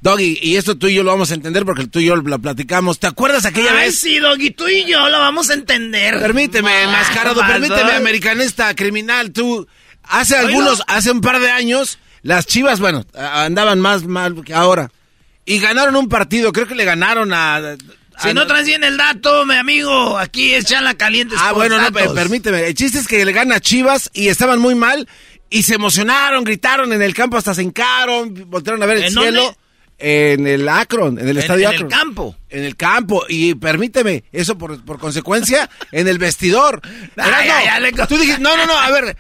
[0.01, 2.39] Doggy, y esto tú y yo lo vamos a entender porque tú y yo lo
[2.39, 2.99] platicamos.
[2.99, 3.99] ¿Te acuerdas aquella Ay, vez?
[3.99, 6.21] sí, Doggy, tú y yo lo vamos a entender.
[6.21, 9.33] Permíteme, Ah, mascarado, ¿qué permíteme, americanista, criminal.
[9.33, 9.67] Tú,
[10.03, 14.91] hace algunos, hace un par de años, las chivas, bueno, andaban más mal que ahora.
[15.47, 17.77] Y ganaron un partido, creo que le ganaron a.
[18.19, 21.35] Si no traes bien el dato, mi amigo, aquí es Chala Caliente.
[21.39, 22.09] Ah, bueno, no, Datos.
[22.09, 22.67] pe- permíteme.
[22.67, 25.07] El chiste es que le gana a Chivas y estaban muy mal
[25.51, 29.13] y se emocionaron, gritaron en el campo, hasta se hincaron, voltearon a ver el ¿En
[29.13, 29.43] cielo.
[29.43, 29.59] dónde?
[29.99, 31.91] En el Akron, en el En- estadio en el Akron.
[31.91, 32.37] campo.
[32.51, 33.25] En el campo.
[33.29, 36.81] Y permíteme, eso por, por consecuencia, en el vestidor.
[37.17, 39.17] Le- Tú dijiste, no, no, no, a ver,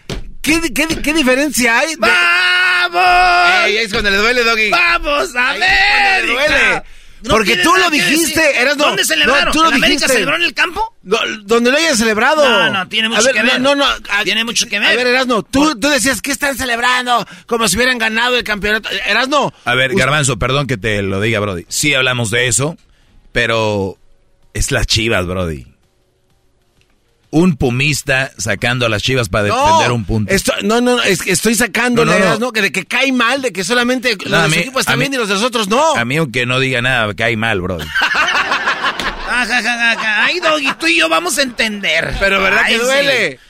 [0.47, 1.94] ¿qué, qué, qué diferencia hay?
[1.97, 3.64] de- ¡Vamos!
[3.66, 4.70] Ey, es cuando le duele, Doggy.
[4.70, 6.20] ¡Vamos, Ahí América!
[6.20, 6.82] le duele.
[7.23, 8.60] No Porque tú lo dijiste.
[8.60, 8.85] Erasmo.
[8.85, 9.47] ¿Dónde celebraron?
[9.47, 10.94] No, tú lo ¿El América celebró en el campo?
[11.02, 12.47] No, donde lo hayan celebrado.
[12.47, 13.60] No, no, tiene mucho ver, que ver.
[13.60, 14.90] No, no, a- Tiene mucho que ver.
[14.90, 18.89] A ver, Erasno, tú, tú decías que están celebrando como si hubieran ganado el campeonato.
[19.06, 19.52] Erasno.
[19.64, 21.64] A ver, Garbanzo, perdón que te lo diga, Brody.
[21.68, 22.77] Sí hablamos de eso,
[23.32, 23.98] pero
[24.55, 25.66] es las chivas, Brody.
[27.39, 30.33] Un pumista sacando a las chivas para defender un punto.
[30.33, 32.51] esto- no, no, es que estoy sacando No, no, no.
[32.53, 34.81] Que de que cae mal, de que solamente los No, a de su mí- equipo
[34.81, 35.97] están bien y los de los otros no.
[35.97, 37.61] A mí, aunque no diga nada, cae mal,
[39.29, 40.25] ajá, ajá.
[40.25, 42.15] Ay, Doggy, tú y yo vamos a entender.
[42.19, 42.85] Pero ¿verdad Ay, que sí.
[42.87, 43.41] duele?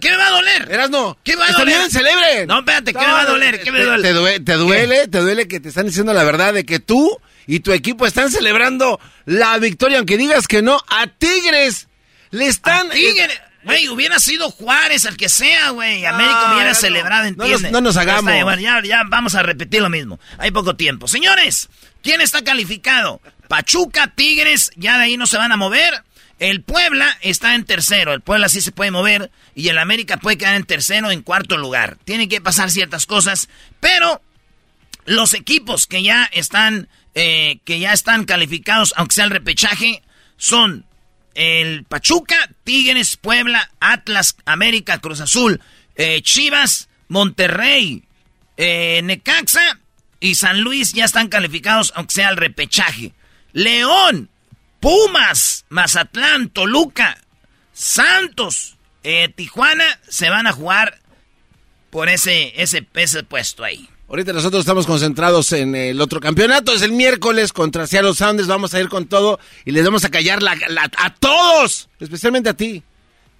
[0.00, 0.68] ¿Qué, me va a doler?
[0.70, 1.18] Erasno.
[1.22, 1.66] ¿Qué me va a doler?
[1.78, 2.48] bien, celebren.
[2.48, 3.62] No, espérate, ¿qué me va a doler?
[3.62, 4.02] ¿Qué me duele?
[4.02, 7.18] te due- te duele, te duele que te están diciendo la verdad de que tú
[7.46, 11.87] y tu equipo están celebrando la victoria, aunque digas que no, a Tigres.
[12.30, 12.90] Le están...
[12.90, 13.40] Tigres.
[13.64, 16.04] Güey, hubiera sido Juárez, el que sea, güey.
[16.06, 17.62] América hubiera celebrado, no ¿entiendes?
[17.62, 18.42] nos- no nos Ya hagamos.
[18.44, 20.18] bueno, ya, ya vamos a repetir lo mismo.
[20.38, 21.08] Hay poco tiempo.
[21.08, 21.68] Señores,
[22.02, 23.20] ¿quién está calificado?
[23.48, 26.02] Pachuca, Tigres, ya de ahí no se van a mover.
[26.38, 28.14] El Puebla está en tercero.
[28.14, 29.30] El Puebla sí se puede mover.
[29.56, 31.98] Y el América puede quedar en tercero en cuarto lugar.
[32.04, 33.48] Tienen que pasar ciertas cosas.
[33.80, 34.22] Pero
[35.04, 40.02] los equipos que ya están, eh, que ya están calificados, aunque sea el repechaje,
[40.36, 40.86] son
[41.38, 45.60] el Pachuca, Tigres, Puebla, Atlas, América, Cruz Azul,
[45.94, 48.02] eh, Chivas, Monterrey,
[48.56, 49.78] eh, Necaxa
[50.18, 53.12] y San Luis ya están calificados, aunque sea el repechaje.
[53.52, 54.30] León,
[54.80, 57.16] Pumas, Mazatlán, Toluca,
[57.72, 60.98] Santos, eh, Tijuana se van a jugar
[61.90, 63.88] por ese, ese, ese puesto ahí.
[64.08, 66.72] Ahorita nosotros estamos concentrados en el otro campeonato.
[66.72, 68.48] Es el miércoles contra Seattle Sounders.
[68.48, 70.56] Vamos a ir con todo y les vamos a callar la,
[70.96, 72.82] a todos, especialmente a ti.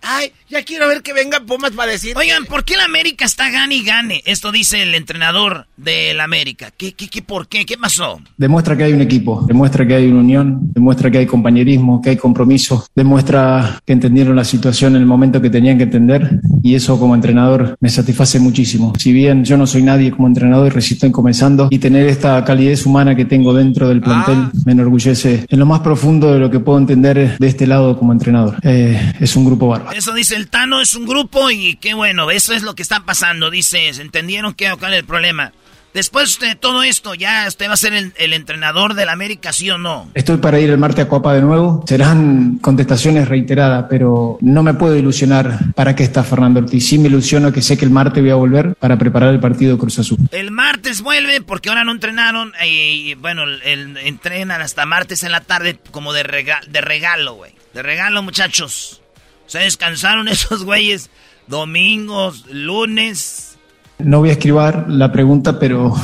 [0.02, 2.16] Ay, ya quiero ver que venga Pumas para decir.
[2.16, 4.22] Oigan, ¿por qué el América está gane y gane?
[4.26, 6.72] Esto dice el entrenador del América.
[6.76, 7.66] ¿Qué, qué, qué, por qué?
[7.66, 8.20] ¿Qué pasó?
[8.36, 12.10] Demuestra que hay un equipo, demuestra que hay una unión, demuestra que hay compañerismo, que
[12.10, 16.74] hay compromiso, demuestra que entendieron la situación en el momento que tenían que entender y
[16.74, 18.92] eso como entrenador me satisface muchísimo.
[18.98, 22.44] Si bien yo no soy nadie como entrenador y resisto en comenzando y tener esta
[22.44, 26.50] calidez humana que tengo dentro del plantel me enorgullece en lo más profundo de lo
[26.50, 28.56] que puedo entender de este lado como entrenador.
[28.62, 29.87] Eh, es un grupo bárbaro.
[29.94, 33.00] Eso dice el Tano, es un grupo y qué bueno, eso es lo que está
[33.00, 33.50] pasando.
[33.50, 35.52] Dice, ¿entendieron qué cuál es el problema?
[35.94, 39.70] Después de todo esto, ¿ya usted va a ser el, el entrenador del América, sí
[39.70, 40.08] o no?
[40.14, 41.82] Estoy para ir el martes a Copa de nuevo.
[41.88, 46.86] Serán contestaciones reiteradas, pero no me puedo ilusionar para qué está Fernando Ortiz.
[46.86, 49.72] Sí me ilusiono que sé que el martes voy a volver para preparar el partido
[49.72, 50.18] de Cruz Azul.
[50.30, 55.32] El martes vuelve porque ahora no entrenaron y, bueno, el, el- entrenan hasta martes en
[55.32, 57.52] la tarde como de, rega- de regalo, güey.
[57.72, 59.00] De regalo, muchachos.
[59.48, 61.08] Se descansaron esos güeyes
[61.46, 63.56] domingos, lunes.
[63.98, 65.94] No voy a escribir la pregunta, pero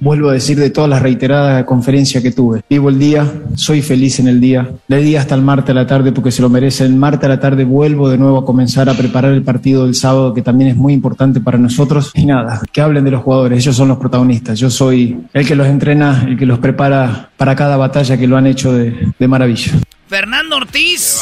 [0.00, 2.62] vuelvo a decir de todas las reiteradas conferencias que tuve.
[2.68, 5.86] Vivo el día, soy feliz en el día, le di hasta el martes a la
[5.86, 6.86] tarde porque se lo merece.
[6.86, 9.94] El martes a la tarde vuelvo de nuevo a comenzar a preparar el partido del
[9.94, 12.10] sábado que también es muy importante para nosotros.
[12.14, 14.58] Y nada, que hablen de los jugadores, ellos son los protagonistas.
[14.58, 18.38] Yo soy el que los entrena, el que los prepara para cada batalla que lo
[18.38, 19.74] han hecho de maravilla.
[20.08, 21.20] Fernando Ortiz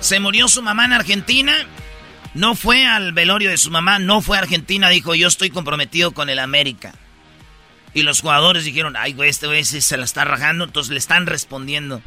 [0.00, 1.54] se murió su mamá en Argentina.
[2.34, 6.12] No fue al velorio de su mamá, no fue a Argentina, dijo yo estoy comprometido
[6.12, 6.94] con el América.
[7.94, 11.24] Y los jugadores dijeron, ay, güey, este güey se la está rajando, entonces le están
[11.24, 12.02] respondiendo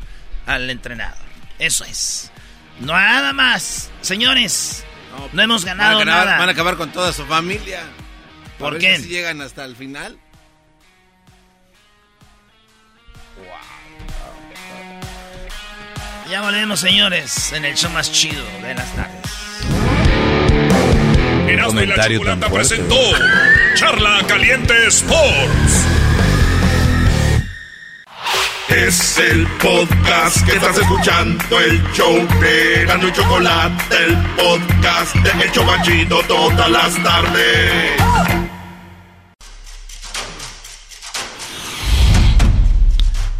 [0.45, 1.17] al entrenador.
[1.57, 2.31] Eso es.
[2.79, 3.89] Nada más.
[4.01, 4.85] Señores,
[5.33, 6.37] no, hemos ganado nada.
[6.37, 7.81] Van a acabar con toda su familia.
[8.59, 8.97] ¿Por qué?
[8.99, 10.17] Si llegan hasta el final.
[16.29, 19.31] Ya volvemos, señores, en el show más chido de las tardes.
[21.47, 22.95] Erasmo y la Chocolata presentó
[23.73, 25.87] Charla Caliente Sports.
[28.67, 35.43] Es el podcast que estás escuchando, el show de Erasmo y Chocolate, el podcast de
[35.43, 38.38] El Chobachito todas las tardes.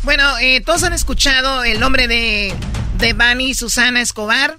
[0.09, 2.51] Bueno, eh, todos han escuchado el nombre de,
[2.97, 4.57] de Bani Susana Escobar,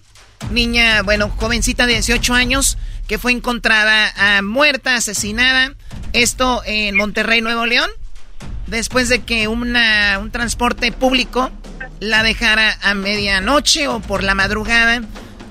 [0.53, 2.79] niña, bueno, jovencita de 18 años,
[3.09, 5.75] que fue encontrada ah, muerta, asesinada.
[6.13, 7.91] Esto en Monterrey, Nuevo León,
[8.69, 11.51] después de que una, un transporte público
[11.99, 15.03] la dejara a medianoche o por la madrugada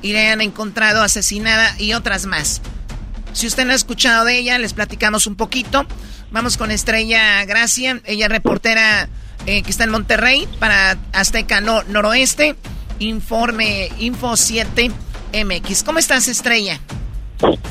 [0.01, 2.61] y le hayan encontrado asesinada y otras más.
[3.33, 5.85] Si usted no ha escuchado de ella, les platicamos un poquito.
[6.31, 9.09] Vamos con Estrella Gracia, ella reportera
[9.45, 12.55] eh, que está en Monterrey para Azteca Noroeste.
[12.99, 14.91] Informe Info 7
[15.33, 15.83] MX.
[15.83, 16.79] ¿Cómo estás, Estrella?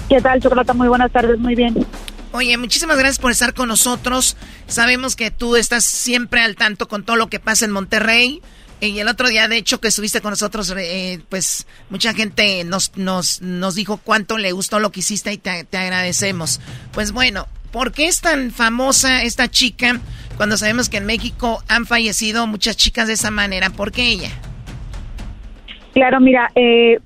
[0.09, 0.73] ¿Qué tal, Chocolata?
[0.73, 1.87] Muy buenas tardes, muy bien.
[2.33, 4.37] Oye, muchísimas gracias por estar con nosotros.
[4.67, 8.43] Sabemos que tú estás siempre al tanto con todo lo que pasa en Monterrey.
[8.81, 12.97] Y el otro día, de hecho, que estuviste con nosotros, eh, pues mucha gente nos,
[12.97, 16.61] nos, nos dijo cuánto le gustó lo que hiciste y te, te agradecemos.
[16.93, 20.01] Pues bueno, ¿por qué es tan famosa esta chica
[20.39, 23.71] cuando sabemos que en México han fallecido muchas chicas de esa manera?
[23.71, 24.31] ¿Por qué ella?
[25.93, 27.01] Claro, mira, eh,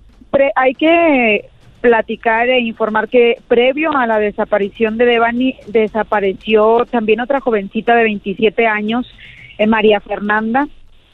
[0.54, 1.48] hay que
[1.80, 8.04] platicar e informar que previo a la desaparición de Devani desapareció también otra jovencita de
[8.04, 9.10] 27 años,
[9.56, 10.68] eh, María Fernanda,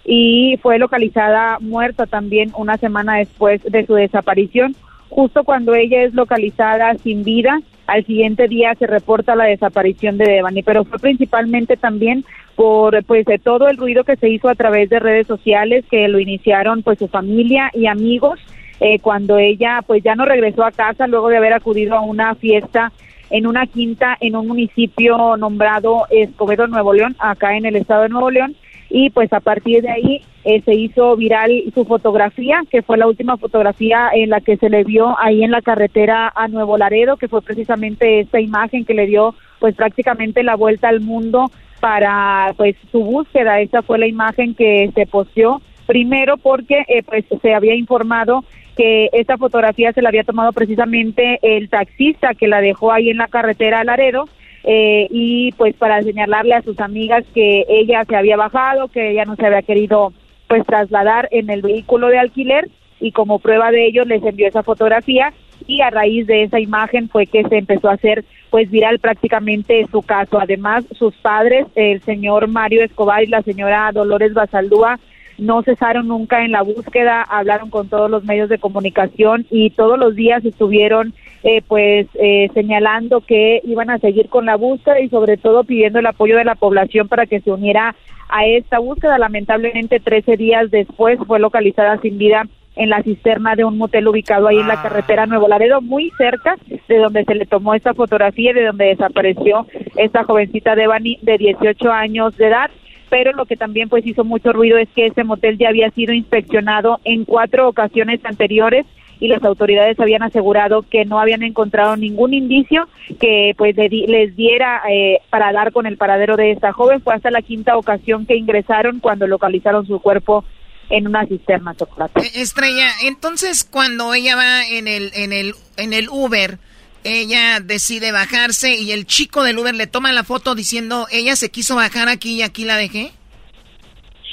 [0.04, 4.74] y fue localizada muerta también una semana después de su desaparición.
[5.08, 10.30] Justo cuando ella es localizada sin vida, al siguiente día se reporta la desaparición de
[10.30, 12.24] Devani, pero fue principalmente también
[12.54, 16.06] por pues de todo el ruido que se hizo a través de redes sociales que
[16.06, 18.38] lo iniciaron pues su familia y amigos
[18.80, 22.34] eh, cuando ella pues ya no regresó a casa luego de haber acudido a una
[22.34, 22.92] fiesta
[23.30, 28.10] en una quinta en un municipio nombrado Escobedo, Nuevo León, acá en el estado de
[28.10, 28.54] Nuevo León.
[28.90, 33.06] Y pues a partir de ahí eh, se hizo viral su fotografía, que fue la
[33.06, 37.16] última fotografía en la que se le vio ahí en la carretera a Nuevo Laredo,
[37.16, 41.50] que fue precisamente esta imagen que le dio pues prácticamente la vuelta al mundo
[41.80, 43.60] para pues su búsqueda.
[43.60, 48.44] Esa fue la imagen que se posteó primero porque eh, pues se había informado
[48.76, 53.16] que esta fotografía se la había tomado precisamente el taxista que la dejó ahí en
[53.16, 54.28] la carretera Laredo
[54.64, 59.24] eh, y pues para señalarle a sus amigas que ella se había bajado, que ella
[59.24, 60.12] no se había querido
[60.46, 62.68] pues trasladar en el vehículo de alquiler
[63.00, 65.32] y como prueba de ello les envió esa fotografía
[65.66, 69.86] y a raíz de esa imagen fue que se empezó a hacer pues viral prácticamente
[69.90, 70.40] su caso.
[70.40, 74.98] Además, sus padres, el señor Mario Escobar y la señora Dolores Basaldúa,
[75.36, 79.98] no cesaron nunca en la búsqueda, hablaron con todos los medios de comunicación y todos
[79.98, 81.14] los días estuvieron
[81.48, 85.98] eh, pues eh, señalando que iban a seguir con la búsqueda y sobre todo pidiendo
[85.98, 87.96] el apoyo de la población para que se uniera
[88.28, 89.16] a esta búsqueda.
[89.16, 92.42] Lamentablemente 13 días después fue localizada sin vida
[92.76, 94.82] en la cisterna de un motel ubicado ahí en la ah.
[94.82, 96.56] carretera Nuevo Laredo, muy cerca
[96.86, 99.66] de donde se le tomó esta fotografía y de donde desapareció
[99.96, 102.70] esta jovencita de Bani de 18 años de edad
[103.08, 106.12] pero lo que también pues hizo mucho ruido es que ese motel ya había sido
[106.12, 108.84] inspeccionado en cuatro ocasiones anteriores
[109.20, 112.88] y las autoridades habían asegurado que no habían encontrado ningún indicio
[113.20, 117.00] que pues les diera eh, para dar con el paradero de esta joven.
[117.00, 120.44] Fue hasta la quinta ocasión que ingresaron cuando localizaron su cuerpo
[120.90, 122.20] en una cisterna chocolate.
[122.20, 126.58] Eh, Estrella, entonces cuando ella va en el en el en el Uber
[127.04, 131.50] ella decide bajarse y el chico del Uber le toma la foto diciendo, ella se
[131.50, 133.12] quiso bajar aquí y aquí la dejé.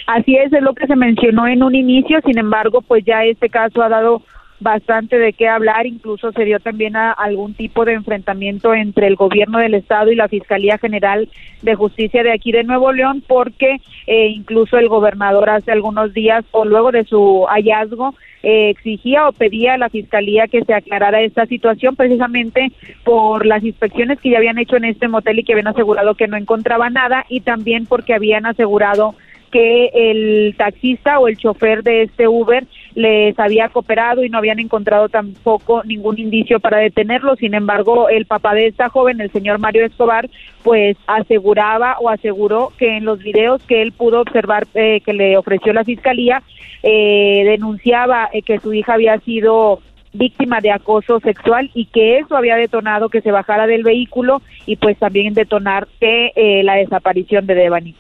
[0.08, 3.50] Así es, es lo que se mencionó en un inicio, sin embargo, pues ya este
[3.50, 4.22] caso ha dado
[4.66, 9.16] bastante de qué hablar, incluso se dio también a algún tipo de enfrentamiento entre el
[9.16, 11.30] gobierno del estado y la Fiscalía General
[11.62, 13.78] de Justicia de aquí de Nuevo León, porque
[14.08, 19.34] eh, incluso el gobernador hace algunos días o luego de su hallazgo eh, exigía o
[19.34, 22.72] pedía a la fiscalía que se aclarara esta situación precisamente
[23.04, 26.28] por las inspecciones que ya habían hecho en este motel y que habían asegurado que
[26.28, 29.14] no encontraba nada y también porque habían asegurado
[29.52, 34.60] que el taxista o el chofer de este Uber les había cooperado y no habían
[34.60, 37.36] encontrado tampoco ningún indicio para detenerlo.
[37.36, 40.30] Sin embargo, el papá de esta joven, el señor Mario Escobar,
[40.64, 45.38] pues aseguraba o aseguró que en los videos que él pudo observar eh, que le
[45.38, 46.42] ofreció la fiscalía,
[46.84, 49.82] eh, denunciaba eh, que su hija había sido
[50.14, 54.78] víctima de acoso sexual y que eso había detonado que se bajara del vehículo y
[54.78, 57.96] pues también detonar que la desaparición de Devani.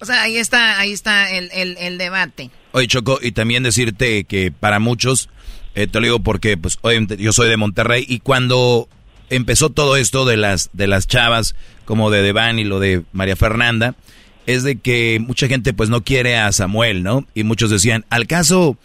[0.00, 2.50] O sea, ahí está, ahí está el, el, debate.
[2.72, 5.28] Oye, Choco, y también decirte que para muchos,
[5.74, 6.78] eh, te lo digo porque pues
[7.18, 8.88] yo soy de Monterrey y cuando
[9.30, 11.54] empezó todo esto de las, de las chavas,
[11.84, 13.94] como de Devan y lo de María Fernanda,
[14.46, 17.26] es de que mucha gente pues no quiere a Samuel, ¿no?
[17.34, 18.76] Y muchos decían, al caso,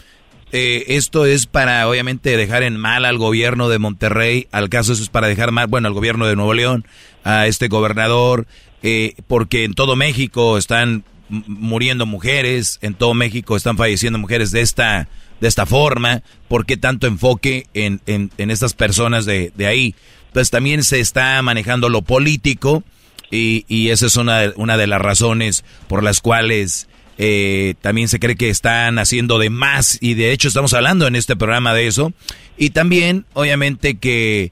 [0.52, 5.04] eh, esto es para obviamente dejar en mal al gobierno de Monterrey, al caso eso
[5.04, 6.86] es para dejar mal, bueno, al gobierno de Nuevo León,
[7.24, 8.48] a este gobernador,
[8.84, 14.60] eh, porque en todo México están muriendo mujeres, en todo México están falleciendo mujeres de
[14.60, 15.08] esta,
[15.40, 19.96] de esta forma, ¿por qué tanto enfoque en, en, estas personas de, de, ahí?
[20.34, 22.84] Pues también se está manejando lo político
[23.32, 28.20] y, y esa es una, una de las razones por las cuales eh, también se
[28.20, 31.88] cree que están haciendo de más y de hecho estamos hablando en este programa de
[31.88, 32.14] eso.
[32.58, 34.52] Y también, obviamente, que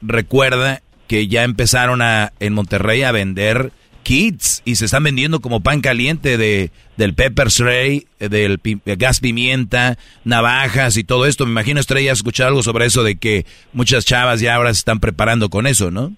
[0.00, 3.72] recuerda que ya empezaron a, en Monterrey a vender
[4.02, 9.98] kits y se están vendiendo como pan caliente de del pepper spray, del gas pimienta,
[10.24, 11.46] navajas y todo esto.
[11.46, 15.00] Me imagino Estrella escuchar algo sobre eso de que muchas chavas ya ahora se están
[15.00, 16.12] preparando con eso, ¿no?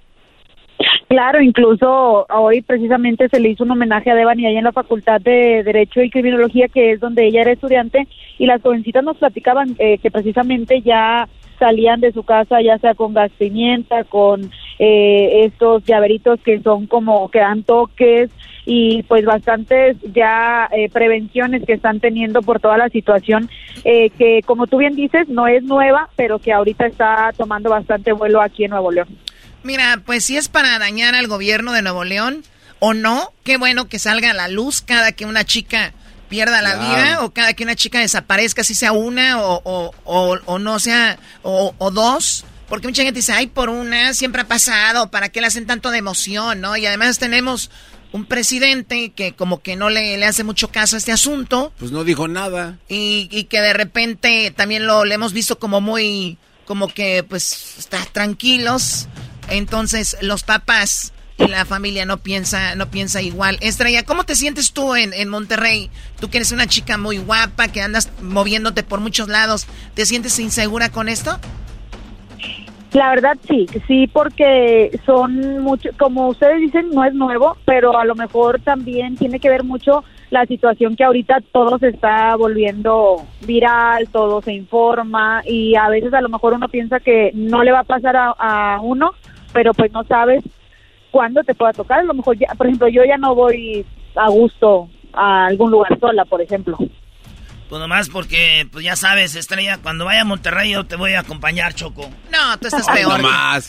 [1.09, 5.21] Claro, incluso hoy precisamente se le hizo un homenaje a Devani ahí en la Facultad
[5.21, 9.77] de Derecho y Criminología, que es donde ella era estudiante, y las jovencitas nos platicaban
[9.79, 11.29] eh, que precisamente ya
[11.59, 16.87] salían de su casa ya sea con gas pimienta, con eh, estos llaveritos que son
[16.87, 18.31] como que dan toques
[18.67, 23.49] y pues bastantes ya eh, prevenciones que están teniendo por toda la situación
[23.85, 28.13] eh, que como tú bien dices no es nueva pero que ahorita está tomando bastante
[28.13, 29.09] vuelo aquí en Nuevo León.
[29.65, 32.45] Mira, pues si es para dañar al gobierno de Nuevo León
[32.81, 35.95] o no, qué bueno que salga a la luz cada que una chica
[36.28, 39.62] pierda la vida o cada que una chica desaparezca, si sea una o,
[40.05, 42.45] o, o, no sea, o, dos.
[42.69, 45.91] Porque mucha gente dice, ay, por una, siempre ha pasado, ¿para qué le hacen tanto
[45.91, 46.77] de emoción, no?
[46.77, 47.70] Y además tenemos
[48.12, 51.73] un presidente que como que no le, le hace mucho caso a este asunto.
[51.78, 52.78] Pues no dijo nada.
[52.89, 56.36] Y, y que de repente también lo le hemos visto como muy,
[56.66, 59.09] como que pues está tranquilos.
[59.49, 63.59] Entonces los papás y la familia no piensa, no piensa igual.
[63.61, 65.91] Estrella, ¿cómo te sientes tú en, en Monterrey?
[66.21, 70.39] Tú que eres una chica muy guapa, que andas moviéndote por muchos lados, ¿te sientes
[70.39, 71.39] insegura con esto?
[72.95, 78.05] La verdad sí, sí, porque son mucho, como ustedes dicen, no es nuevo, pero a
[78.05, 83.27] lo mejor también tiene que ver mucho la situación que ahorita todo se está volviendo
[83.45, 87.73] viral, todo se informa y a veces a lo mejor uno piensa que no le
[87.73, 89.11] va a pasar a, a uno,
[89.55, 90.45] pero pues no sabes
[91.11, 92.01] cuándo te pueda tocar.
[92.01, 93.87] A lo mejor, ya, por ejemplo, yo ya no voy
[94.17, 96.77] a gusto a algún lugar sola, por ejemplo.
[97.69, 101.21] Pues nomás porque, pues ya sabes, Estrella, cuando vaya a Monterrey yo te voy a
[101.21, 102.11] acompañar, Choco.
[102.31, 103.23] No, tú estás peor.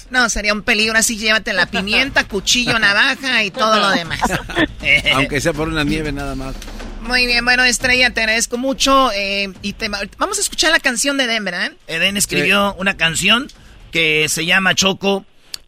[0.10, 4.22] No, sería un peligro así, llévate la pimienta, cuchillo, navaja y todo lo demás.
[5.14, 6.56] Aunque sea por una nieve nada más.
[7.02, 9.12] Muy bien, bueno, Estrella, te agradezco mucho.
[9.14, 11.72] Eh, y te, vamos a escuchar la canción de Eden, ¿verdad?
[11.88, 13.48] Eden escribió una canción
[13.92, 15.24] que se llama Choco.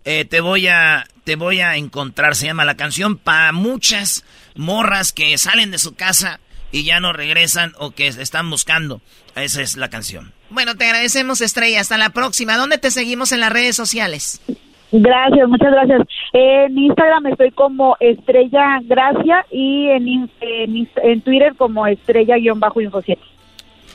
[0.10, 4.24] Eh, te voy a te voy a encontrar, se llama la canción, para muchas
[4.56, 6.40] morras que salen de su casa
[6.72, 9.02] y ya no regresan o que están buscando.
[9.36, 10.32] Esa es la canción.
[10.50, 11.82] Bueno, te agradecemos, Estrella.
[11.82, 12.56] Hasta la próxima.
[12.56, 14.42] ¿Dónde te seguimos en las redes sociales?
[14.94, 16.08] Gracias, muchas gracias.
[16.32, 23.04] En Instagram estoy como Estrella Gracia y en, en, Twitter como Estrella-Info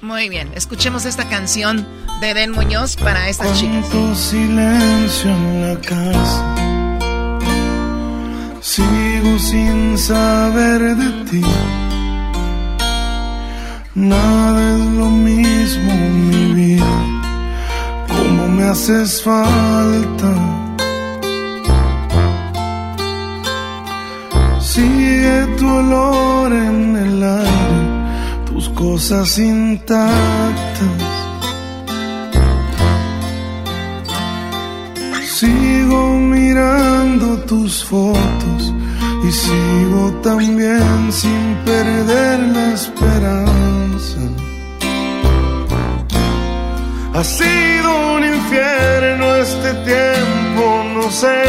[0.03, 1.87] Muy bien, escuchemos esta canción
[2.21, 3.87] de Den Muñoz para estas chicas.
[4.19, 6.63] silencio en la casa
[8.61, 11.43] Sigo sin saber de ti.
[13.95, 16.95] Nada es lo mismo, mi vida,
[18.09, 20.33] como me haces falta.
[24.59, 27.82] Sigue tu olor en el aire,
[28.71, 31.13] cosas intactas.
[35.25, 38.73] Sigo mirando tus fotos
[39.27, 44.21] y sigo también sin perder la esperanza.
[47.15, 51.43] Ha sido un infierno este tiempo, no sé,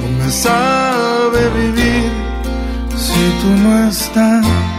[0.00, 2.12] no me sabe vivir
[2.96, 4.77] si tú no estás.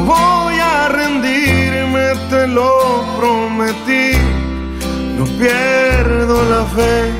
[0.00, 2.70] Voy a rendirme, te lo
[3.18, 4.12] prometí,
[5.18, 7.10] no pierdo la fe,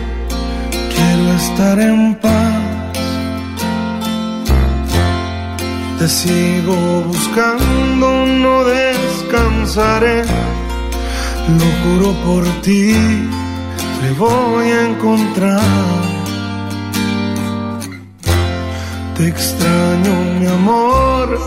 [0.95, 2.77] quiero estar en paz.
[5.99, 6.77] Te sigo
[7.07, 10.25] buscando, no descansaré.
[11.59, 12.93] Lo juro por ti,
[14.01, 16.07] te voy a encontrar.
[19.17, 21.39] Te extraño, mi amor,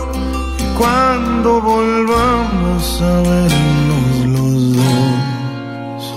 [0.80, 6.14] cuando volvamos a vernos los dos,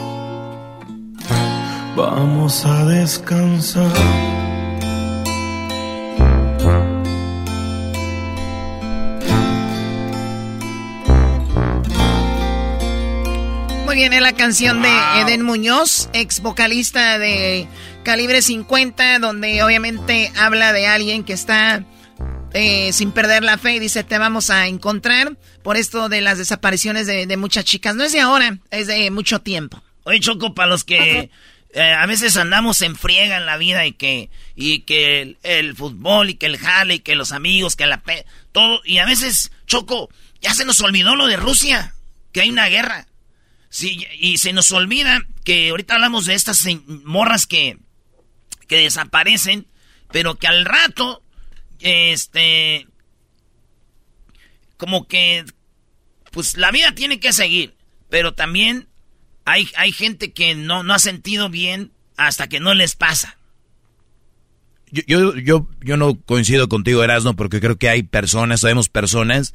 [1.98, 3.92] vamos a descansar.
[13.86, 17.68] Muy bien, es la canción de Eden Muñoz, ex vocalista de
[18.04, 21.84] Calibre 50, donde obviamente habla de alguien que está
[22.54, 26.38] eh, sin perder la fe y dice, te vamos a encontrar por esto de las
[26.38, 27.96] desapariciones de, muchas chicas.
[27.96, 29.84] No es de ahora, es de mucho tiempo.
[30.04, 31.32] Oye, Choco, para los que
[31.74, 36.30] eh, a veces andamos en friega en la vida y que, y que el, fútbol
[36.30, 38.04] y que el jale y que los amigos, que la...
[38.04, 40.10] Pe todo, y a veces, Choco,
[40.40, 41.96] ya se nos olvidó lo de Rusia,
[42.32, 43.08] que hay una guerra.
[43.70, 47.80] Sí, y se nos olvida que ahorita hablamos de estas morras que,
[48.68, 49.66] que desaparecen,
[50.12, 51.23] pero que al rato,
[51.84, 52.88] este,
[54.78, 55.46] como que,
[56.32, 57.76] pues la vida tiene que seguir,
[58.10, 58.88] pero también
[59.46, 63.38] hay, hay gente que no, no ha sentido bien hasta que no les pasa.
[64.92, 69.54] Yo, yo, yo, yo no coincido contigo, Erasmo, porque creo que hay personas, sabemos personas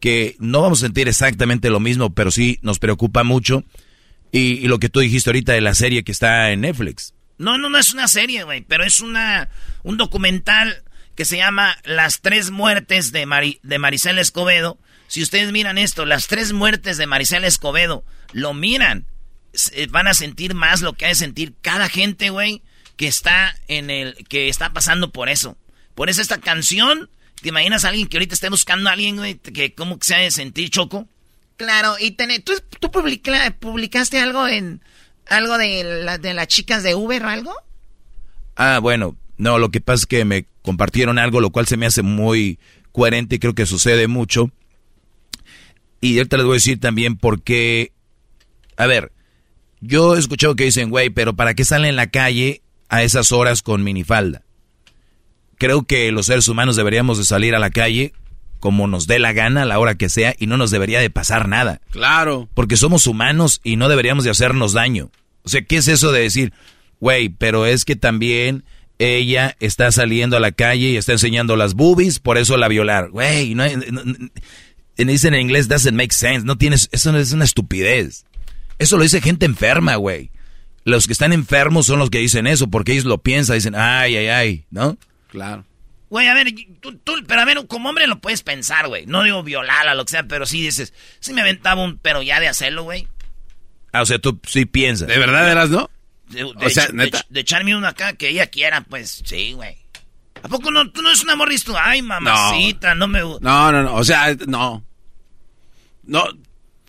[0.00, 3.64] que no vamos a sentir exactamente lo mismo, pero sí nos preocupa mucho.
[4.32, 7.14] Y, lo que tú dijiste ahorita de la serie que está en Netflix.
[7.38, 9.48] No, no, no es una serie, güey, pero es una
[9.82, 10.84] un documental
[11.20, 14.78] que se llama Las tres muertes de, Mari, de Maricel Escobedo.
[15.06, 19.04] Si ustedes miran esto, las tres muertes de Maricel Escobedo, lo miran,
[19.90, 22.62] van a sentir más lo que ha de sentir cada gente, güey,
[22.96, 25.58] que está en el que está pasando por eso.
[25.94, 27.10] Por eso esta canción
[27.42, 30.18] ¿Te imaginas a alguien que ahorita esté buscando a alguien, güey, que cómo se ha
[30.20, 31.06] de sentir choco?
[31.58, 34.80] Claro, y ¿tú, tú publicaste algo en
[35.26, 37.54] algo de, la, de las chicas de Uber o algo?
[38.56, 41.86] Ah, bueno, no, lo que pasa es que me compartieron algo, lo cual se me
[41.86, 42.58] hace muy
[42.92, 44.50] coherente y creo que sucede mucho.
[46.00, 47.92] Y ahorita les voy a decir también por qué.
[48.76, 49.12] A ver,
[49.80, 53.32] yo he escuchado que dicen, güey, pero ¿para qué salen en la calle a esas
[53.32, 54.42] horas con minifalda?
[55.60, 58.14] creo que los seres humanos deberíamos de salir a la calle
[58.60, 61.10] como nos dé la gana a la hora que sea y no nos debería de
[61.10, 61.80] pasar nada.
[61.90, 62.48] Claro.
[62.54, 65.10] Porque somos humanos y no deberíamos de hacernos daño.
[65.44, 66.52] O sea, ¿qué es eso de decir,
[66.98, 68.64] güey, pero es que también
[69.00, 73.08] ella está saliendo a la calle y está enseñando las boobies, por eso la violar?
[73.10, 73.64] Güey, no,
[74.96, 78.26] dicen en inglés doesn't make sense, no tienes, eso es una estupidez.
[78.78, 80.30] Eso lo dice gente enferma, güey.
[80.84, 84.16] Los que están enfermos son los que dicen eso, porque ellos lo piensan, dicen, ay,
[84.16, 84.98] ay, ay, ¿no?
[85.28, 85.64] Claro.
[86.10, 86.48] Güey, a ver,
[86.80, 89.06] tú, pero a ver, como hombre lo puedes pensar, güey.
[89.06, 92.40] No digo violarla, lo que sea, pero sí dices, sí me aventaba un, pero ya
[92.40, 93.06] de hacerlo, güey.
[93.92, 95.08] Ah, o sea, tú sí piensas.
[95.08, 95.88] ¿De verdad eras, no?
[96.30, 97.24] De, o sea, ¿neta?
[97.28, 99.76] De, echarme una acá que ella quiera, pues sí, güey.
[100.42, 101.72] ¿A poco no, tú no eres una morrista?
[101.76, 103.20] Ay, mamacita, no, me...
[103.20, 104.84] No, no, no, o sea, no.
[106.04, 106.24] No,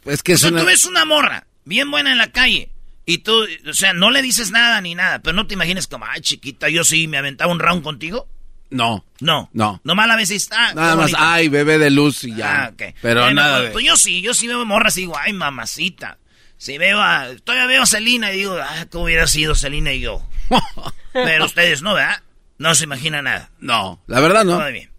[0.05, 2.71] es que o sea, tú ves una morra bien buena en la calle
[3.05, 6.05] y tú, o sea, no le dices nada ni nada, pero no te imagines como,
[6.05, 8.27] ay, chiquita, yo sí me aventaba un round contigo.
[8.69, 9.03] No.
[9.19, 9.49] No.
[9.53, 9.81] No.
[9.83, 12.65] Nomás la vez ah, Nada más, ay, bebé de luz y ya.
[12.65, 16.17] Ah, Pero nada pues, pues, yo sí, yo sí veo morras y digo, ay, mamacita.
[16.61, 20.01] Si veo a, todavía veo a Celina y digo, ah, ¿cómo hubiera sido Celina y
[20.01, 20.23] yo?
[21.11, 22.21] Pero ustedes no, ¿verdad?
[22.59, 23.49] No se imagina nada.
[23.59, 24.59] No, la verdad no.
[24.59, 24.91] Muy bien.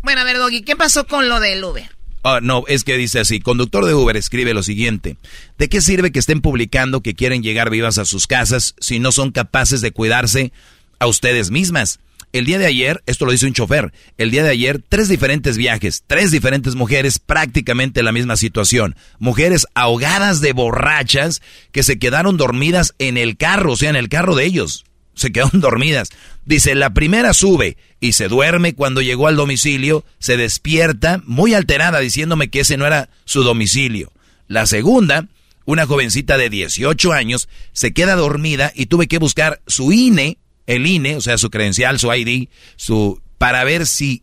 [0.00, 1.90] Bueno, a ver, Doggy, ¿qué pasó con lo del Uber?
[2.22, 5.18] Ah, no, es que dice así, conductor de Uber escribe lo siguiente,
[5.58, 9.12] ¿de qué sirve que estén publicando que quieren llegar vivas a sus casas si no
[9.12, 10.54] son capaces de cuidarse
[11.00, 12.00] a ustedes mismas?
[12.32, 15.56] El día de ayer, esto lo dice un chofer, el día de ayer tres diferentes
[15.56, 18.94] viajes, tres diferentes mujeres, prácticamente la misma situación.
[19.18, 21.42] Mujeres ahogadas de borrachas
[21.72, 24.84] que se quedaron dormidas en el carro, o sea, en el carro de ellos.
[25.14, 26.10] Se quedaron dormidas.
[26.44, 31.98] Dice, la primera sube y se duerme cuando llegó al domicilio, se despierta muy alterada
[31.98, 34.12] diciéndome que ese no era su domicilio.
[34.46, 35.26] La segunda
[35.70, 40.38] una jovencita de 18 años se queda dormida y tuve que buscar su INE,
[40.70, 44.22] el INE, o sea, su credencial, su ID, su para ver si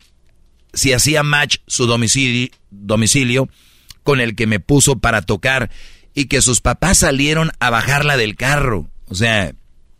[0.73, 3.49] si hacía match su domicilio, domicilio
[4.03, 5.69] con el que me puso para tocar
[6.13, 8.87] y que sus papás salieron a bajarla del carro.
[9.09, 9.53] O sea,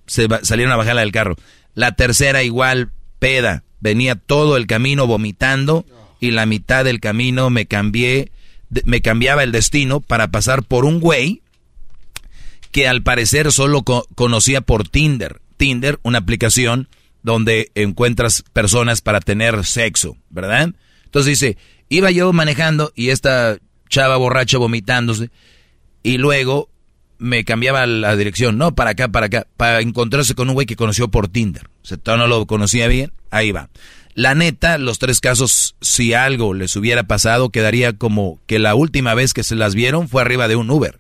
[0.06, 1.36] se salieron a bajarla del carro.
[1.74, 3.64] La tercera igual, peda.
[3.80, 5.86] Venía todo el camino vomitando
[6.20, 8.32] y la mitad del camino me cambié,
[8.86, 11.42] me cambiaba el destino para pasar por un güey
[12.72, 15.42] que al parecer solo conocía por Tinder.
[15.58, 16.88] Tinder, una aplicación
[17.24, 20.74] donde encuentras personas para tener sexo, ¿verdad?
[21.04, 21.58] Entonces dice,
[21.90, 23.58] iba yo manejando y esta
[23.90, 25.30] chava borracha vomitándose
[26.04, 26.70] y luego
[27.18, 30.76] me cambiaba la dirección, no, para acá, para acá, para encontrarse con un güey que
[30.76, 31.68] conoció por Tinder.
[31.84, 33.70] O sea, no lo conocía bien, ahí va.
[34.14, 39.14] La neta, los tres casos, si algo les hubiera pasado, quedaría como que la última
[39.14, 41.00] vez que se las vieron fue arriba de un Uber.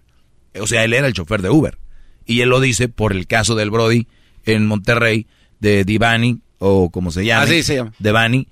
[0.59, 1.77] O sea, él era el chofer de Uber.
[2.25, 4.07] Y él lo dice por el caso del Brody
[4.47, 5.27] en Monterrey,
[5.59, 7.43] de Divani, o como se llama.
[7.43, 7.93] Así se llama.
[7.99, 8.47] Devani,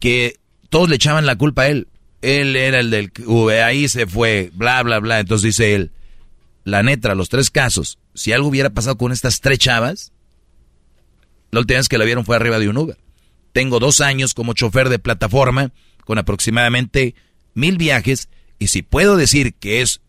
[0.00, 0.36] que
[0.68, 1.88] todos le echaban la culpa a él.
[2.22, 5.20] Él era el del Uber, ahí se fue, bla, bla, bla.
[5.20, 5.92] Entonces dice él,
[6.64, 10.12] la neta, los tres casos, si algo hubiera pasado con estas tres chavas,
[11.52, 12.98] la última vez que la vieron fue arriba de un Uber.
[13.52, 15.72] Tengo dos años como chofer de plataforma
[16.04, 17.14] con aproximadamente
[17.54, 20.00] mil viajes y si puedo decir que es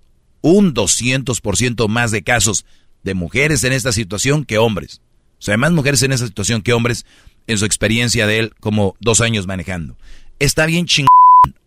[0.41, 2.65] un 200% más de casos
[3.03, 5.01] de mujeres en esta situación que hombres.
[5.39, 7.05] O sea, más mujeres en esta situación que hombres
[7.47, 9.95] en su experiencia de él como dos años manejando.
[10.39, 11.07] Está bien chingón,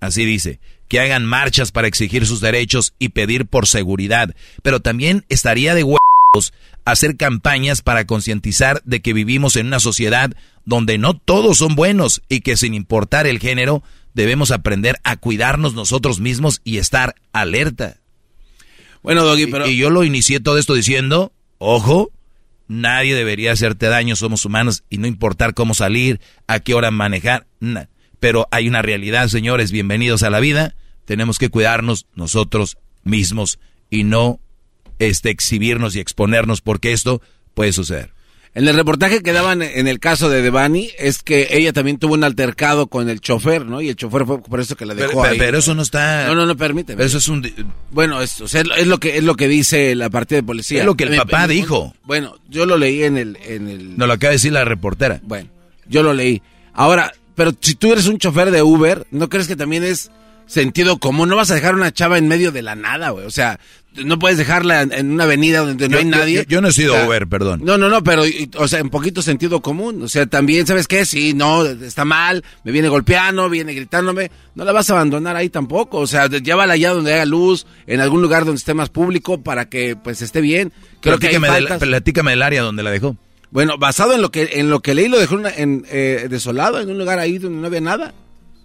[0.01, 5.25] así dice, que hagan marchas para exigir sus derechos y pedir por seguridad, pero también
[5.29, 6.01] estaría de huevos
[6.85, 10.33] hacer campañas para concientizar de que vivimos en una sociedad
[10.65, 13.83] donde no todos son buenos y que sin importar el género
[14.15, 17.97] debemos aprender a cuidarnos nosotros mismos y estar alerta.
[19.03, 19.67] Bueno, Doggy, pero...
[19.67, 22.11] Y, yo lo inicié todo esto diciendo, ojo,
[22.71, 27.49] nadie debería hacerte daño, somos humanos y no importar cómo salir, a qué hora manejar.
[28.21, 30.77] Pero hay una realidad, señores, bienvenidos a la vida.
[31.05, 33.59] Tenemos que cuidarnos nosotros mismos
[33.91, 34.39] y no
[35.01, 37.21] este, exhibirnos y exponernos porque esto
[37.55, 38.13] puede suceder.
[38.53, 42.15] En el reportaje que daban en el caso de Devani es que ella también tuvo
[42.15, 43.81] un altercado con el chofer, ¿no?
[43.81, 45.39] Y el chofer fue por eso que la dejó pero, ahí.
[45.39, 46.27] Pero eso no está.
[46.27, 46.97] No, no, no permite.
[46.97, 47.49] Pero eso es un.
[47.93, 50.81] Bueno, es, o sea, es lo que es lo que dice la partida de policía.
[50.81, 51.95] Es lo que el papá dijo.
[52.05, 53.97] Bueno, yo lo leí en el en el.
[53.97, 55.21] No lo acaba de decir la reportera.
[55.23, 55.49] Bueno,
[55.87, 56.43] yo lo leí.
[56.73, 60.11] Ahora, pero si tú eres un chofer de Uber, ¿no crees que también es
[60.51, 61.29] sentido común?
[61.29, 63.25] No vas a dejar una chava en medio de la nada, güey.
[63.25, 63.61] O sea,
[63.95, 66.37] no puedes dejarla en una avenida donde no yo, hay nadie.
[66.39, 67.61] Yo, yo no he sido o sea, Uber, perdón.
[67.65, 68.23] No, no, no, pero,
[68.57, 70.03] o sea, en poquito sentido común.
[70.03, 71.05] O sea, también, ¿sabes qué?
[71.05, 74.31] Sí, no, está mal, me viene golpeando, viene gritándome.
[74.55, 75.99] No la vas a abandonar ahí tampoco.
[75.99, 79.69] O sea, llévala allá donde haya luz, en algún lugar donde esté más público para
[79.69, 80.73] que, pues, esté bien.
[81.01, 81.89] Creo platícame, que del, faltas.
[81.89, 83.17] platícame del área donde la dejó.
[83.51, 86.89] Bueno, basado en lo que en lo que leí, lo dejó en, eh, desolado, en
[86.91, 88.15] un lugar ahí donde no había nada.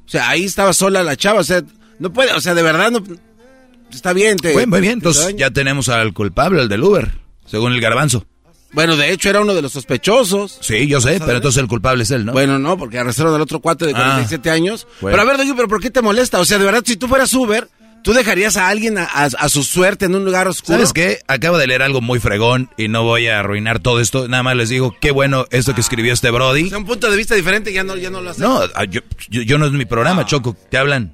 [0.05, 1.39] O sea, ahí estaba sola la chava.
[1.39, 1.63] O sea,
[1.99, 3.03] no puede, o sea, de verdad no.
[3.93, 4.53] Está bien, te.
[4.53, 7.11] Bueno, muy bien, entonces ya tenemos al culpable, el del Uber,
[7.45, 8.25] según el garbanzo.
[8.73, 10.57] Bueno, de hecho era uno de los sospechosos.
[10.59, 12.33] Sí, yo sé, pero entonces el culpable es él, ¿no?
[12.33, 14.03] Bueno, no, porque arrestaron al otro cuate de Ah.
[14.03, 14.85] 47 años.
[14.99, 15.15] Bueno.
[15.15, 16.39] Pero a ver, Doggy, pero ¿por qué te molesta?
[16.41, 17.69] O sea, de verdad, si tú fueras Uber,
[18.05, 20.77] ¿tú dejarías a alguien a, a- a su suerte en un lugar oscuro?
[20.77, 21.19] ¿Sabes qué?
[21.27, 24.27] Acabo de leer algo muy fregón y no voy a arruinar todo esto.
[24.29, 26.69] Nada más les digo, qué bueno esto que escribió este Brody.
[26.69, 28.41] Sea, un punto de vista diferente ya no, ya no lo haces.
[28.41, 30.55] No, ah, yo, yo, yo no es mi programa, Choco.
[30.69, 31.13] Te hablan.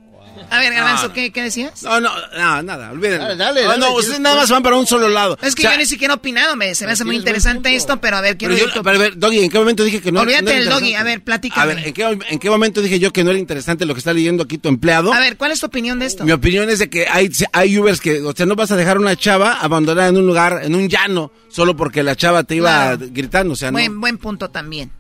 [0.51, 1.81] A ver, Garbanzo, ¿qué, ¿qué decías?
[1.83, 3.23] No, no, no, nada, olvídenlo.
[3.23, 5.37] Dale, dale, No, dale, no, ¿quieres ustedes nada más van para un solo lado.
[5.41, 7.73] Es que O sea, yo ni siquiera he opinado, me, se me hace muy interesante
[7.73, 10.11] esto, pero a ver, quiero pero yo- a ver, Doggy, ¿en qué momento dije que
[10.11, 10.19] no?
[10.21, 11.61] Olvídate no era del Doggy, a ver, platícame.
[11.61, 13.99] A ver, ¿en qué, ¿en qué momento dije yo que no era interesante lo que
[13.99, 15.13] está leyendo aquí tu empleado?
[15.13, 16.25] A ver, ¿cuál es tu opinión de esto?
[16.25, 18.97] Mi opinión es de que hay, hay Ubers que, o sea, no vas a dejar
[18.97, 22.55] a una chava abandonada en un lugar, en un llano, solo porque la chava te
[22.55, 23.07] iba Claro.
[23.11, 23.77] gritando, o sea, no.
[23.77, 24.91] Buen, buen punto también.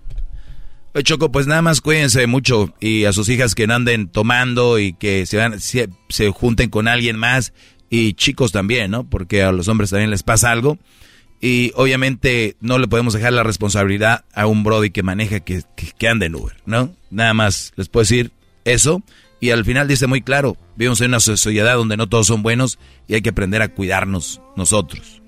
[0.99, 4.93] Choco, pues nada más cuídense mucho y a sus hijas que no anden tomando y
[4.93, 7.53] que se, van, se, se junten con alguien más
[7.89, 9.09] y chicos también, ¿no?
[9.09, 10.77] Porque a los hombres también les pasa algo.
[11.39, 15.87] Y obviamente no le podemos dejar la responsabilidad a un Brody que maneja que, que,
[15.97, 16.93] que anda en Uber, ¿no?
[17.09, 18.31] Nada más les puedo decir
[18.65, 19.01] eso.
[19.39, 22.77] Y al final dice muy claro, vivimos en una sociedad donde no todos son buenos
[23.07, 25.21] y hay que aprender a cuidarnos nosotros.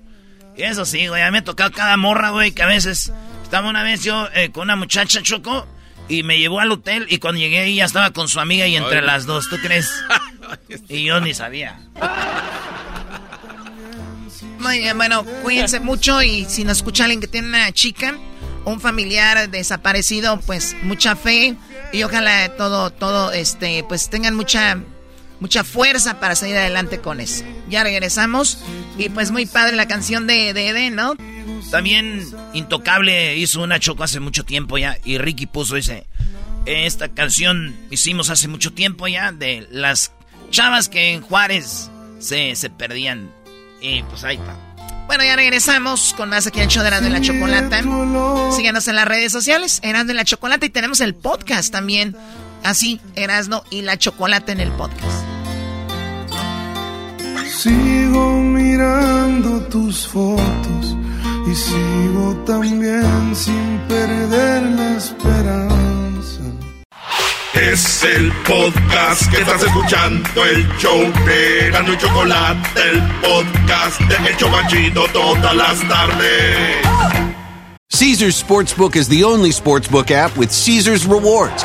[0.56, 3.12] Eso sí, güey, a mí me ha tocado cada morra, güey, que a veces...
[3.54, 5.64] Estaba una vez yo eh, con una muchacha, Choco,
[6.08, 8.74] y me llevó al hotel y cuando llegué ahí ya estaba con su amiga y
[8.74, 9.04] entre Ay.
[9.04, 9.92] las dos, ¿tú crees?
[10.88, 11.78] y yo ni sabía.
[14.58, 18.18] Muy bien, bueno, cuídense mucho y si nos escucha alguien que tiene una chica,
[18.64, 21.54] un familiar desaparecido, pues mucha fe
[21.92, 24.80] y ojalá todo, todo, este, pues tengan mucha,
[25.38, 27.44] mucha fuerza para salir adelante con eso.
[27.68, 28.58] Ya regresamos
[28.98, 31.14] Y pues muy padre la canción de, de Eden, ¿no?
[31.70, 34.98] También Intocable hizo una choco hace mucho tiempo ya.
[35.04, 36.06] Y Ricky puso ese.
[36.66, 39.32] Esta canción hicimos hace mucho tiempo ya.
[39.32, 40.12] De las
[40.50, 43.30] chavas que en Juárez se, se perdían.
[43.80, 44.56] Y pues ahí está.
[45.06, 47.82] Bueno, ya regresamos con más aquí en show de Erasmo y la Chocolata.
[48.56, 50.64] Síganos en las redes sociales, Erasmo y la Chocolata.
[50.64, 52.16] Y tenemos el podcast también.
[52.62, 55.24] Así, Erasmo y la Chocolata en el podcast.
[57.46, 60.96] Sigo mirando tus fotos
[61.46, 66.42] y sigo también sin perder la esperanza.
[67.54, 74.28] Es el podcast que estás escuchando, el show de Gano y Chocolate, el podcast de
[74.28, 76.76] El Chobachito todas las tardes.
[77.90, 81.64] Caesar's Sportsbook is the only sportsbook app with Caesar's rewards.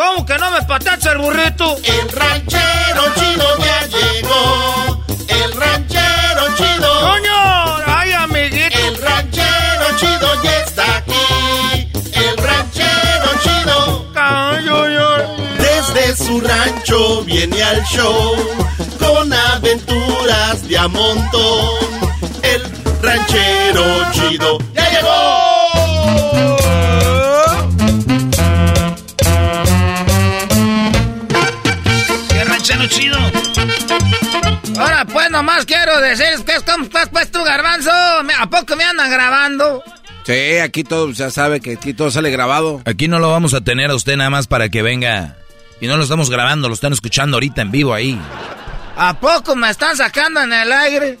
[0.00, 1.76] ¿Cómo que no me patacha el burrito?
[1.84, 5.04] El ranchero chido ya llegó.
[5.28, 7.00] El ranchero chido.
[7.02, 7.76] ¡Coño!
[7.86, 8.78] ¡Ay, amiguito!
[8.78, 11.90] El ranchero chido ya está aquí.
[12.14, 14.06] El ranchero chido.
[15.58, 18.36] Desde su rancho viene al show
[18.98, 21.78] con aventuras de a montón.
[22.42, 22.62] El
[23.02, 25.39] ranchero chido ya llegó.
[32.88, 33.20] ¡Qué ranchero
[34.70, 34.80] chido!
[34.80, 37.90] Ahora pues nomás quiero decir que es como estás pues tú, garbanzo.
[37.90, 39.82] ¿A poco me andan grabando?
[40.24, 42.80] Sí, aquí todo, ya sabe que aquí todo sale grabado.
[42.84, 45.36] Aquí no lo vamos a tener a usted nada más para que venga.
[45.80, 48.18] Y no lo estamos grabando, lo están escuchando ahorita en vivo ahí.
[48.96, 51.18] ¿A poco me están sacando en el aire?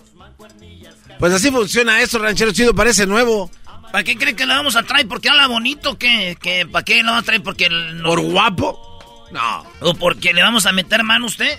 [1.18, 3.50] Pues así funciona eso, ranchero chido, parece nuevo.
[3.90, 5.08] ¿Para qué cree que le vamos a traer?
[5.08, 5.98] ¿Porque habla bonito?
[5.98, 6.36] ¿Qué?
[6.40, 6.66] ¿Qué?
[6.70, 7.42] ¿Para qué le vamos a traer?
[7.42, 8.86] ¿Porque el- ¿Por guapo?
[9.32, 9.66] No.
[9.80, 11.58] ¿O porque le vamos a meter mano a usted?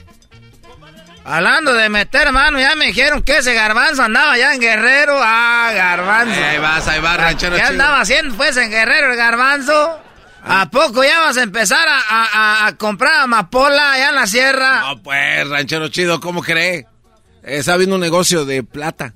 [1.23, 5.19] Hablando de meter mano, ya me dijeron que ese garbanzo andaba ya en Guerrero.
[5.23, 6.43] Ah, garbanzo.
[6.43, 7.71] Ahí vas, ahí vas, ranchero ¿Qué chido.
[7.71, 9.99] andaba haciendo pues en Guerrero el garbanzo?
[10.43, 14.25] ¿A poco ya vas a empezar a, a- a- a comprar amapola allá en la
[14.25, 14.79] sierra?
[14.81, 16.87] No, pues, ranchero chido, ¿cómo cree?
[17.43, 19.13] Está viendo un negocio de plata.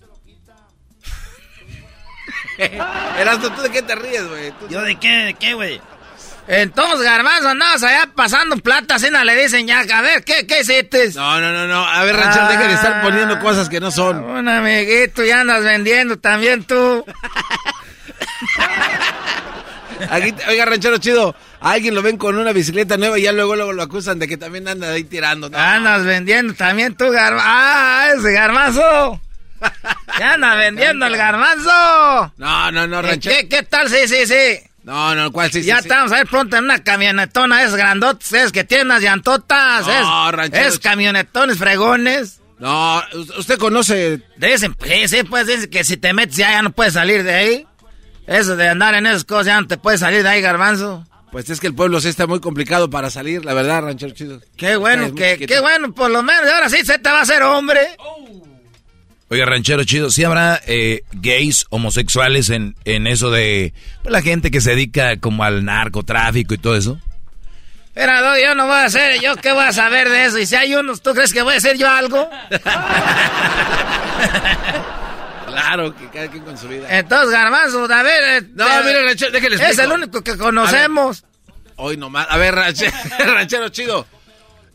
[3.19, 4.53] Erasmo, ¿tú de qué te ríes, güey?
[4.69, 5.09] ¿Yo de qué?
[5.09, 5.81] ¿De qué, güey?
[6.47, 11.11] Entonces, garbanzo, andabas allá pasando plata, no le dicen ya, a ver, ¿qué, qué hiciste?
[11.15, 11.83] No, no, no, no.
[11.83, 12.67] A ver, ranchero, Ah.
[12.67, 14.23] de estar poniendo cosas que no son.
[14.23, 17.03] Un amiguito, ya andas vendiendo también tú.
[20.09, 23.55] Aquí, oiga, ranchero chido, a alguien lo ven con una bicicleta nueva y ya luego,
[23.55, 25.49] luego lo acusan de que también anda ahí tirando.
[25.49, 25.57] No.
[25.57, 27.45] Andas vendiendo también tú, garbanzo.
[27.47, 29.21] Ah, ese garbanzo.
[30.19, 32.33] Ya anda vendiendo el garbanzo.
[32.37, 33.35] No, no, no, ¿Qué, ranchero.
[33.35, 33.89] qué, qué tal?
[33.89, 34.59] Sí, sí, sí.
[34.85, 35.61] No, no, ¿cuál sí?
[35.61, 35.87] sí, ya sí.
[35.87, 40.41] estamos a ver pronto en una camionetona, es grandotes, es que tiene unas llantotas, No,
[40.43, 42.39] es, es camionetones fregones.
[42.59, 43.01] No,
[43.37, 44.21] usted conoce.
[44.37, 47.33] Dicen, pues, sí, pues dicen que si te metes ya, ya no puedes salir de
[47.33, 47.67] ahí.
[48.27, 51.03] Eso de andar en esas cosas, ya no te puedes salir de ahí, garbanzo.
[51.31, 54.41] Pues es que el pueblo sí está muy complicado para salir, la verdad, ranchero chido.
[54.55, 57.43] Qué bueno, que, qué bueno, por lo menos ahora sí se te va a hacer
[57.43, 57.81] hombre.
[59.29, 63.73] Oiga, ranchero chido, ¿sí habrá eh, gays homosexuales en, en eso de
[64.03, 66.99] pues, la gente que se dedica como al narcotráfico y todo eso?
[67.95, 70.37] Mira, no, yo no voy a hacer, yo qué voy a saber de eso.
[70.37, 72.29] Y si hay unos, ¿tú crees que voy a hacer yo algo?
[75.47, 76.85] Claro, que cada quien con su vida.
[76.89, 78.43] Entonces, garbanzo, a ver.
[78.43, 81.23] eh, No, eh, mire, ranchero, déjele Es el único que conocemos.
[81.77, 82.27] Hoy nomás.
[82.29, 84.05] A ver, ranchero, ranchero chido.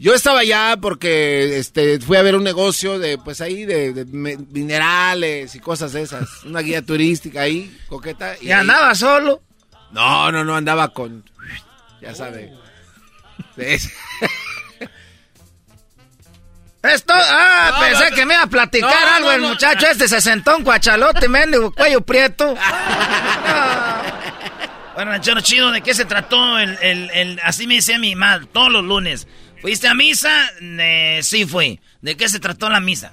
[0.00, 5.54] Yo estaba allá porque este, fui a ver un negocio de, pues ahí, de, minerales
[5.54, 6.42] y cosas esas.
[6.44, 8.34] Una guía turística ahí, coqueta.
[8.40, 9.42] Y andaba solo.
[9.92, 11.22] No, no, no, andaba con.
[12.00, 12.50] Ya sabe.
[16.82, 20.08] Esto, ah, No, pensé no, que me iba a platicar no, algo el muchacho este
[20.08, 22.54] se sentó un cuachalote, mendigo, cuello prieto.
[24.92, 28.46] Bueno, ranchero chido, ¿de qué se trató el, el, el- así me decía mi madre,
[28.52, 29.26] todos los lunes?
[29.60, 30.50] ¿Fuiste a misa?
[30.60, 31.80] Eh, sí fui.
[32.00, 33.12] ¿De qué se trató la misa?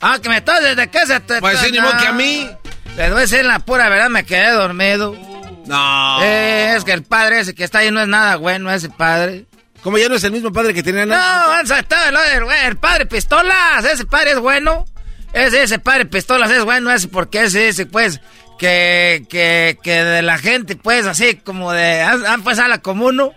[0.00, 2.48] Ah, que me estás desde qué se te Pues sí, ni modo que a mí.
[2.96, 5.16] Les voy a decir la pura verdad, me quedé dormido.
[5.66, 6.22] No.
[6.22, 9.46] Eh, es que el padre ese que está ahí no es nada bueno, ese padre.
[9.82, 12.76] Como ya no es el mismo padre que tenía No, han saltado el, el, el
[12.76, 14.84] padre Pistolas, ese padre es bueno.
[15.32, 18.20] ese, ese padre pistolas es bueno ese porque ese, ese, pues,
[18.58, 23.30] que, que, que de la gente, pues, así como de, ah, pues, a la común,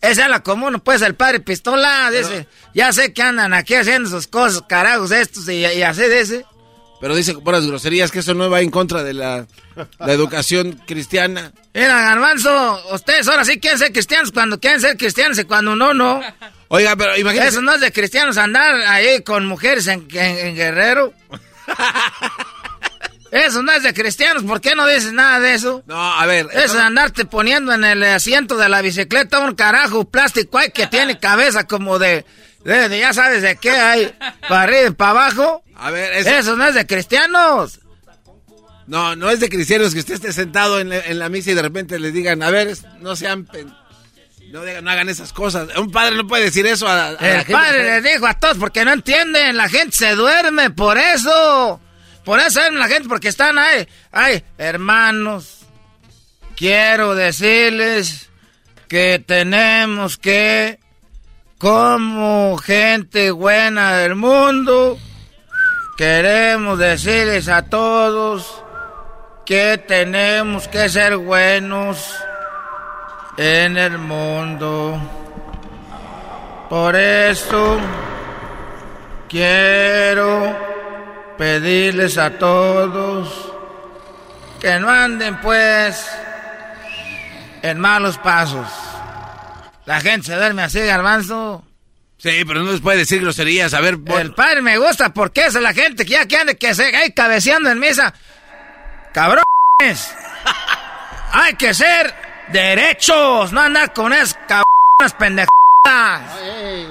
[0.00, 4.08] ese a la común, pues, el padre pistola, dice, ya sé que andan aquí haciendo
[4.08, 6.44] sus cosas, carajos, estos, y, y así de ese.
[7.00, 9.46] Pero dice por las groserías que eso no va en contra de la,
[9.98, 11.50] la educación cristiana.
[11.72, 15.94] Mira, Garbanzo, ustedes ahora sí quieren ser cristianos cuando quieren ser cristianos y cuando no,
[15.94, 16.20] no.
[16.68, 17.48] Oiga, pero imagínese.
[17.48, 21.14] Eso no es de cristianos andar ahí con mujeres en, en- en Guerrero.
[23.32, 25.82] Eso no es de cristianos, ¿por qué no dices nada de eso?
[25.86, 26.48] No, a ver.
[26.52, 30.86] Eso de andarte poniendo en el asiento de la bicicleta un carajo plástico ahí que
[30.88, 32.24] tiene cabeza como de,
[32.64, 34.12] de, de ya sabes de qué hay,
[34.48, 35.62] para arriba y para abajo.
[35.76, 36.56] A ver, eso...
[36.56, 37.80] no es de cristianos.
[38.86, 41.54] No, no es de cristianos que usted esté sentado en la, en la misa y
[41.54, 43.44] de repente le digan, a ver, es- no sean...
[43.44, 43.72] pen-
[44.50, 45.68] No, digan- no hagan esas cosas.
[45.76, 47.52] Un padre no puede decir eso a, a la El gente.
[47.52, 51.80] padre les dijo a todos porque no entienden, la gente se duerme, por eso.
[52.30, 53.88] Por eso la gente, porque están ahí.
[54.12, 55.66] Ay, hermanos,
[56.54, 58.30] quiero decirles
[58.86, 60.78] que tenemos que,
[61.58, 64.96] como gente buena del mundo,
[65.96, 68.62] queremos decirles a todos
[69.44, 72.14] que tenemos que ser buenos
[73.38, 75.00] en el mundo.
[76.68, 77.80] Por eso
[79.28, 80.69] quiero
[81.40, 83.50] pedirles a todos
[84.60, 86.06] que no anden pues
[87.62, 88.68] en malos pasos.
[89.86, 91.64] La gente se duerme así, garbanzo.
[92.18, 93.72] Sí, pero no les puede decir groserías.
[93.72, 96.74] A ver, El padre me gusta porque es la gente que ya que ande que
[96.74, 98.12] se hay cabeceando en misa.
[99.14, 99.42] Cabrones.
[101.32, 102.14] hay que ser
[102.52, 105.59] derechos, no andar con esas cabronas pendejadas.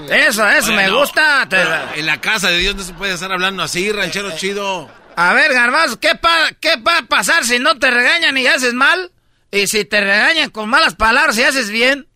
[0.09, 1.47] Eso, eso Oye, me no, gusta.
[1.47, 4.89] Te- En la casa de Dios no se puede estar hablando así, ranchero chido.
[5.15, 8.73] A ver, Garbanzo, ¿qué, pa- ¿qué va a pasar si no te regañan y haces
[8.73, 9.11] mal?
[9.51, 12.07] Y si te regañan con malas palabras y haces bien.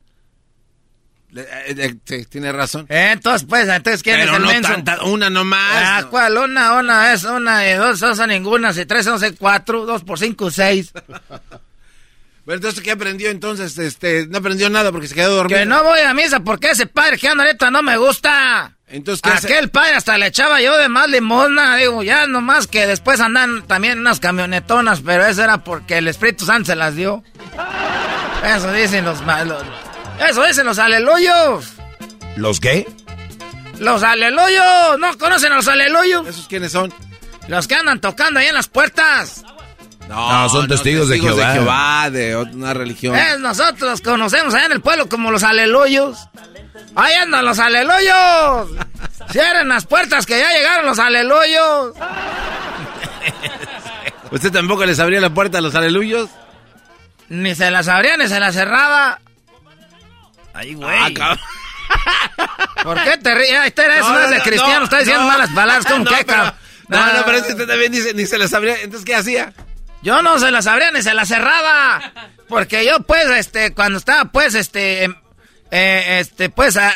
[1.35, 1.45] Eh,
[1.77, 2.85] eh, sí, tiene razón.
[2.89, 4.71] Eh, entonces, pues, entonces, ¿quién Pero es el no menso?
[4.71, 5.83] tanta- una nomás.
[5.83, 6.09] Ah, no.
[6.11, 6.37] ¿cuál?
[6.37, 8.71] Una, una es una y dos, dos son ninguna.
[8.73, 10.91] Si tres son seis, cuatro, dos por cinco, seis.
[12.45, 13.77] Pero entonces, ¿qué aprendió entonces?
[13.77, 15.57] Este, no aprendió nada porque se quedó dormido.
[15.57, 18.75] Que no voy a misa porque ese padre que anda ahorita no me gusta.
[18.87, 19.47] Entonces, ¿qué hace?
[19.47, 23.65] Aquel padre hasta le echaba yo de más limosna, digo, ya nomás que después andan
[23.65, 27.23] también unas camionetonas, pero eso era porque el Espíritu Santo se las dio.
[28.45, 29.63] Eso dicen los malos.
[30.29, 31.73] Eso dicen los aleluyos.
[32.35, 32.87] ¿Los qué?
[33.79, 34.99] Los aleluyos.
[34.99, 36.27] ¿No conocen a los aleluyos?
[36.27, 36.93] ¿Esos quiénes son?
[37.47, 39.43] Los que andan tocando ahí en las puertas.
[40.09, 41.47] No, son testigos de Jehová.
[41.47, 43.15] de Jehová, de una religión.
[43.15, 46.27] Es, nosotros conocemos allá en el pueblo como los aleluyos.
[46.95, 48.69] Ahí andan los aleluyos.
[49.31, 51.95] Cierren las puertas que ya llegaron los aleluyos.
[54.31, 56.29] ¿Usted tampoco les abría la puerta a los aleluyos?
[57.29, 59.19] Ni se las abría ni se las cerraba.
[60.53, 60.89] Ay, güey.
[60.99, 61.39] Ah, cabrón.
[62.83, 63.65] ¿Por qué te ríes?
[63.65, 65.29] Este eso No, no, es no, de no, cristiano, no, está diciendo no.
[65.29, 65.85] malas palabras.
[65.85, 66.25] ¿Cómo No, que?
[66.89, 68.75] No, no, pero es que usted también dice, ni se las abría.
[68.81, 69.53] Entonces, ¿qué hacía?
[70.03, 72.11] Yo no se las abría ni se las cerraba.
[72.47, 75.15] Porque yo, pues, este, cuando estaba, pues, este, em,
[75.71, 76.93] eh, este, pues, a-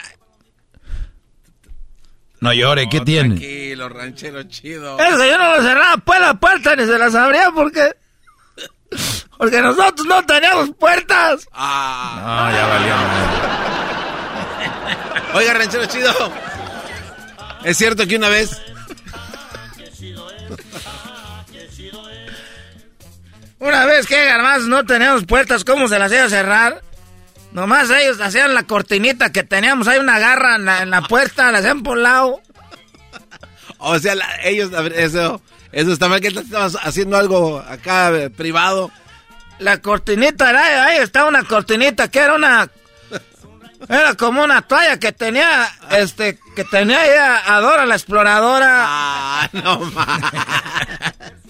[2.39, 3.29] No llore, ¿qué tiene?
[3.37, 4.99] Tranquilo, ranchero chido.
[4.99, 7.95] eso yo no lo cerraba, pues, la puerta ni se las abría porque,
[9.37, 11.47] porque nosotros no teníamos puertas.
[11.53, 12.49] Ah.
[12.51, 12.93] No, ya valió.
[15.33, 16.13] Oiga, ranchero chido.
[17.63, 18.61] Es cierto que una vez.
[23.59, 26.81] Una vez que garbanzos no teníamos puertas, ¿cómo se las iba a cerrar?
[27.51, 31.51] Nomás ellos hacían la cortinita que teníamos, hay una garra en la, en la puerta,
[31.51, 32.41] la hacían por un lado.
[33.79, 34.69] O sea, la- ellos.
[34.95, 38.91] Eso, eso está mal que estabas haciendo algo acá eh, privado.
[39.59, 42.69] La cortinita era, ahí estaba una cortinita que era una,
[43.89, 48.67] era como una toalla que tenía, este, que tenía ahí a, a Dora la exploradora.
[48.87, 50.19] Ah, no más.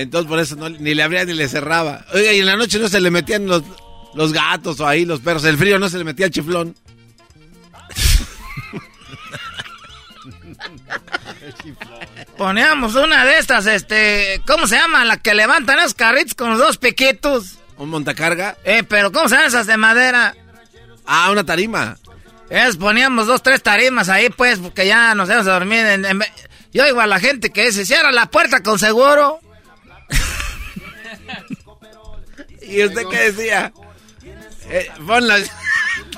[0.00, 2.04] Entonces por eso no, ni le abría ni le cerraba.
[2.14, 3.64] Oiga, y en la noche no se le metían los,
[4.14, 5.42] los gatos o ahí los perros.
[5.44, 6.76] El frío no se le metía el chiflón.
[12.36, 15.04] Poníamos una de estas, este, ¿cómo se llama?
[15.04, 17.58] La que levantan esos carritos con los dos piquitos.
[17.76, 18.56] ¿Un montacarga?
[18.64, 20.34] Eh, pero ¿cómo se llaman esas de madera?
[21.06, 21.96] Ah, una tarima.
[22.50, 25.84] Es, poníamos dos, tres tarimas ahí, pues, porque ya nos íbamos a dormir.
[25.84, 26.32] En, en ve-
[26.72, 29.40] yo oigo a la gente que dice, cierra la puerta con seguro.
[32.62, 33.72] ¿Y usted qué decía?
[34.68, 35.38] Eh, pon la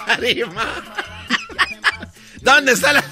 [0.06, 0.64] tarima.
[2.42, 3.04] ¿Dónde está la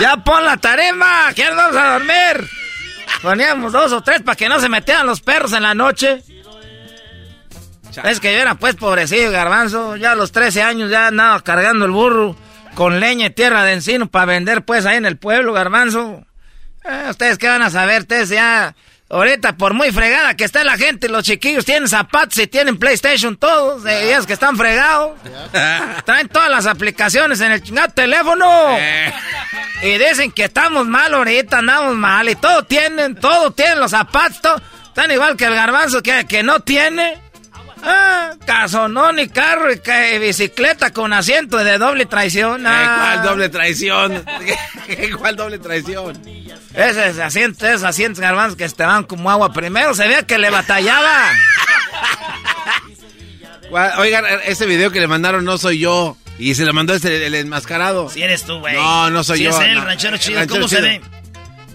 [0.00, 2.48] Ya pon la tarima, que vamos a dormir.
[3.22, 6.22] Poníamos dos o tres para que no se metieran los perros en la noche.
[8.02, 9.96] Es que yo era pues pobrecillo, garbanzo.
[9.96, 12.36] Ya a los 13 años ya andaba cargando el burro
[12.74, 16.24] con leña y tierra de encino para vender pues ahí en el pueblo, garbanzo.
[16.84, 18.02] Eh, ¿Ustedes qué van a saber?
[18.02, 18.74] Ustedes ya...
[19.10, 23.36] Ahorita, por muy fregada que esté la gente, los chiquillos tienen zapatos y tienen PlayStation
[23.36, 25.12] todos, de ellos que están fregados.
[26.04, 28.46] Traen todas las aplicaciones en el chingado teléfono.
[29.82, 32.28] Y dicen que estamos mal ahorita, andamos mal.
[32.28, 34.60] Y todo tienen, todo tienen los zapatos, todo.
[34.86, 37.20] Están igual que el garbanzo que, que no tiene.
[37.86, 39.80] Ah, casonón y carro y,
[40.14, 42.66] y bicicleta con asiento de doble traición.
[42.66, 43.16] Ah.
[43.20, 44.24] ¿Cuál doble traición?
[45.18, 46.18] ¿Cuál doble traición?
[46.74, 49.52] Ese asiento, esos asientos garbanzos que estaban como agua.
[49.52, 51.30] Primero se veía que le batallaba.
[53.98, 56.16] Oigan, ese video que le mandaron no soy yo.
[56.38, 58.10] Y se lo mandó este, el enmascarado.
[58.10, 58.74] Si eres tú, güey.
[58.74, 59.50] No, no soy Sí yo.
[59.50, 59.84] es él, no.
[59.84, 60.40] ranchero chido.
[60.40, 61.00] El ranchero ¿Cómo se ve?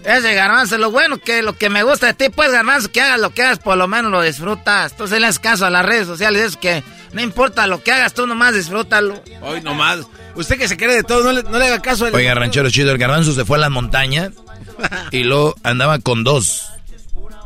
[0.04, 3.20] Ese garbanzo, lo bueno que lo que me gusta de ti, pues garbanzo, que hagas
[3.20, 4.92] lo que hagas, por lo menos lo disfrutas.
[4.92, 6.82] Entonces le haces caso a las redes sociales, es que
[7.12, 9.22] no importa lo que hagas, tú nomás disfrútalo.
[9.42, 10.00] Hoy nomás.
[10.34, 12.14] Usted que se cree de todo, no le, no le haga caso al.
[12.14, 14.30] Oiga, ranchero chido, el garbanzo se fue a la montaña
[15.10, 16.66] y luego andaba con dos.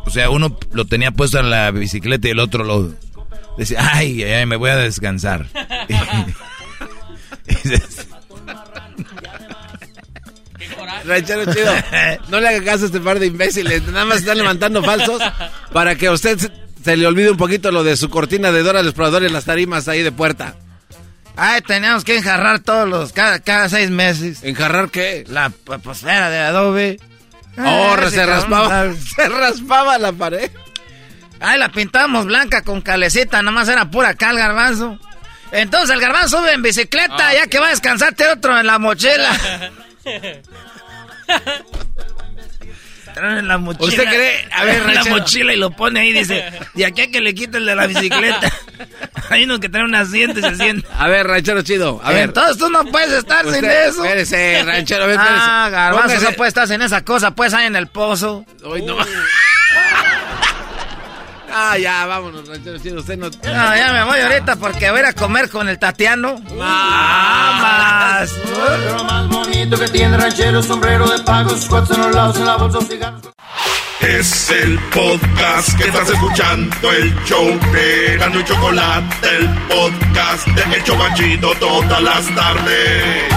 [0.06, 2.92] O sea, uno lo tenía puesto en la bicicleta y el otro lo
[3.56, 5.46] decía, ay, ay, ay, me voy a descansar.
[11.04, 11.72] Ranchero chido.
[12.28, 13.82] No le haga caso a este par de imbéciles.
[13.86, 15.20] Nada más están levantando falsos
[15.72, 16.38] para que a usted
[16.82, 19.44] se, le olvide un poquito lo de su cortina de Dora el Explorador y las
[19.44, 20.54] tarimas ahí de puerta.
[21.36, 24.44] Ay, teníamos que enjarrar todos los, cada, cada seis meses.
[24.44, 25.24] ¿Enjarrar qué?
[25.28, 27.00] La p- posfera de adobe.
[27.56, 30.50] Oh, Ah, ese se raspaba, se raspaba la pared.
[31.40, 34.98] Ay, la pintamos blanca con calecita, nomás era pura cal, garbanzo.
[35.52, 37.34] Entonces el garbanzo sube en bicicleta, Ah.
[37.34, 39.30] ya que va a descansarte otro en la mochila.
[43.14, 43.88] Trae en la mochila.
[43.88, 44.48] ¿Usted cree?
[44.52, 47.58] A ver, la mochila y lo pone ahí, dice, de aquí a que le quite
[47.58, 48.52] el de la bicicleta.
[49.30, 50.84] Hay unos que traen un asiento y se sienten.
[50.98, 52.24] A ver, ranchero chido, a ver.
[52.24, 54.04] Entonces tú no puedes estar sin eso.
[54.04, 55.34] espérese, ranchero, espérese.
[55.40, 58.44] Ah, garbanzo, no puedes estar sin esa cosa, pues ahí en el pozo.
[58.64, 58.96] Hoy no.
[61.56, 62.98] Ah, ya, vámonos, ranchero chido.
[62.98, 63.28] Usted no.
[63.28, 66.40] No, ya me voy ahorita porque voy a ir a comer con el Tatiano.
[66.58, 68.32] ¡Más!
[68.88, 72.46] Lo más bonito que tiene ranchero, sombrero de pago, sus cuatro en los lados, en
[72.46, 73.20] la bolsa, un cigarro.
[74.00, 80.76] Es el podcast que estás escuchando, el show de Gano y Chocolate, el podcast de
[80.76, 83.32] El Chobachito todas las tardes.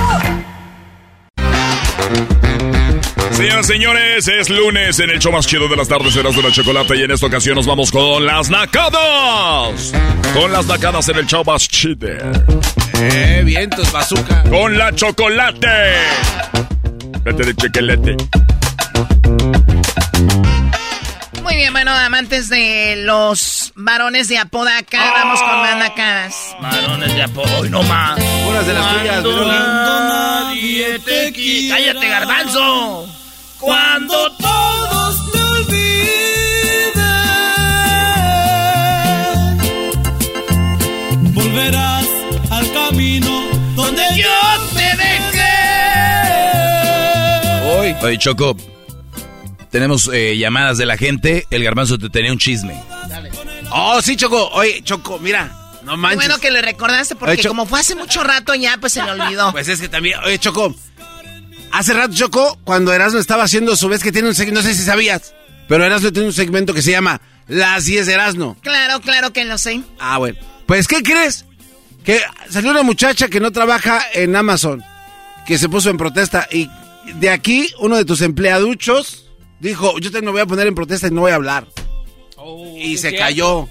[3.31, 6.41] Señoras y señores, es lunes en el show más chido de las tardes, serás de
[6.41, 6.97] la chocolate.
[6.97, 9.93] Y en esta ocasión nos vamos con las nacadas.
[10.33, 12.09] Con las nacadas en el show más chido.
[12.99, 14.43] Eh, vientos, bazooka.
[14.43, 15.67] Con la chocolate.
[17.23, 18.17] Vete de chocolate.
[21.43, 26.55] Muy bien, bueno, amantes de los varones de Apodaca, vamos con más nacadas.
[26.59, 28.19] Varones de apoyo, no más.
[28.47, 29.23] Unas de las tuyas.
[31.69, 33.16] ¡Cállate, garbanzo!
[33.59, 36.93] Cuando todos te olviden,
[41.33, 42.05] volverás
[42.51, 43.43] al camino
[43.75, 44.29] donde yo
[44.73, 45.47] te dejé.
[47.79, 47.95] Hoy.
[48.01, 48.55] Oye, Choco,
[49.71, 51.45] tenemos eh, llamadas de la gente.
[51.49, 52.81] El garbanzo te tenía un chisme.
[53.71, 54.49] Oh, sí, Choco.
[54.49, 55.51] Oye, Choco, mira.
[55.83, 56.17] No Qué manches.
[56.17, 59.11] bueno que le recordaste porque Oye, como fue hace mucho rato ya, pues se le
[59.11, 59.51] olvidó.
[59.53, 60.75] Pues es que también, oye, Choco,
[61.79, 64.75] hace rato, Choco, cuando Erasmo estaba haciendo su vez que tiene un segmento, no sé
[64.75, 65.33] si sabías,
[65.67, 68.57] pero Erasmo tiene un segmento que se llama Las 10 de Erasmo.
[68.61, 69.81] Claro, claro que lo sé.
[69.99, 70.37] Ah, bueno.
[70.65, 71.45] Pues, ¿qué crees?
[72.03, 74.83] Que salió una muchacha que no trabaja en Amazon,
[75.45, 76.69] que se puso en protesta y
[77.15, 79.25] de aquí uno de tus empleaduchos
[79.59, 81.67] dijo, yo te me voy a poner en protesta y no voy a hablar.
[82.77, 83.67] y se cayó.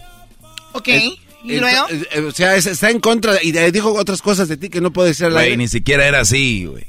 [0.72, 0.88] Ok,
[1.44, 1.86] ¿y luego?
[2.28, 5.14] o sea, es- está en contra y dijo otras cosas de ti que no puede
[5.14, 6.84] ser la Güey, ni siquiera era así, güey.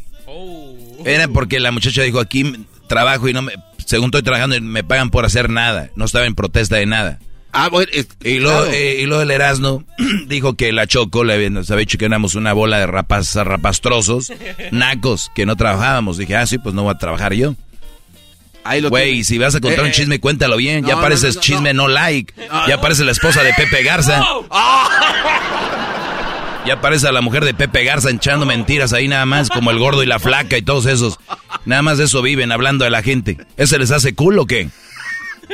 [1.05, 3.53] Era porque la muchacha dijo, aquí trabajo y no me...
[3.85, 5.89] Según estoy trabajando me pagan por hacer nada.
[5.95, 7.19] No estaba en protesta de nada.
[7.53, 7.89] Ah, bueno,
[8.23, 8.73] y luego, claro.
[8.73, 9.83] eh, y luego el Erasmo
[10.27, 13.33] dijo que la Choco le había- nos había dicho que éramos una bola de rapaz,
[13.35, 14.31] rapastrosos,
[14.71, 16.17] nacos, que no trabajábamos.
[16.17, 17.55] Dije, ah, sí, pues no voy a trabajar yo.
[18.89, 19.91] Güey, si vas a contar Eh, un eh.
[19.93, 20.81] chisme, cuéntalo bien.
[20.81, 22.33] No, ya no, no, chisme no, like.
[22.67, 22.81] Ya no.
[22.81, 24.21] parece la esposa de Pepe Garza.
[26.67, 29.79] Ya parece a la mujer de Pepe Garza echando mentiras ahí nada más, como el
[29.79, 31.17] gordo y la flaca y todos esos.
[31.63, 33.37] Nada más de eso viven hablando de la gente.
[33.55, 34.69] ¿Ese les hace cool o qué?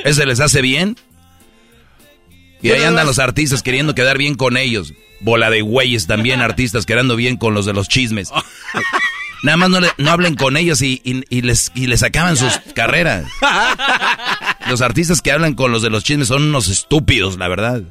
[0.04, 0.98] ¿Ese les hace bien?
[2.64, 4.94] Y ahí andan los artistas queriendo quedar bien con ellos.
[5.20, 8.32] Bola de güeyes también, artistas quedando bien con los de los chismes.
[9.44, 12.60] Nada más no, le, no hablen con ellos y, y, les, y les acaban sus
[12.74, 13.26] carreras.
[14.68, 17.84] Los artistas que hablan con los de los chismes son unos estúpidos, la verdad.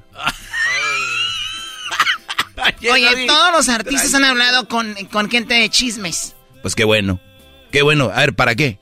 [2.91, 6.35] Oye, todos los artistas han hablado con, con gente de chismes.
[6.63, 7.21] Pues qué bueno.
[7.71, 8.11] Qué bueno.
[8.15, 8.79] A ver, ¿para qué?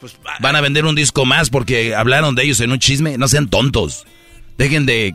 [0.00, 3.18] Pues, Van a vender un disco más porque hablaron de ellos en un chisme.
[3.18, 4.04] No sean tontos.
[4.58, 5.14] Dejen de...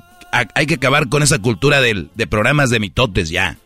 [0.55, 3.57] Hay que acabar con esa cultura de, de programas de mitotes ya.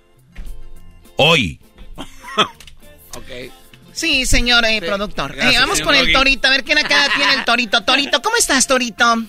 [1.15, 1.59] Hoy.
[3.13, 3.51] ok.
[3.95, 5.35] Sí, señor eh, productor.
[5.37, 7.81] Eh, vamos con el torito, a ver quién acá tiene el torito.
[7.83, 9.23] Torito, ¿cómo estás, torito?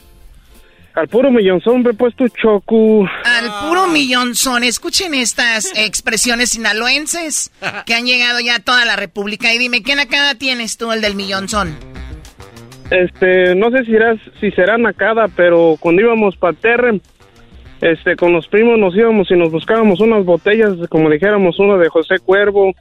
[0.97, 3.07] Al puro millonzón me he puesto choco.
[3.25, 4.65] Al puro millonzón.
[4.65, 7.53] Escuchen estas expresiones sinaloenses
[7.85, 9.53] que han llegado ya a toda la República.
[9.53, 11.77] Y dime, ¿qué nacada tienes tú, el del millonzón?
[12.91, 16.99] Este, no sé si, será, si será nacada, pero cuando íbamos para Terre,
[17.83, 21.91] este, con los primos nos íbamos y nos buscábamos unas botellas, como dijéramos, una de
[21.91, 22.75] José Cuervo,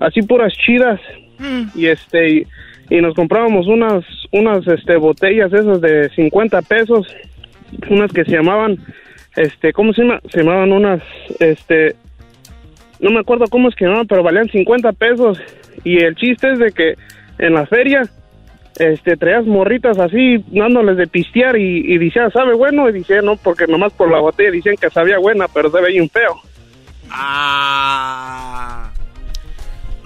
[0.00, 1.00] así puras chidas.
[1.38, 1.78] Mm.
[1.78, 2.46] Y este,
[2.90, 7.06] y, nos comprábamos unas, unas, este, botellas esas de 50 pesos
[7.88, 8.78] unas que se llamaban,
[9.36, 10.20] este, ¿cómo se llama?
[10.30, 11.02] Se llamaban unas,
[11.38, 11.96] este,
[13.00, 15.38] no me acuerdo cómo es que llamaban, pero valían 50 pesos.
[15.84, 16.94] Y el chiste es de que
[17.38, 18.02] en la feria,
[18.78, 22.88] este, traías morritas así, dándoles de pistear y, y decía, ¿sabe bueno?
[22.88, 26.02] Y decía, no, porque nomás por la botella decían que sabía buena, pero se veía
[26.02, 26.40] un feo.
[27.10, 28.90] Ah.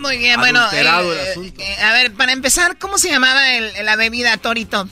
[0.03, 0.61] Muy bien, bueno.
[0.73, 4.89] Eh, eh, a ver, para empezar, ¿cómo se llamaba el, la bebida Torito?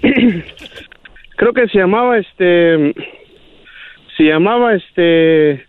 [1.40, 2.94] creo que se llamaba este
[4.18, 5.64] se llamaba este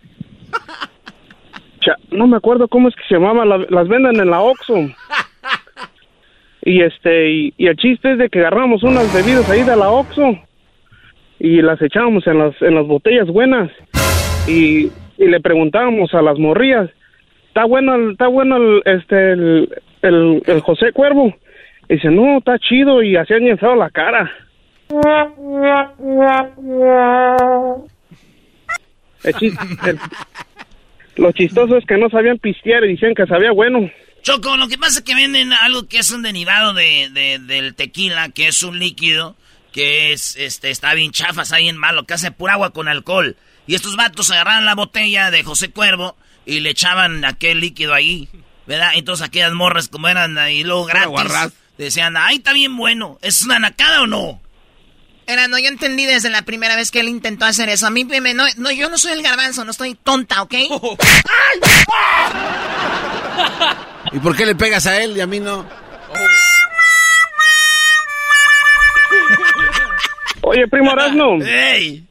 [2.11, 4.76] no me acuerdo cómo es que se llamaba las venden en la Oxxo.
[6.64, 10.38] Y este y, el chiste es de que agarramos unas bebidas ahí de la Oxxo
[11.39, 13.72] y las echábamos en las en las botellas buenas
[14.48, 16.91] y, y le preguntábamos a las morrillas
[17.48, 19.69] está bueno está bueno el, este el,
[20.03, 21.34] el, José Cuervo
[21.89, 24.31] y dice no está chido y hacían feo la cara
[31.16, 33.90] lo chistoso es que no sabían pistear y decían que sabía bueno.
[34.22, 37.10] Choco, lo que pasa es que venden algo que es un derivado de,
[37.42, 39.36] del tequila, que es un líquido
[39.72, 43.38] que es, este, está bien chafas, está bien malo, que hace pura agua con alcohol.
[43.68, 48.28] Y estos vatos agarraban la botella de José Cuervo y le echaban aquel líquido ahí,
[48.68, 48.92] ¿verdad?
[48.96, 53.60] Entonces aquellas morras como eran ahí luego gratis, decían, ay, está bien bueno, ¿es una
[53.60, 54.42] nacada o no?
[55.32, 57.88] Era, no, yo entendí desde la primera vez que él intentó hacer eso.
[57.88, 60.53] A mí, me, no, no, yo no soy el garbanzo, no estoy tonta, ¿ok?
[64.12, 65.66] ¿Y por qué le pegas a él y a mí no?
[70.41, 71.41] Oye, primo Arasno.
[71.44, 72.06] ¡Ey!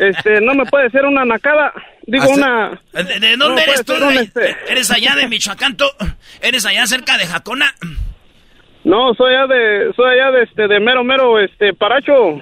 [0.00, 1.72] Este, no me puede ser una nacada.
[2.06, 2.80] Digo, una.
[2.92, 3.94] ¿De, dónde eres tú?
[3.94, 4.56] Este...
[4.68, 5.76] ¿Eres allá de Michoacán?
[6.40, 7.74] ¿Eres allá cerca de Jacona?
[8.88, 12.40] No, soy allá de, soy allá de este, de mero mero, este, paracho.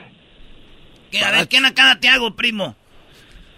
[1.11, 2.77] ¿Qué, a ver, ¿qué nacada te hago, primo?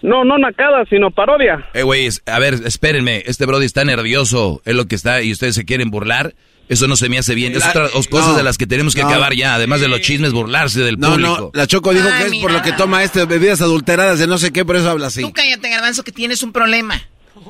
[0.01, 1.69] No, no nacada, sino parodia.
[1.75, 5.53] Eh, güey, a ver, espérenme, este brody está nervioso, es lo que está, y ustedes
[5.53, 6.33] se quieren burlar.
[6.67, 7.55] Eso no se me hace bien.
[7.55, 9.55] Es otra cosas de las que tenemos que acabar ya.
[9.55, 11.17] Además de los chismes, burlarse del público.
[11.17, 11.51] No, no.
[11.53, 14.51] La Choco dijo que es por lo que toma este bebidas adulteradas de no sé
[14.51, 15.21] qué, por eso habla así.
[15.21, 17.01] Tú cállate, Garbanzo, que tienes un problema.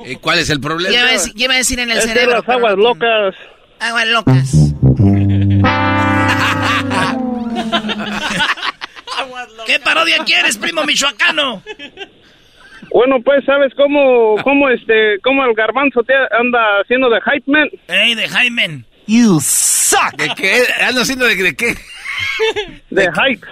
[0.06, 0.90] ¿Y cuál es el problema?
[1.34, 2.36] Lleva, a decir en el cerebro.
[2.36, 3.34] las aguas locas.
[3.78, 4.69] Aguas locas.
[9.70, 11.62] ¿Qué parodia quieres, primo michoacano?
[12.92, 17.68] Bueno, pues, ¿sabes cómo, cómo, este, cómo el garbanzo te anda haciendo de hype man?
[17.86, 18.84] Ey, de hype man.
[19.06, 20.16] You suck.
[20.16, 20.64] ¿De qué?
[20.80, 21.76] ¿Anda haciendo de, de qué?
[22.90, 23.46] De, hype.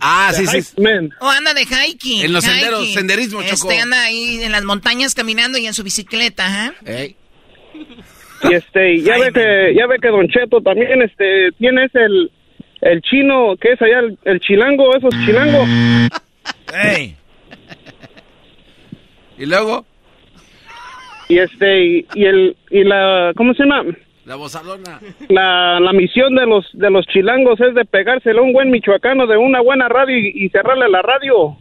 [0.00, 0.74] Ah, sí, sí.
[1.20, 2.24] O anda de hiking.
[2.24, 6.74] En los senderos, senderismo, Este, anda ahí en las montañas caminando y en su bicicleta,
[6.84, 7.14] ¿eh?
[8.42, 12.32] Y este, ya ve que, ya ve que Don Cheto también, este, tiene ese el,
[12.82, 15.68] el chino, que es allá el, chilango, esos chilangos.
[16.74, 17.16] Ey.
[19.38, 19.86] ¿Y luego?
[21.28, 23.84] Y este, y, el, y la, ¿cómo se llama?
[24.24, 25.00] La bozalona.
[25.28, 29.26] La, la misión de los, de los chilangos es de pegárselo a un buen michoacano
[29.26, 31.56] de una buena radio y, cerrarle la radio.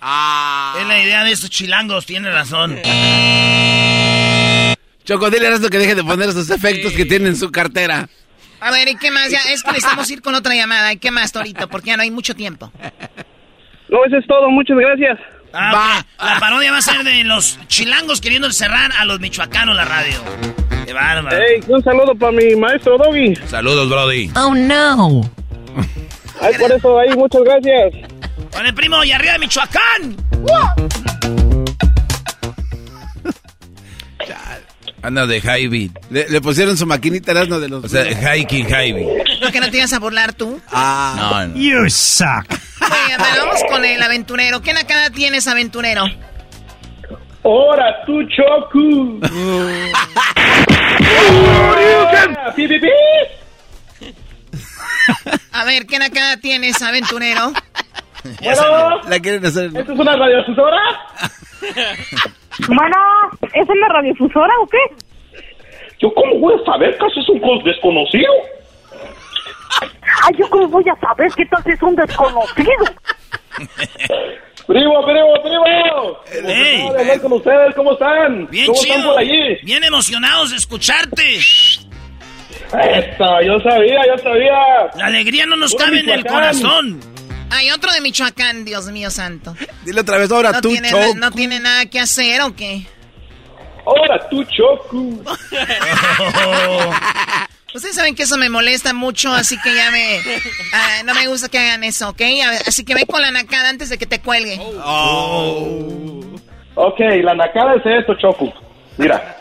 [0.00, 0.76] Ah.
[0.80, 2.76] Es la idea de estos chilangos, tiene razón.
[5.04, 8.08] Choco, dile a que deje de poner esos efectos que tiene en su cartera.
[8.60, 9.30] A ver, ¿y qué más?
[9.30, 10.92] Ya, es que necesitamos ir con otra llamada.
[10.92, 11.68] ¿Y qué más, Torito?
[11.68, 12.70] Porque ya no hay mucho tiempo.
[13.88, 14.48] No, eso es todo.
[14.50, 15.18] Muchas gracias.
[15.52, 16.26] Ah, va.
[16.32, 20.14] La parodia va a ser de los chilangos queriendo cerrar a los michoacanos la radio.
[20.86, 21.36] Qué bárbaro.
[21.36, 23.34] Hey, un saludo para mi maestro Doggy.
[23.46, 24.30] Saludos, Brody.
[24.36, 25.22] Oh, no.
[26.40, 28.10] Ay, por eso ahí, muchas gracias.
[28.52, 30.16] Con el primo y arriba de Michoacán.
[35.02, 35.90] Anda de Javi.
[36.10, 37.84] Le, le pusieron su maquinita Erasmo de los...
[37.84, 38.04] O sea,
[38.36, 39.06] hiking Javi.
[39.40, 40.60] ¿No que no te ibas a burlar tú?
[40.70, 41.14] Ah.
[41.16, 41.56] No, no.
[41.56, 42.46] You suck.
[42.82, 44.60] Oye, pero vamos con el aventurero.
[44.60, 46.04] ¿Qué nacada tienes, aventurero?
[47.42, 49.20] ¡Hora, tu chocu!
[55.52, 57.52] A ver, ¿qué nacada tienes, aventurero?
[58.42, 59.70] Bueno, La quieren hacer...
[59.74, 60.78] ¿esto es una radiodifusora?
[62.68, 62.96] Bueno,
[63.54, 64.78] ¿es en la radiodifusora o qué?
[66.00, 68.32] ¿Yo cómo voy a saber que es un desconocido?
[70.24, 72.84] Ay, ¿yo cómo voy a saber qué tal es un desconocido?
[74.66, 76.48] ¡Primo, primo, primo!
[76.48, 76.80] Ey.
[76.80, 78.46] Emocionado de hablar con ustedes, ¿cómo están?
[78.50, 78.94] Bien ¿Cómo chido.
[78.96, 79.56] están por allí?
[79.62, 81.38] Bien emocionados de escucharte.
[82.72, 84.58] Esta, yo sabía, yo sabía.
[84.96, 87.00] La alegría no nos cabe en el corazón.
[87.50, 89.54] Hay otro de Michoacán, Dios mío santo.
[89.84, 91.14] Dile otra vez ahora ¿No tú, tiene, Choco.
[91.16, 92.86] ¿No tiene nada que hacer o qué?
[93.84, 95.22] ¡Hora, tu chocu!
[97.74, 100.18] Ustedes saben que eso me molesta mucho, así que ya me...
[100.74, 102.20] ah, no me gusta que hagan eso, ¿ok?
[102.66, 104.60] Así que ve con la nacada antes de que te cuelgue.
[106.74, 108.52] Ok, la nacada es esto, Choco.
[108.98, 109.36] Mira,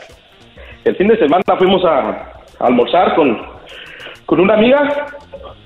[0.84, 2.10] el fin de semana fuimos a,
[2.60, 3.42] a almorzar con,
[4.26, 5.08] con una amiga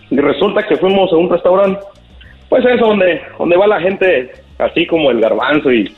[0.09, 1.79] y resulta que fuimos a un restaurante,
[2.53, 5.91] pues eso, donde, donde va la gente así como el garbanzo y,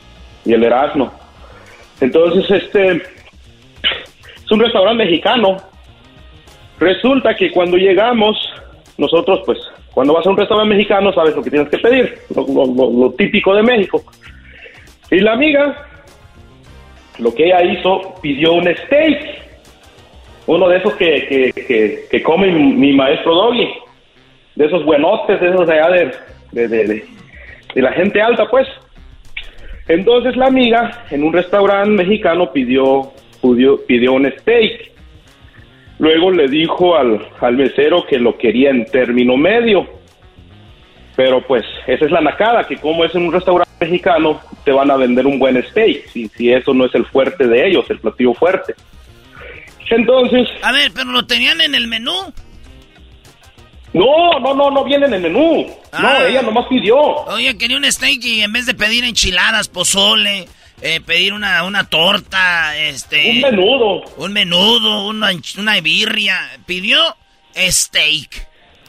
[0.46, 1.12] el erasmo.
[2.00, 5.58] Entonces, este, es un restaurante mexicano.
[6.80, 8.38] Resulta que cuando llegamos,
[8.96, 9.58] nosotros, pues,
[9.92, 13.62] cuando vas a un restaurante mexicano, sabes lo que tienes que pedir, lo, típico de
[13.62, 14.02] México.
[15.10, 15.86] Y la amiga,
[17.18, 19.42] lo que ella hizo, pidió un steak.
[20.46, 23.68] Uno de esos que, que, que, come mi maestro Doggy.
[24.54, 26.12] De esos buenotes, de esos allá de,
[26.52, 27.04] de, de, de-
[27.74, 28.66] de la gente alta, pues.
[29.88, 33.12] Entonces la amiga, en un restaurante mexicano, pidió,
[33.42, 34.92] pidió, pidió un steak.
[35.98, 39.86] Luego le dijo al, al mesero que lo quería en término medio.
[41.16, 44.90] Pero pues esa es la nacada, que como es en un restaurante mexicano, te van
[44.90, 47.98] a vender un buen steak, si, si eso no es el fuerte de ellos, el
[48.00, 48.74] platillo fuerte.
[49.90, 52.12] Entonces, A ver, pero lo tenían en el menú.
[53.98, 55.66] No, no, no, no viene en el menú.
[55.66, 56.24] No, Ah.
[56.28, 56.96] ella nomás pidió.
[56.96, 60.46] Oye, quería un steak y en vez de pedir enchiladas, pozole,
[60.82, 63.30] eh, pedir una, una torta, este...
[63.30, 64.02] Un menudo.
[64.18, 66.34] Un menudo, una, una birria.
[66.66, 66.98] Pidió
[67.56, 68.46] steak.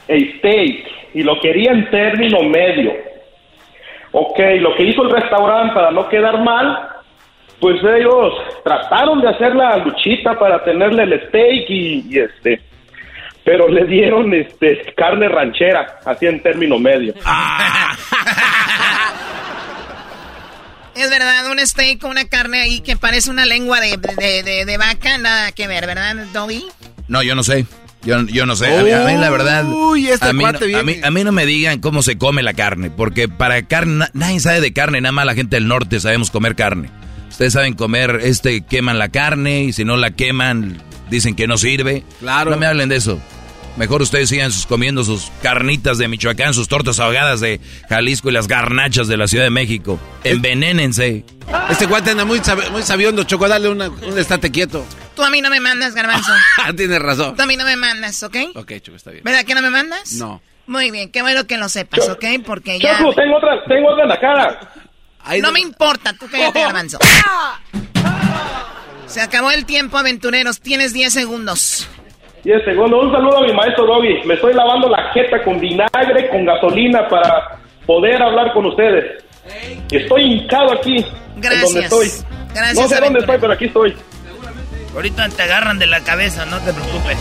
[0.10, 2.92] El steak, y lo quería en término medio.
[4.12, 6.90] Ok, lo que hizo el restaurante para no quedar mal,
[7.60, 12.62] pues ellos trataron de hacer la luchita para tenerle el steak y, y este,
[13.48, 17.14] pero le dieron este carne ranchera, así en término medio.
[20.96, 24.66] Es verdad, un steak con una carne ahí que parece una lengua de, de, de-
[24.66, 26.66] de vaca, nada que ver, ¿verdad, Doggy?
[27.08, 27.66] No, yo no sé.
[28.04, 28.76] Yo, yo no sé.
[28.78, 29.64] A mí, a mí, la verdad.
[29.66, 31.08] Uy, este a, mí cuate no, a, mí, viene.
[31.08, 32.90] a mí no me digan cómo se come la carne.
[32.90, 35.00] Porque para carne, na- nadie sabe de carne.
[35.00, 36.90] Nada más la gente del norte sabemos comer carne.
[37.30, 39.64] Ustedes saben comer, este, queman la carne.
[39.66, 42.04] Y si no la queman, dicen que no sirve.
[42.20, 42.52] Claro.
[42.52, 43.22] No me hablen de eso.
[43.78, 48.34] Mejor ustedes sigan sus, comiendo sus carnitas de Michoacán, sus tortas ahogadas de Jalisco y
[48.34, 50.00] las garnachas de la Ciudad de México.
[50.24, 51.24] Envenénense.
[51.70, 53.48] Este cuate anda muy, sab- muy sabiondo, Choco.
[53.48, 54.84] Dale una, un estate quieto.
[55.16, 56.32] Tú a mí no me mandas, garbanzo.
[56.76, 57.36] Tienes razón.
[57.36, 58.36] Tú a mí no me mandas, ¿ok?
[58.56, 59.24] Ok, Choco, está bien.
[59.24, 60.14] ¿Verdad que no me mandas?
[60.14, 60.42] No.
[60.66, 62.26] Muy bien, qué bueno que lo sepas, ¿ok?
[62.46, 62.98] Porque ya...
[62.98, 64.60] Choco, tengo otra, tengo otra en la cara.
[65.42, 66.98] No me importa, tú cállate, garbanzo.
[69.06, 70.60] Se acabó el tiempo, aventureros.
[70.60, 71.88] Tienes 10 segundos.
[72.48, 74.26] Y el segundo, un saludo a mi maestro Doggy.
[74.26, 79.22] Me estoy lavando la jeta con vinagre, con gasolina para poder hablar con ustedes.
[79.92, 81.06] Estoy hincado aquí,
[81.36, 81.64] Gracias.
[81.64, 82.08] donde estoy.
[82.56, 83.98] Gracias, no sé dónde estoy, pero aquí estoy.
[84.96, 87.18] Ahorita te agarran de la cabeza, no te preocupes.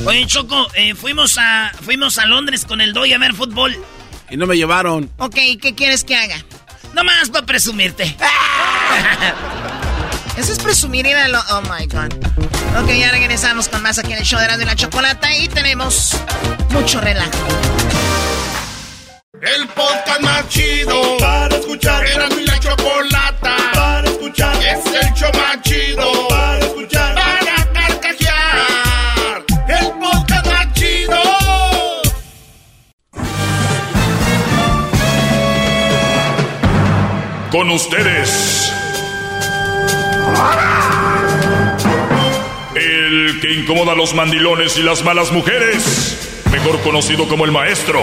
[0.06, 3.76] Oye, Choco, eh, fuimos a fuimos a Londres con el Doy a ver fútbol.
[4.30, 5.10] Y no me llevaron.
[5.18, 6.36] Ok, ¿qué quieres que haga?
[6.94, 8.16] Nomás para presumirte.
[10.38, 11.40] Eso es presumir ir a lo...
[11.50, 12.14] Oh, my God.
[12.80, 16.16] Ok, ya regresamos con más aquí en el show de y la Chocolata y tenemos
[16.70, 17.48] mucho relajo.
[19.42, 22.06] El podcast más chido para escuchar.
[22.06, 24.56] Era mi la chocolata para escuchar.
[24.62, 27.14] Es el show más chido para escuchar.
[27.16, 29.44] Para carcajear.
[29.66, 31.20] El podcast más chido.
[37.50, 38.77] Con ustedes.
[42.74, 46.42] El que incomoda a los mandilones y las malas mujeres.
[46.52, 48.00] Mejor conocido como el maestro.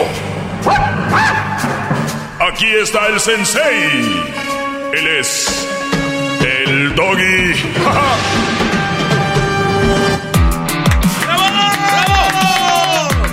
[2.39, 4.23] Aquí está el sensei.
[4.93, 5.68] Él es
[6.41, 7.53] el doggy.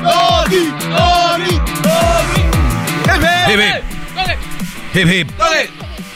[0.02, 2.42] Doggy, doggy, doggy.
[3.52, 3.92] Hip, hip.
[4.94, 5.30] Hip, hip.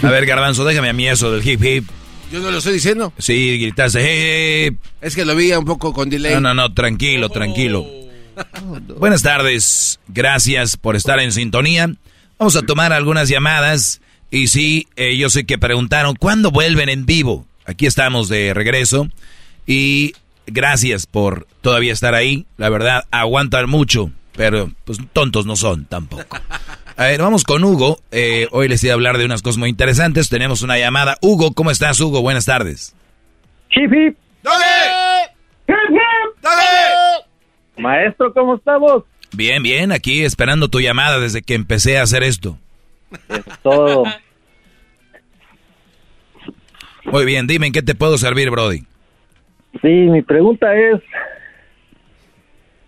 [0.02, 1.88] A ver, Garbanzo, déjame a mí eso del hip hip.
[2.32, 3.12] Yo no lo estoy diciendo.
[3.18, 4.80] Sí, gritaste hip hip.
[5.00, 6.34] Es que lo vi un poco con delay.
[6.34, 7.86] No, no, no, tranquilo, tranquilo.
[8.98, 11.90] Buenas tardes, gracias por estar en sintonía.
[12.38, 14.00] Vamos a tomar algunas llamadas.
[14.30, 17.46] Y sí, eh, yo sé que preguntaron, ¿cuándo vuelven en vivo?
[17.64, 19.08] Aquí estamos de regreso.
[19.66, 20.14] Y
[20.46, 22.46] gracias por todavía estar ahí.
[22.56, 26.36] La verdad, aguantan mucho, pero pues tontos no son tampoco.
[26.98, 27.98] A ver, vamos con Hugo.
[28.10, 30.30] Eh, hoy les voy a hablar de unas cosas muy interesantes.
[30.30, 31.18] Tenemos una llamada.
[31.20, 32.22] Hugo, ¿cómo estás, Hugo?
[32.22, 32.96] Buenas tardes.
[33.70, 34.16] Hip hip.
[35.68, 35.96] Hip hip.
[37.76, 39.04] Maestro, ¿cómo estamos?
[39.32, 42.56] Bien, bien, aquí esperando tu llamada desde que empecé a hacer esto.
[43.62, 44.04] todo.
[47.04, 48.84] Muy bien, dime en qué te puedo servir, Brody.
[49.82, 51.02] Sí, mi pregunta es,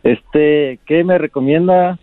[0.02, 1.98] este, ¿qué me recomienda?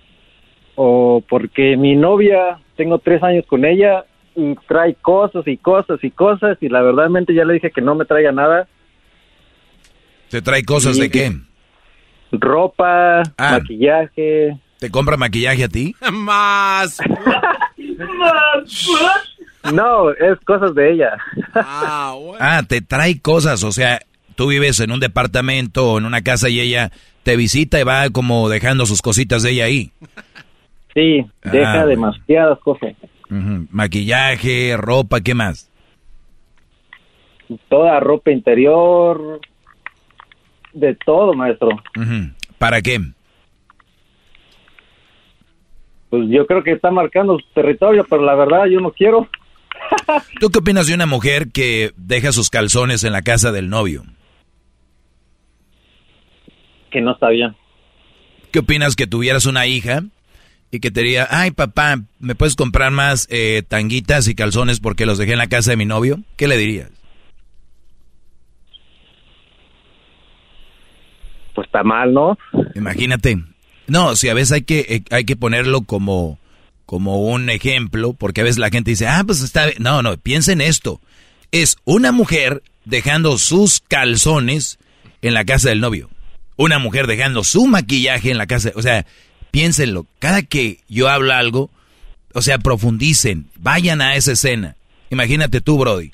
[0.75, 6.11] O porque mi novia, tengo tres años con ella y trae cosas y cosas y
[6.11, 8.67] cosas y la verdadmente ya le dije que no me traiga nada.
[10.29, 11.31] ¿Te trae cosas de qué?
[12.31, 14.57] Ropa, maquillaje.
[14.79, 15.95] ¿Te compra maquillaje a ti?
[16.11, 16.99] Más.
[19.73, 21.17] No, es cosas de ella.
[22.39, 23.99] Ah, te trae cosas, o sea,
[24.35, 26.91] tú vives en un departamento o en una casa y ella
[27.23, 29.91] te visita y va como dejando sus cositas de ella ahí.
[30.95, 32.93] Sí, deja Ah, demasiadas cosas.
[33.29, 35.69] Maquillaje, ropa, ¿qué más?
[37.69, 39.41] Toda ropa interior,
[40.73, 41.69] de todo, maestro.
[42.57, 42.99] ¿Para qué?
[46.09, 49.27] Pues yo creo que está marcando su territorio, pero la verdad yo no quiero.
[50.39, 54.03] ¿Tú qué opinas de una mujer que deja sus calzones en la casa del novio?
[56.89, 57.53] Que no está bien.
[58.51, 60.03] ¿Qué opinas que tuvieras una hija
[60.71, 65.05] y que te diría, ay papá, ¿me puedes comprar más eh, tanguitas y calzones porque
[65.05, 66.19] los dejé en la casa de mi novio?
[66.35, 66.89] ¿Qué le dirías?
[71.53, 72.37] Pues está mal, ¿no?
[72.75, 73.37] Imagínate.
[73.87, 76.39] No, si a veces hay que, eh, hay que ponerlo como,
[76.85, 79.67] como un ejemplo, porque a veces la gente dice, ah, pues está.
[79.79, 80.99] No, no, piensa en esto.
[81.51, 84.79] Es una mujer dejando sus calzones
[85.21, 86.09] en la casa del novio.
[86.57, 88.71] Una mujer dejando su maquillaje en la casa.
[88.75, 89.05] O sea,
[89.55, 90.05] piénsenlo.
[90.19, 91.69] Cada que yo hablo algo,
[92.33, 93.45] o sea, profundicen.
[93.57, 94.75] Vayan a esa escena.
[95.09, 96.11] Imagínate tú, Brody.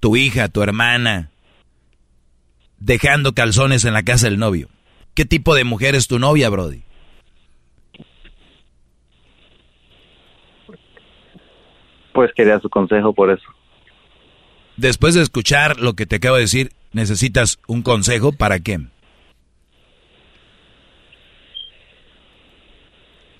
[0.00, 1.30] Tu hija, tu hermana,
[2.78, 4.68] dejando calzones en la casa del novio.
[5.14, 6.82] ¿Qué tipo de mujer es tu novia, Brody?
[12.14, 13.46] Pues quería su consejo por eso.
[14.76, 18.80] Después de escuchar lo que te acabo de decir, ¿necesitas un consejo para qué?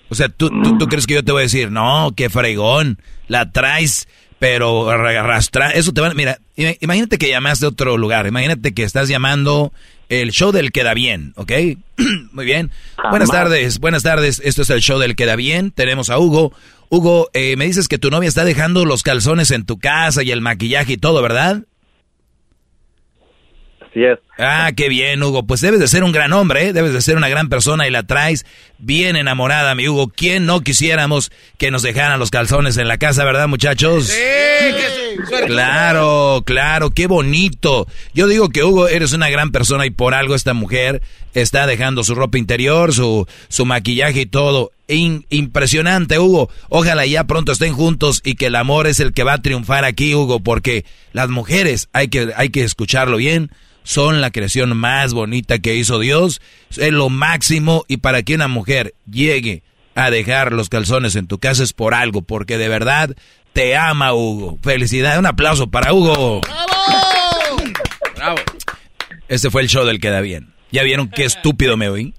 [0.09, 2.99] O sea, ¿tú, tú, tú crees que yo te voy a decir, no, qué fregón,
[3.27, 4.07] la traes,
[4.39, 8.83] pero arrastra, eso te va, mira, ima- imagínate que llamas de otro lugar, imagínate que
[8.83, 9.73] estás llamando
[10.09, 11.51] el show del queda bien, ¿ok?
[12.31, 12.71] Muy bien.
[13.09, 16.53] Buenas tardes, buenas tardes, esto es el show del queda bien, tenemos a Hugo.
[16.89, 20.31] Hugo, eh, me dices que tu novia está dejando los calzones en tu casa y
[20.31, 21.63] el maquillaje y todo, ¿verdad?
[23.97, 24.19] Así es.
[24.37, 25.47] Ah, qué bien, Hugo.
[25.47, 26.73] Pues debes de ser un gran hombre, ¿eh?
[26.73, 28.45] debes de ser una gran persona y la traes
[28.77, 30.09] bien enamorada, mi Hugo.
[30.15, 34.13] ¿Quién no quisiéramos que nos dejaran los calzones en la casa, verdad, muchachos?
[35.47, 37.87] Claro, claro, qué bonito.
[38.13, 41.01] Yo digo que Hugo, eres una gran persona y por algo esta mujer
[41.33, 44.71] está dejando su ropa interior, su, su maquillaje y todo.
[44.87, 46.49] In- impresionante, Hugo.
[46.69, 49.85] Ojalá ya pronto estén juntos y que el amor es el que va a triunfar
[49.85, 53.51] aquí, Hugo, porque las mujeres, hay que, hay que escucharlo bien,
[53.87, 56.41] son la creación más bonita que hizo Dios.
[56.71, 59.63] Es lo máximo y para que una mujer llegue
[59.95, 63.15] a dejar los calzones en tu casa es por algo, porque de verdad
[63.53, 64.59] te ama, Hugo.
[64.61, 66.41] Felicidades, un aplauso para Hugo.
[68.13, 68.37] Bravo.
[69.29, 70.53] Este fue el show del Queda Bien.
[70.69, 72.13] ¿Ya vieron qué estúpido me oí?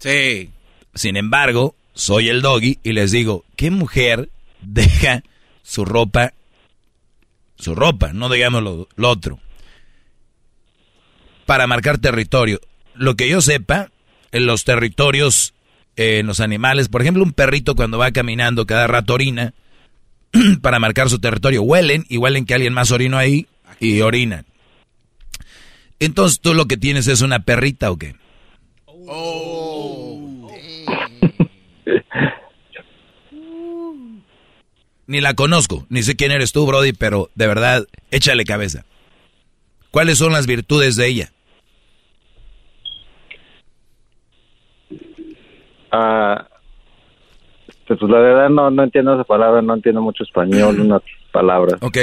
[0.00, 0.50] Sí.
[0.94, 4.28] Sin embargo, soy el doggy y les digo, ¿qué mujer
[4.60, 5.22] deja
[5.62, 6.34] su ropa,
[7.56, 9.40] su ropa, no digamos lo, lo otro,
[11.44, 12.60] para marcar territorio?
[12.94, 13.90] Lo que yo sepa,
[14.32, 15.54] en los territorios,
[15.96, 19.54] eh, en los animales, por ejemplo, un perrito cuando va caminando cada rato orina,
[20.62, 23.46] para marcar su territorio, huelen y huelen que alguien más orinó ahí
[23.80, 24.46] y orinan.
[26.00, 28.14] Entonces, ¿tú lo que tienes es una perrita o qué?
[35.06, 38.84] Ni la conozco, ni sé quién eres tú, Brody, pero de verdad, échale cabeza.
[39.90, 41.33] ¿Cuáles son las virtudes de ella?
[45.96, 46.48] Ah,
[47.86, 51.76] pues la verdad no, no entiendo esa palabra, no entiendo mucho español, unas palabras.
[51.82, 51.98] Ok,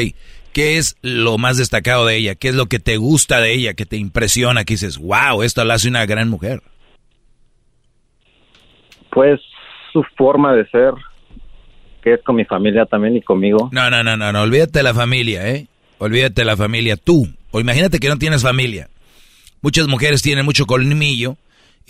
[0.53, 2.35] ¿qué es lo más destacado de ella?
[2.35, 5.65] ¿Qué es lo que te gusta de ella, que te impresiona, que dices, wow, esto
[5.65, 6.61] la hace una gran mujer?
[9.11, 9.41] Pues
[9.91, 10.93] su forma de ser,
[12.01, 13.69] que es con mi familia también y conmigo.
[13.73, 15.67] No, no, no, no, no, olvídate de la familia, ¿eh?
[15.97, 17.27] Olvídate de la familia, tú.
[17.51, 18.87] O imagínate que no tienes familia.
[19.61, 21.35] Muchas mujeres tienen mucho colmillo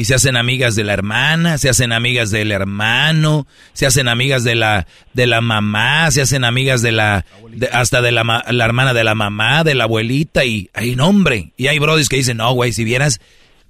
[0.01, 4.43] y se hacen amigas de la hermana, se hacen amigas del hermano, se hacen amigas
[4.43, 7.23] de la de la mamá, se hacen amigas de la
[7.71, 11.53] hasta de la, la, hermana de la mamá, de la abuelita y hay nombre.
[11.55, 13.21] Y hay brodis que dicen, "No, güey, si vieras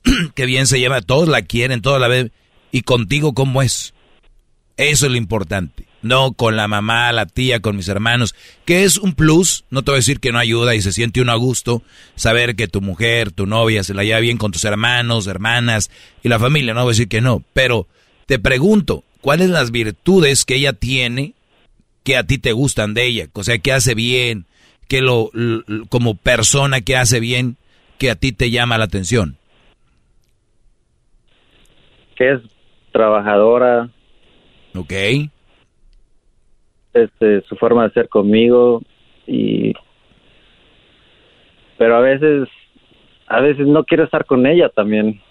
[0.34, 2.32] que bien se lleva, todos la quieren, todos la ven
[2.72, 3.94] y contigo cómo es."
[4.78, 5.84] Eso es lo importante.
[6.02, 8.34] No con la mamá, la tía, con mis hermanos,
[8.66, 11.22] que es un plus, no te voy a decir que no ayuda y se siente
[11.22, 11.84] uno a gusto
[12.16, 15.92] saber que tu mujer, tu novia se la lleva bien con tus hermanos, hermanas
[16.24, 17.88] y la familia, no voy a decir que no, pero
[18.26, 21.34] te pregunto, ¿cuáles las virtudes que ella tiene
[22.04, 23.28] que a ti te gustan de ella?
[23.34, 24.46] O sea, que hace bien,
[24.88, 25.30] que lo,
[25.90, 27.58] como persona que hace bien,
[28.00, 29.38] que a ti te llama la atención.
[32.16, 32.42] Que es
[32.92, 33.90] trabajadora.
[34.74, 34.94] Ok
[36.94, 38.82] este, su forma de ser conmigo
[39.28, 39.74] y
[41.78, 42.48] pero a veces
[43.28, 45.22] a veces no quiero estar con ella también.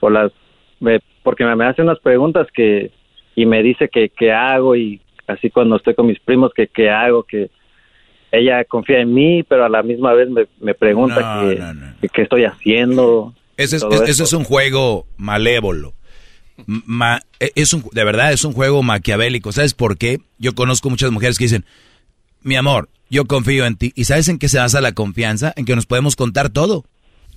[0.00, 0.32] Por las
[0.80, 2.90] me, porque me, hace unas preguntas que
[3.34, 6.90] y me dice que qué hago y así cuando estoy con mis primos que qué
[6.90, 7.50] hago que
[8.30, 11.40] ella confía en mí pero a la misma vez me, me pregunta
[12.00, 15.94] que, qué estoy haciendo ese es, es un juego malévolo
[17.40, 19.52] e, es un, de verdad es un juego maquiavélico.
[19.52, 20.20] ¿Sabes por qué?
[20.38, 21.64] Yo conozco muchas mujeres que dicen,
[22.42, 23.92] mi amor, yo confío en ti.
[23.94, 25.52] ¿Y sabes en qué se basa la confianza?
[25.56, 26.84] En que nos podemos contar todo.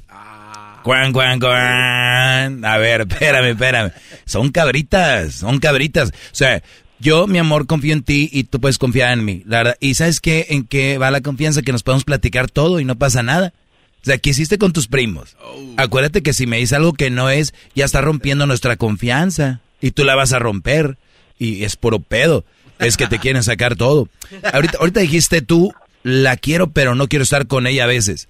[0.09, 0.81] Ah.
[0.83, 2.65] Cuan, cuan, cuan.
[2.65, 3.91] A ver, espérame, espérame.
[4.25, 6.09] Son cabritas, son cabritas.
[6.09, 6.63] O sea,
[6.99, 9.43] yo, mi amor, confío en ti y tú puedes confiar en mí.
[9.45, 9.77] La verdad.
[9.79, 10.47] ¿Y sabes qué?
[10.49, 11.61] ¿En qué va la confianza?
[11.61, 13.53] Que nos podemos platicar todo y no pasa nada.
[14.01, 15.35] O sea, ¿qué hiciste con tus primos?
[15.43, 15.73] Oh.
[15.77, 19.59] Acuérdate que si me dices algo que no es, ya está rompiendo nuestra confianza.
[19.81, 20.97] Y tú la vas a romper.
[21.37, 22.45] Y es puro pedo.
[22.79, 24.07] Es que te quieren sacar todo.
[24.53, 28.29] Ahorita, ahorita dijiste tú, la quiero, pero no quiero estar con ella a veces.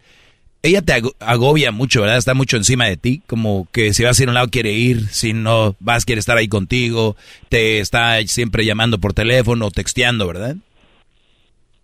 [0.61, 2.17] Ella te agobia mucho, ¿verdad?
[2.17, 3.21] Está mucho encima de ti.
[3.27, 6.19] Como que si vas a ir a un lado quiere ir, si no vas quiere
[6.19, 7.15] estar ahí contigo.
[7.47, 10.57] Te está siempre llamando por teléfono o texteando, ¿verdad?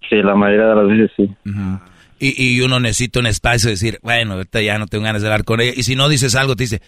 [0.09, 1.29] Sí, la mayoría de las veces sí
[2.19, 5.43] y, uno necesita un espacio de decir, bueno, ahorita ya no tengo ganas de hablar
[5.43, 5.73] con ella.
[5.75, 6.81] Y si no dices algo, te dice,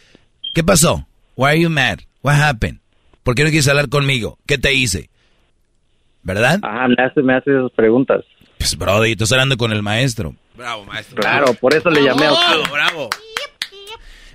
[0.53, 1.05] ¿qué pasó?
[1.35, 1.99] Why are you mad?
[2.23, 2.79] What happened?
[3.23, 4.37] ¿Por qué no quieres hablar conmigo?
[4.45, 5.09] ¿Qué te hice?
[6.23, 6.59] ¿Verdad?
[6.63, 8.23] Ajá, me hace, me hace esas preguntas.
[8.57, 10.33] Pues, brody, estás hablando con el maestro.
[10.55, 11.21] Bravo, maestro.
[11.21, 12.71] Claro, por eso le llamé a usted.
[12.71, 13.09] Bravo,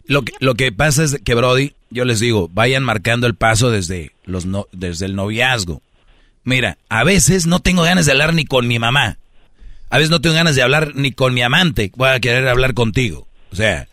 [0.06, 3.70] Lo que, lo que pasa es que, Brody, yo les digo, vayan marcando el paso
[3.70, 5.82] desde, los no, desde el noviazgo.
[6.44, 9.18] Mira, a veces no tengo ganas de hablar ni con mi mamá.
[9.92, 12.72] A veces no tengo ganas de hablar ni con mi amante, voy a querer hablar
[12.72, 13.28] contigo.
[13.50, 13.88] O sea,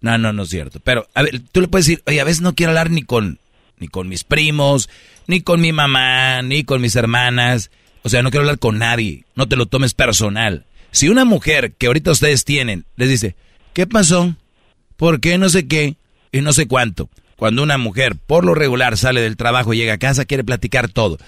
[0.00, 0.80] no, no, no es cierto.
[0.80, 3.38] Pero, a ver, tú le puedes decir, oye, a veces no quiero hablar ni con,
[3.78, 4.90] ni con mis primos,
[5.28, 7.70] ni con mi mamá, ni con mis hermanas.
[8.02, 9.24] O sea, no quiero hablar con nadie.
[9.36, 10.66] No te lo tomes personal.
[10.90, 13.36] Si una mujer que ahorita ustedes tienen les dice,
[13.72, 14.34] ¿qué pasó?
[14.96, 15.94] ¿Por qué no sé qué?
[16.32, 17.08] Y no sé cuánto.
[17.36, 20.88] Cuando una mujer por lo regular sale del trabajo y llega a casa, quiere platicar
[20.88, 21.18] todo.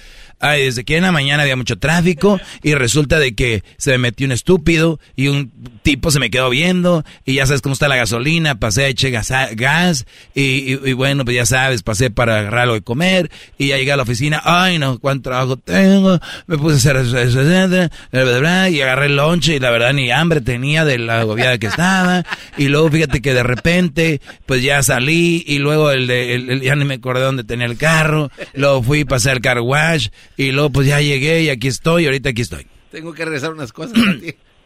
[0.41, 3.99] Ay, desde que en la mañana había mucho tráfico y resulta de que se me
[3.99, 5.53] metió un estúpido y un
[5.89, 9.55] tipo se me quedó viendo y ya sabes cómo está la gasolina, pasé a echar
[9.55, 13.93] gas, y, bueno, pues ya sabes, pasé para agarrar algo de comer y ya llegué
[13.93, 19.07] a la oficina, ay no, cuánto trabajo tengo, me puse a hacer eso, y agarré
[19.07, 22.23] el lonche y la verdad ni hambre tenía de la agobiada que estaba
[22.59, 26.77] y luego fíjate que de repente pues ya salí y luego el de, el, ya
[26.77, 30.69] ni me acordé dónde tenía el carro, luego fui, pasé al car wash y luego
[30.69, 32.67] pues ya llegué y aquí estoy, ahorita aquí estoy.
[32.91, 33.97] Tengo que regresar unas cosas.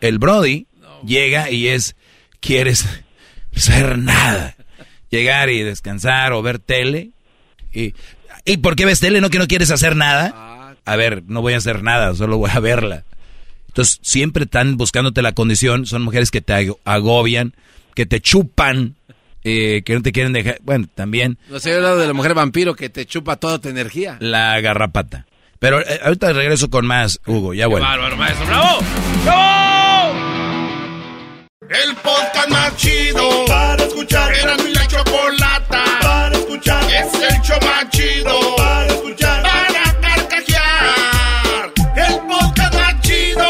[0.01, 0.67] El Brody
[1.07, 1.97] llega y es,
[2.41, 2.87] quieres
[3.57, 4.57] hacer nada.
[5.11, 7.11] Llegar y descansar o ver tele.
[7.73, 7.95] Y,
[8.45, 9.21] ¿Y por qué ves tele?
[9.21, 10.75] ¿No que no quieres hacer nada?
[10.85, 13.05] A ver, no voy a hacer nada, solo voy a verla.
[13.69, 15.87] Entonces, siempre están buscándote la condición.
[15.87, 17.55] Son mujeres que te agobian,
[17.95, 18.97] que te chupan,
[19.45, 20.59] eh, que no te quieren dejar.
[20.63, 21.39] Bueno, también.
[21.49, 24.17] No sé, he hablado de la mujer vampiro que te chupa toda tu energía.
[24.21, 25.27] La garrapata.
[25.59, 27.55] Pero eh, ahorita regreso con más, Hugo.
[27.55, 27.87] Ya bueno.
[27.87, 28.47] Bárbaro, maestro.
[28.47, 28.79] ¡Bravo!
[29.25, 29.72] ¡Bravo!
[31.69, 34.35] El podcast más chido para escuchar.
[34.35, 36.85] Era mi la chocolata para escuchar.
[36.85, 39.43] Es el show más chido para escuchar.
[39.43, 41.73] Para carcajear.
[41.97, 43.49] El podcast más chido.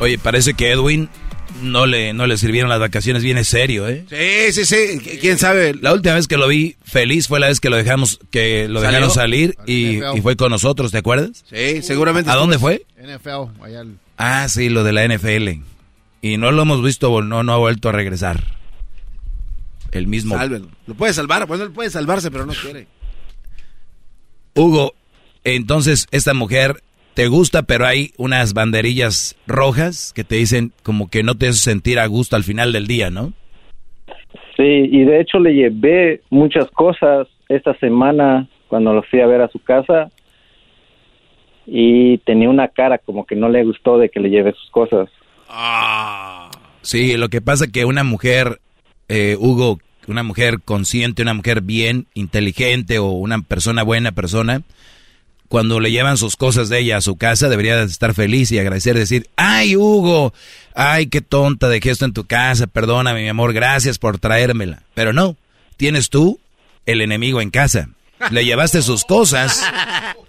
[0.00, 1.08] Oye, parece que Edwin
[1.62, 4.04] no le, no le sirvieron las vacaciones, viene serio, ¿eh?
[4.08, 5.18] Sí, sí, sí.
[5.20, 5.74] ¿Quién sabe?
[5.74, 8.80] La última vez que lo vi feliz fue la vez que lo dejamos, que lo
[8.80, 11.44] dejaron salir y, y, fue con nosotros, ¿te acuerdas?
[11.50, 12.30] Sí, seguramente.
[12.30, 12.84] ¿A dónde fue?
[13.02, 13.96] NFL, allá el...
[14.16, 15.62] Ah, sí, lo de la NFL.
[16.20, 18.44] Y no lo hemos visto, no, no ha vuelto a regresar.
[19.90, 20.36] El mismo.
[20.36, 20.68] Sálvelo.
[20.86, 22.86] Lo puede salvar, pues él puede salvarse, pero no quiere.
[24.54, 24.94] Hugo,
[25.44, 26.82] entonces esta mujer
[27.14, 31.58] te gusta, pero hay unas banderillas rojas que te dicen como que no te hace
[31.58, 33.32] sentir a gusto al final del día, ¿no?
[34.56, 39.42] Sí, y de hecho le llevé muchas cosas esta semana cuando lo fui a ver
[39.42, 40.10] a su casa
[41.66, 45.08] y tenía una cara como que no le gustó de que le lleve sus cosas.
[45.48, 46.50] Ah.
[46.82, 48.60] Sí, lo que pasa que una mujer,
[49.08, 54.62] eh, Hugo, una mujer consciente, una mujer bien, inteligente o una persona buena persona,
[55.52, 58.96] cuando le llevan sus cosas de ella a su casa, debería estar feliz y agradecer,
[58.96, 60.32] decir, ay Hugo,
[60.74, 64.84] ay qué tonta dejé esto en tu casa, perdóname mi amor, gracias por traérmela.
[64.94, 65.36] Pero no,
[65.76, 66.40] tienes tú
[66.86, 67.90] el enemigo en casa.
[68.30, 69.62] Le llevaste sus cosas,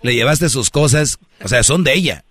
[0.02, 2.26] le llevaste sus cosas, o sea, son de ella.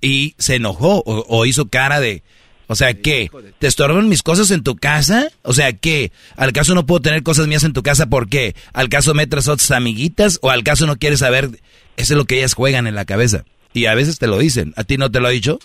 [0.00, 2.22] Y se enojó o, o hizo cara de,
[2.68, 3.30] o sea, ¿qué?
[3.58, 5.28] ¿Te estorban mis cosas en tu casa?
[5.42, 6.10] O sea, ¿qué?
[6.36, 8.06] ¿Al caso no puedo tener cosas mías en tu casa?
[8.06, 8.56] ¿Por qué?
[8.72, 10.38] ¿Al caso metes otras amiguitas?
[10.40, 11.50] ¿O al caso no quieres saber?
[11.96, 13.44] Eso es lo que ellas juegan en la cabeza.
[13.72, 14.72] Y a veces te lo dicen.
[14.76, 15.58] ¿A ti no te lo ha dicho?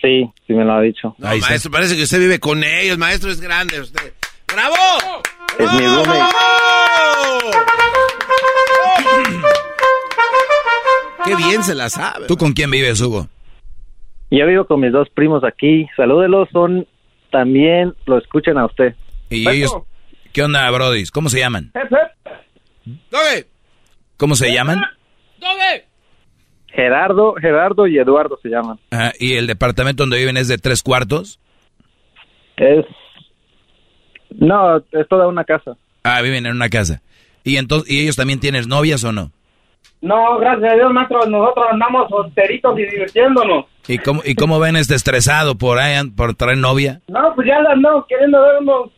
[0.00, 1.14] Sí, sí me lo ha dicho.
[1.18, 2.98] No, maestro, parece que usted vive con ellos.
[2.98, 4.12] Maestro es grande usted.
[4.52, 4.74] ¡Bravo!
[5.58, 6.34] Es mi roommate.
[11.24, 12.26] ¡Qué bien se la sabe!
[12.26, 13.28] ¿Tú con quién vives, Hugo?
[14.30, 15.86] Yo vivo con mis dos primos aquí.
[15.96, 16.86] Salúdelos, son
[17.30, 18.94] también lo escuchan a usted.
[19.30, 19.74] ¿Y ellos?
[20.32, 21.04] ¿Qué onda, Brody?
[21.06, 21.72] ¿Cómo se llaman?
[23.10, 23.46] ¡Doge!
[24.24, 24.80] ¿Cómo se llaman?
[26.68, 28.78] Gerardo, Gerardo y Eduardo se llaman.
[28.90, 31.38] Ajá, ¿Y el departamento donde viven es de tres cuartos?
[32.56, 32.86] Es...
[34.30, 35.76] No, es toda una casa.
[36.04, 37.02] Ah, viven en una casa.
[37.44, 39.30] ¿Y, entonces, ¿y ellos también tienen novias o no?
[40.00, 43.66] No, gracias a Dios, maestro, nosotros andamos solteritos y divirtiéndonos.
[43.86, 47.02] ¿Y cómo, ¿Y cómo ven este estresado por ahí, por traer novia?
[47.08, 48.90] No, pues ya andamos queriendo ver unos,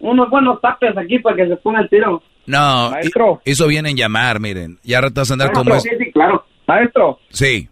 [0.00, 2.20] unos buenos tapes aquí para que se ponga el tiro.
[2.46, 3.40] No, Maestro.
[3.44, 4.78] eso viene en llamar, miren.
[4.82, 5.82] Ya ratas a andar Maestro, como es.
[5.82, 6.44] sí, sí, claro.
[6.66, 7.68] Maestro, Sí,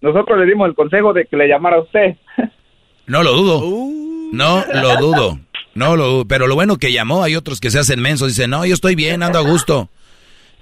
[0.00, 2.16] nosotros le dimos el consejo de que le llamara a usted.
[3.06, 3.58] no lo dudo.
[3.64, 4.30] Uh.
[4.32, 5.38] No lo dudo.
[5.74, 6.24] No lo dudo.
[6.26, 8.28] Pero lo bueno que llamó, hay otros que se hacen mensos.
[8.28, 9.88] Dicen, no, yo estoy bien, ando a gusto.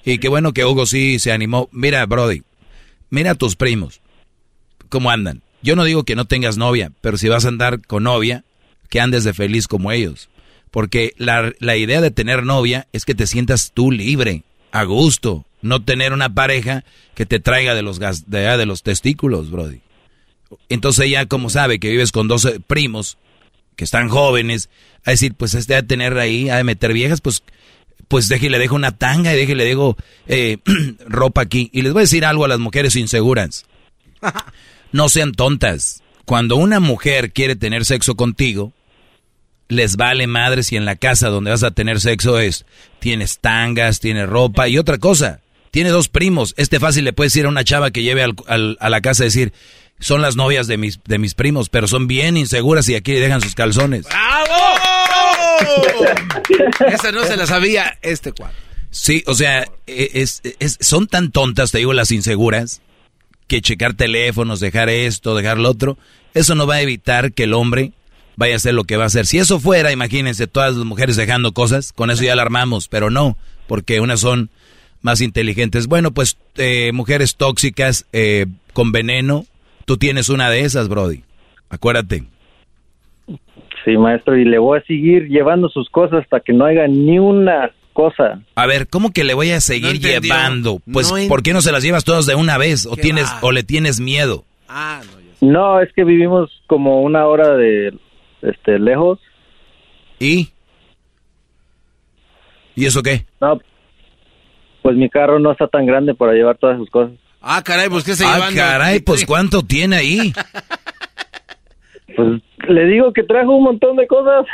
[0.04, 1.68] Y qué bueno que Hugo sí se animó.
[1.72, 2.42] Mira, Brody,
[3.08, 4.00] mira a tus primos.
[4.88, 5.42] ¿Cómo andan?
[5.62, 8.44] Yo no digo que no tengas novia, pero si vas a andar con novia,
[8.88, 10.28] que andes de feliz como ellos.
[10.70, 15.44] Porque la, la idea de tener novia es que te sientas tú libre, a gusto,
[15.62, 16.84] no tener una pareja
[17.14, 19.80] que te traiga de los, gas, de, de los testículos, Brody.
[20.68, 23.18] Entonces ella, como sabe que vives con 12 primos
[23.76, 24.68] que están jóvenes,
[25.04, 27.42] a decir, pues este ha de tener ahí, de meter viejas, pues,
[28.08, 30.58] pues déjele, dejo una tanga y déjele, dejo eh,
[31.06, 31.70] ropa aquí.
[31.72, 33.66] Y les voy a decir algo a las mujeres inseguras.
[34.92, 36.02] No sean tontas.
[36.24, 38.72] Cuando una mujer quiere tener sexo contigo,
[39.70, 42.66] les vale madre si en la casa donde vas a tener sexo es,
[42.98, 45.40] tienes tangas, tienes ropa y otra cosa.
[45.70, 46.52] Tiene dos primos.
[46.58, 49.22] Este fácil le puedes decir a una chava que lleve al- al- a la casa
[49.22, 49.52] a decir,
[50.00, 53.20] son las novias de mis, de mis primos, pero son bien inseguras y aquí le
[53.20, 54.06] dejan sus calzones.
[56.88, 58.56] Esa no se la sabía este cuadro.
[58.90, 62.80] Sí, o sea, e- es, es- son tan tontas, te digo, las inseguras,
[63.46, 65.96] que checar teléfonos, dejar esto, dejar lo otro,
[66.34, 67.92] eso no va a evitar que el hombre
[68.36, 69.26] vaya a hacer lo que va a hacer.
[69.26, 73.36] Si eso fuera, imagínense, todas las mujeres dejando cosas, con eso ya alarmamos, pero no,
[73.66, 74.50] porque unas son
[75.02, 75.86] más inteligentes.
[75.86, 79.44] Bueno, pues eh, mujeres tóxicas eh, con veneno,
[79.84, 81.22] tú tienes una de esas, Brody.
[81.68, 82.24] Acuérdate.
[83.84, 87.18] Sí, maestro, y le voy a seguir llevando sus cosas hasta que no haga ni
[87.18, 88.40] una cosa.
[88.54, 90.80] A ver, ¿cómo que le voy a seguir llevando?
[90.92, 92.86] Pues, No ¿por qué no se las llevas todas de una vez?
[92.86, 93.38] ¿O, tienes, va.
[93.42, 94.44] o le tienes miedo?
[94.68, 95.00] Ah,
[95.40, 97.94] No, es que vivimos como una hora de
[98.42, 99.18] este lejos.
[100.18, 100.48] ¿Y?
[102.74, 103.24] ¿Y eso qué?
[103.40, 103.58] No,
[104.82, 107.14] pues mi carro no está tan grande para llevar todas sus cosas.
[107.42, 108.56] Ah, caray, pues qué se Ah, llevando?
[108.60, 110.32] caray, pues ¿cuánto tiene ahí?
[112.16, 114.44] Pues le digo que trajo un montón de cosas.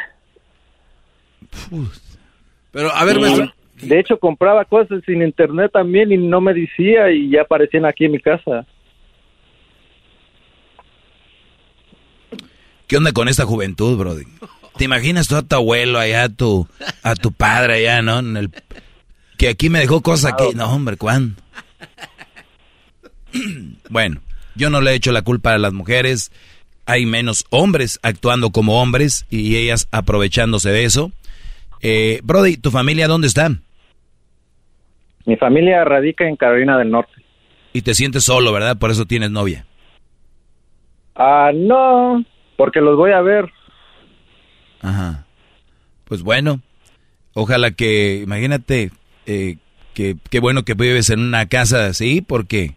[2.70, 3.52] Pero a ver, Y, maestro.
[3.81, 8.05] De hecho, compraba cosas sin internet también y no me decía y ya aparecían aquí
[8.05, 8.66] en mi casa.
[12.86, 14.24] ¿Qué onda con esta juventud, Brody?
[14.76, 16.68] ¿Te imaginas tú a tu abuelo allá, a tu,
[17.02, 18.18] a tu padre allá, ¿no?
[18.18, 18.50] En el,
[19.36, 20.55] que aquí me dejó cosas aquí.
[20.55, 21.40] No, hombre, ¿cuándo?
[23.90, 24.20] bueno,
[24.55, 26.32] Yo no le he hecho la culpa a las mujeres.
[26.86, 31.12] Hay menos hombres actuando como hombres y ellas aprovechándose de eso.
[31.82, 33.50] Eh, Brody, ¿tu familia dónde está?
[35.24, 37.12] Mi familia radica en Carolina del Norte.
[37.73, 38.78] Y te sientes solo, ¿verdad?
[38.78, 39.66] Por eso tienes novia.
[41.16, 42.24] Ah, no,
[42.57, 43.52] porque los voy a ver.
[44.83, 45.26] Ajá.
[46.05, 46.60] Pues bueno,
[47.35, 48.91] ojalá que, imagínate,
[49.26, 49.57] eh,
[49.94, 52.75] que qué bueno que vives en una casa así, porque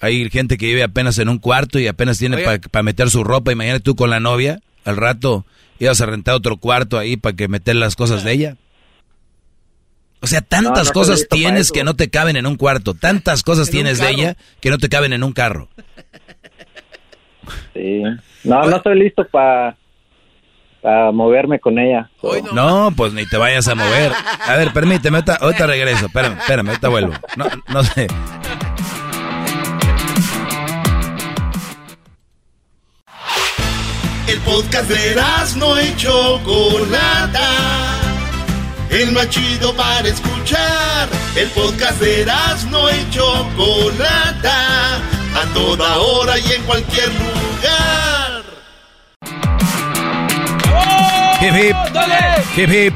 [0.00, 2.38] hay gente que vive apenas en un cuarto y apenas tiene
[2.70, 3.52] para meter su ropa.
[3.52, 5.44] Imagínate tú con la novia, al rato
[5.78, 8.56] ibas a rentar otro cuarto ahí para que meter las cosas de ella.
[10.20, 13.98] O sea, tantas cosas tienes que no te caben en un cuarto, tantas cosas tienes
[13.98, 15.68] de ella que no te caben en un carro.
[17.74, 18.02] Sí.
[18.44, 19.76] No, no estoy listo para
[21.12, 22.08] moverme con ella.
[22.52, 24.12] No, pues ni te vayas a mover.
[24.46, 26.06] A ver, permíteme, ahorita, regreso.
[26.06, 27.12] Espérame, espérame, ahorita vuelvo.
[27.36, 28.06] No, no sé.
[34.28, 35.16] El podcast de
[35.56, 37.48] no y Chocolata.
[38.90, 41.08] El más chido para escuchar.
[41.34, 42.26] El podcast de
[42.70, 45.00] no y Chocolata.
[45.34, 48.42] A toda hora y en cualquier lugar.
[51.40, 51.76] Hip hip.
[52.56, 52.94] Hip hip.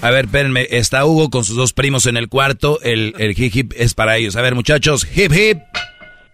[0.00, 0.66] A ver, espérenme.
[0.70, 2.78] Está Hugo con sus dos primos en el cuarto.
[2.82, 4.36] El, el hip hip es para ellos.
[4.36, 5.06] A ver, muchachos.
[5.16, 5.58] Hip hip.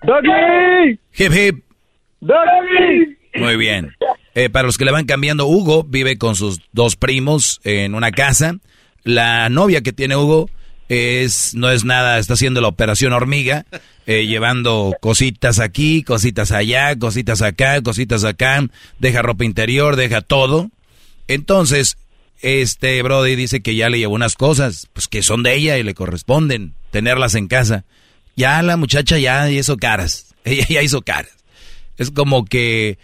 [0.03, 0.99] Doggy.
[1.17, 1.65] Hip hip.
[2.21, 3.17] Doggy.
[3.37, 3.95] Muy bien.
[4.35, 8.11] Eh, para los que le van cambiando, Hugo vive con sus dos primos en una
[8.11, 8.57] casa.
[9.03, 10.51] La novia que tiene Hugo
[10.89, 13.67] es no es nada, está haciendo la operación hormiga,
[14.07, 18.67] eh, llevando cositas aquí, cositas allá, cositas acá, cositas acá,
[18.99, 20.71] deja ropa interior, deja todo.
[21.29, 21.97] Entonces,
[22.41, 25.83] este Brody dice que ya le llevó unas cosas, pues que son de ella y
[25.83, 27.85] le corresponden tenerlas en casa.
[28.37, 31.35] Ya la muchacha ya hizo caras, ella ya hizo caras
[31.97, 32.99] es como que,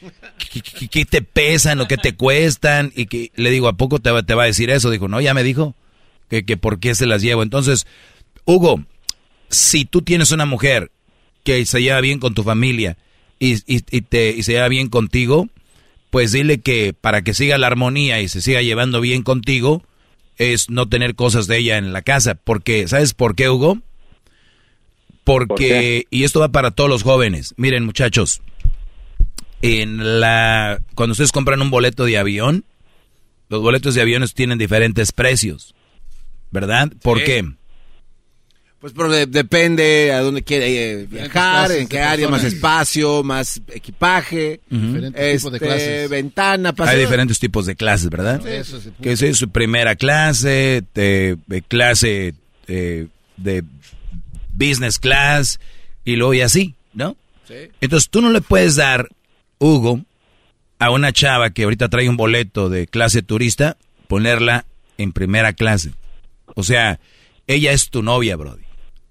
[0.90, 4.22] que, te pesan o que te cuestan y que le digo, ¿a poco te va,
[4.22, 4.90] te va a decir eso?
[4.90, 5.74] Dijo, no, ya me dijo
[6.30, 7.42] que, que por qué se las llevo.
[7.42, 7.86] Entonces,
[8.46, 8.82] Hugo,
[9.50, 10.90] si tú tienes una mujer
[11.44, 12.96] que se lleva bien con tu familia
[13.38, 15.48] y, y, te, y se lleva bien contigo,
[16.10, 19.82] pues dile que para que siga la armonía y se siga llevando bien contigo,
[20.38, 22.34] es no tener cosas de ella en la casa.
[22.34, 23.78] Porque, ¿sabes por qué, Hugo?
[25.24, 27.54] Porque, y esto va para todos los jóvenes.
[27.56, 28.40] Miren, muchachos,
[29.62, 32.64] en la cuando ustedes compran un boleto de avión,
[33.48, 35.74] los boletos de aviones tienen diferentes precios,
[36.50, 36.92] ¿verdad?
[37.02, 37.44] ¿Por qué?
[38.80, 44.60] Pues porque depende a dónde quiere eh, viajar, en qué área, más espacio, más equipaje,
[44.70, 46.08] diferentes tipos de este, clases.
[46.08, 48.40] ventana, Hay diferentes tipos de clases, ¿verdad?
[49.02, 51.36] que es su primera clase, de,
[51.68, 52.32] clase
[52.66, 53.64] de, de
[54.54, 55.60] business class
[56.04, 57.16] y luego y así, ¿no?
[57.46, 57.68] Sí.
[57.82, 59.08] Entonces tú no le puedes dar
[59.58, 60.00] Hugo
[60.78, 63.76] a una chava que ahorita trae un boleto de clase turista,
[64.08, 64.64] ponerla
[64.96, 65.92] en primera clase.
[66.56, 67.00] O sea,
[67.46, 68.64] ella es tu novia, Brody.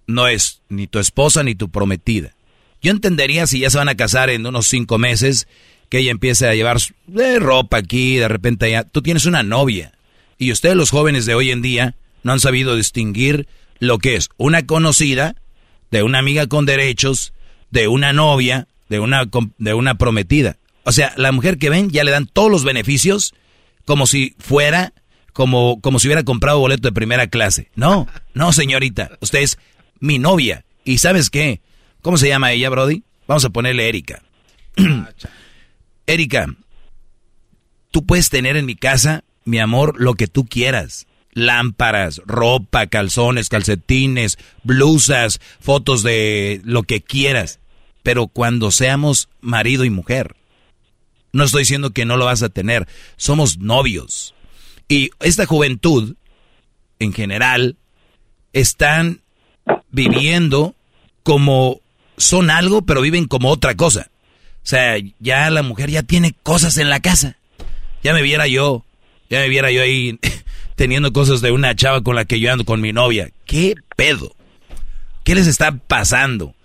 [0.07, 2.33] No es ni tu esposa ni tu prometida.
[2.81, 5.47] Yo entendería si ya se van a casar en unos cinco meses,
[5.89, 6.77] que ella empiece a llevar
[7.07, 8.83] de ropa aquí, de repente ya.
[8.83, 9.91] Tú tienes una novia.
[10.37, 13.47] Y ustedes, los jóvenes de hoy en día, no han sabido distinguir
[13.79, 15.35] lo que es una conocida
[15.91, 17.33] de una amiga con derechos,
[17.71, 20.57] de una novia, de una, de una prometida.
[20.83, 23.33] O sea, la mujer que ven ya le dan todos los beneficios
[23.85, 24.93] como si fuera,
[25.33, 27.69] como, como si hubiera comprado boleto de primera clase.
[27.75, 29.59] No, no, señorita, usted es
[29.99, 30.65] mi novia.
[30.83, 31.61] ¿Y sabes qué?
[32.01, 33.03] ¿Cómo se llama ella, Brody?
[33.27, 34.23] Vamos a ponerle Erika.
[36.07, 36.47] Erika,
[37.91, 41.07] tú puedes tener en mi casa, mi amor, lo que tú quieras.
[41.31, 47.59] Lámparas, ropa, calzones, calcetines, blusas, fotos de lo que quieras
[48.03, 50.35] pero cuando seamos marido y mujer.
[51.31, 54.33] No estoy diciendo que no lo vas a tener, somos novios.
[54.89, 56.15] Y esta juventud,
[56.97, 57.77] en general,
[58.51, 59.21] están
[59.91, 60.75] viviendo
[61.23, 61.79] como
[62.17, 64.09] son algo, pero viven como otra cosa.
[64.57, 67.37] O sea, ya la mujer ya tiene cosas en la casa.
[68.03, 68.83] Ya me viera yo,
[69.29, 70.19] ya me viera yo ahí
[70.75, 73.29] teniendo cosas de una chava con la que yo ando con mi novia.
[73.45, 74.35] ¿Qué pedo?
[75.23, 76.55] ¿Qué les está pasando?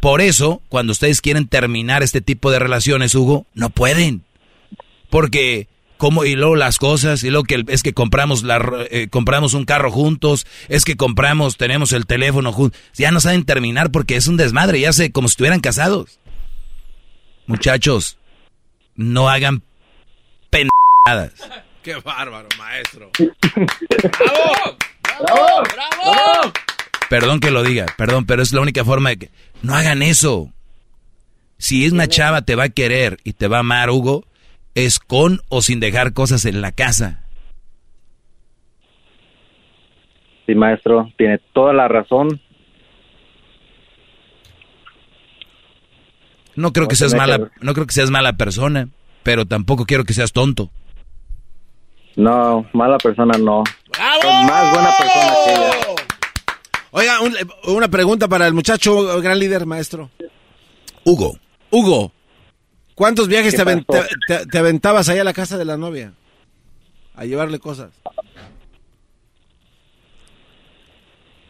[0.00, 4.22] Por eso, cuando ustedes quieren terminar este tipo de relaciones, Hugo, no pueden.
[5.08, 5.66] Porque,
[6.00, 9.66] como y luego las cosas, y luego que es que compramos, la, eh, compramos un
[9.66, 12.80] carro juntos, es que compramos, tenemos el teléfono juntos.
[12.94, 16.18] Ya no saben terminar porque es un desmadre, ya sé, como si estuvieran casados.
[17.46, 18.16] Muchachos,
[18.96, 19.62] no hagan
[20.48, 21.34] pendejadas.
[21.82, 23.10] ¡Qué bárbaro, maestro!
[23.18, 24.76] ¡Bravo!
[25.02, 25.62] ¡Bravo!
[25.74, 26.52] ¡Bravo!
[27.10, 29.30] Perdón que lo diga, perdón, pero es la única forma de que...
[29.60, 30.50] No hagan eso.
[31.58, 34.24] Si es una chava te va a querer y te va a amar, Hugo,
[34.74, 37.24] es con o sin dejar cosas en la casa.
[40.46, 42.40] Sí, maestro, tiene toda la razón.
[46.56, 48.88] No creo que seas mala, no creo que seas mala persona,
[49.22, 50.70] pero tampoco quiero que seas tonto.
[52.16, 53.62] No, mala persona no.
[53.98, 55.70] Más buena persona que ella.
[56.90, 57.18] Oiga,
[57.68, 60.10] una pregunta para el muchacho, el gran líder, maestro.
[61.04, 61.38] Hugo.
[61.70, 62.12] Hugo,
[63.00, 64.06] ¿cuántos viajes ¿Qué te, pasó?
[64.26, 66.12] te- te aventabas allá a la casa de la novia?
[67.14, 67.88] A llevarle cosas.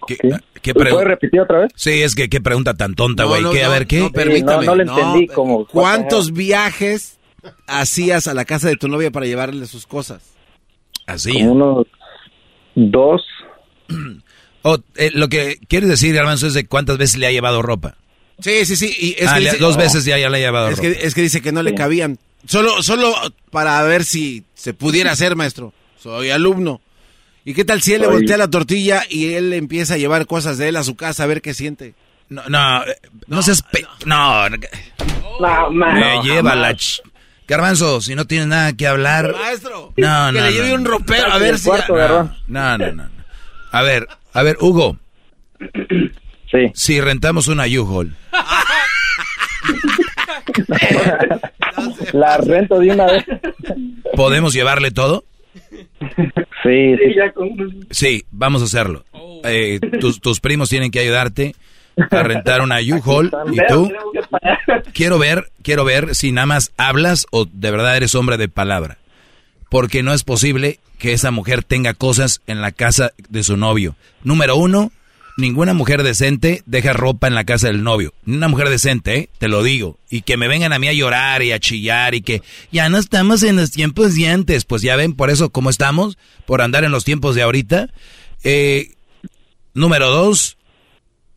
[0.06, 0.16] ¿Qué,
[0.62, 1.72] qué ¿Puedes repetir otra vez?
[1.74, 3.42] Sí, es que qué pregunta tan tonta, No, güey.
[3.42, 3.62] no, ¿Qué?
[3.64, 3.98] a no, ver, ¿qué?
[4.00, 4.64] no, permítame.
[4.66, 7.18] no, no le entendí, como- ¿Cuántos viajes
[7.66, 10.34] hacías a la casa de tu novia para llevarle sus cosas?
[11.06, 11.32] Así.
[11.32, 11.86] Como unos
[12.76, 13.22] dos.
[14.62, 17.96] O, eh, lo que quieres decir, Garbanzo, es de cuántas veces le ha llevado ropa.
[18.40, 18.94] Sí, sí, sí.
[18.98, 20.98] Y es Ah, que le- dice- dos veces ya, ya le ha llevado Es que,
[21.02, 22.18] es que dice que no le cabían.
[22.46, 23.14] Solo, solo
[23.50, 25.72] para ver si se pudiera hacer, maestro.
[26.02, 26.80] Soy alumno.
[27.44, 30.56] ¿Y qué tal si él le voltea la tortilla y él empieza a llevar cosas
[30.58, 31.94] de él a su casa a ver qué siente?
[32.28, 32.96] No, no, eh,
[33.26, 33.62] no, seas...
[33.62, 34.56] pe- No, no,
[35.40, 35.94] No, man.
[35.98, 36.72] me No, lleva la...
[36.72, 37.00] ch-
[37.48, 39.32] Garbanzo, si no tienes nada que hablar...
[39.34, 40.74] Maestro, No, que no, le no, lleve no.
[40.76, 41.68] un ropero a ver si...
[41.68, 43.10] No, no, no, no.
[43.72, 44.96] A ver, a ver, Hugo.
[46.50, 46.70] Sí.
[46.74, 48.14] Si rentamos una U-Haul,
[52.12, 53.24] La rento de una vez.
[54.16, 55.24] ¿podemos llevarle todo?
[56.62, 57.14] Sí, sí.
[57.90, 59.04] Sí, vamos a hacerlo.
[59.44, 61.54] Eh, tus, tus primos tienen que ayudarte
[62.10, 63.90] a rentar una U-Haul y tú
[64.92, 68.98] quiero ver, quiero ver si nada más hablas o de verdad eres hombre de palabra.
[69.68, 73.94] Porque no es posible que esa mujer tenga cosas en la casa de su novio.
[74.24, 74.90] Número uno,
[75.40, 78.14] ninguna mujer decente deja ropa en la casa del novio.
[78.26, 79.28] Una mujer decente, ¿eh?
[79.38, 79.98] te lo digo.
[80.08, 82.98] Y que me vengan a mí a llorar y a chillar y que ya no
[82.98, 84.64] estamos en los tiempos de antes.
[84.64, 86.18] Pues ya ven, por eso, ¿cómo estamos?
[86.46, 87.88] Por andar en los tiempos de ahorita.
[88.44, 88.92] Eh,
[89.74, 90.56] número dos,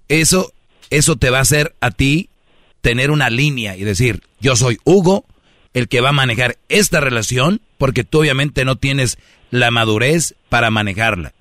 [0.08, 0.54] eso,
[0.90, 2.30] eso te va a hacer a ti
[2.82, 5.26] tener una línea y decir, yo soy Hugo,
[5.74, 9.18] el que va a manejar esta relación, porque tú obviamente no tienes
[9.52, 11.34] la madurez para manejarla.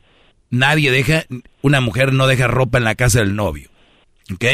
[0.52, 1.24] Nadie deja,
[1.62, 3.70] una mujer no deja ropa en la casa del novio.
[4.32, 4.44] ¿Ok?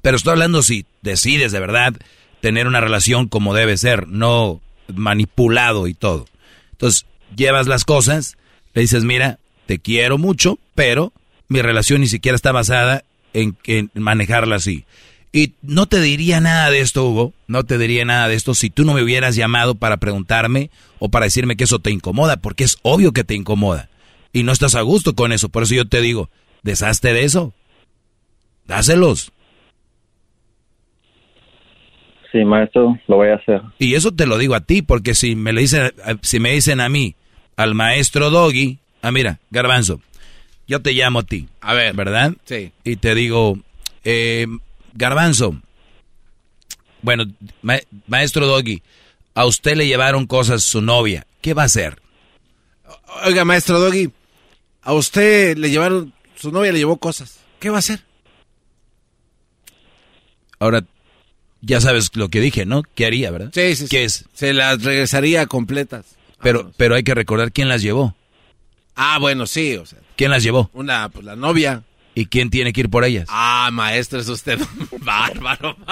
[0.00, 1.94] Pero estoy hablando si decides de verdad
[2.40, 4.60] tener una relación como debe ser, no
[4.94, 6.26] manipulado y todo.
[6.70, 8.36] Entonces, llevas las cosas,
[8.74, 11.12] le dices, mira, te quiero mucho, pero
[11.48, 13.56] mi relación ni siquiera está basada en,
[13.94, 14.84] manejarla así.
[15.32, 18.70] Y no te diría nada de esto, Hugo, no te diría nada de esto si
[18.70, 22.62] tú no me hubieras llamado para preguntarme o para decirme que eso te incomoda, porque
[22.62, 23.88] es obvio que te incomoda.
[24.32, 26.30] Y no estás a gusto con eso, por eso yo te digo,
[26.62, 27.52] deshazte de eso.
[28.66, 29.32] Dáselos.
[32.30, 33.60] Sí, maestro, lo voy a hacer.
[33.78, 36.80] Y eso te lo digo a ti, porque si me, le dicen, si me dicen
[36.80, 37.14] a mí,
[37.56, 40.00] al maestro Doggy, ah, mira, Garbanzo,
[40.66, 41.48] yo te llamo a ti.
[41.60, 41.94] A ver.
[41.94, 42.32] ¿Verdad?
[42.44, 42.72] Sí.
[42.84, 43.58] Y te digo,
[44.04, 44.46] eh,
[44.94, 45.60] Garbanzo,
[47.02, 47.24] bueno,
[47.60, 48.82] ma- maestro Doggy,
[49.34, 52.00] a usted le llevaron cosas su novia, ¿qué va a hacer?
[53.26, 54.10] Oiga, maestro Doggy,
[54.82, 57.38] a usted le llevaron, su novia le llevó cosas.
[57.60, 58.00] ¿Qué va a hacer?
[60.58, 60.84] Ahora,
[61.60, 62.82] ya sabes lo que dije, ¿no?
[62.94, 63.50] ¿Qué haría, verdad?
[63.54, 63.88] Sí, sí, sí.
[63.88, 64.24] ¿Qué es?
[64.34, 66.04] Se las regresaría completas.
[66.42, 68.16] Pero, pero hay que recordar quién las llevó.
[68.96, 70.70] Ah, bueno, sí, o sea, ¿Quién las llevó?
[70.74, 71.82] una, pues la novia.
[72.14, 73.26] ¿Y quién tiene que ir por ellas?
[73.30, 74.58] Ah, maestro, es usted
[75.00, 75.76] bárbaro.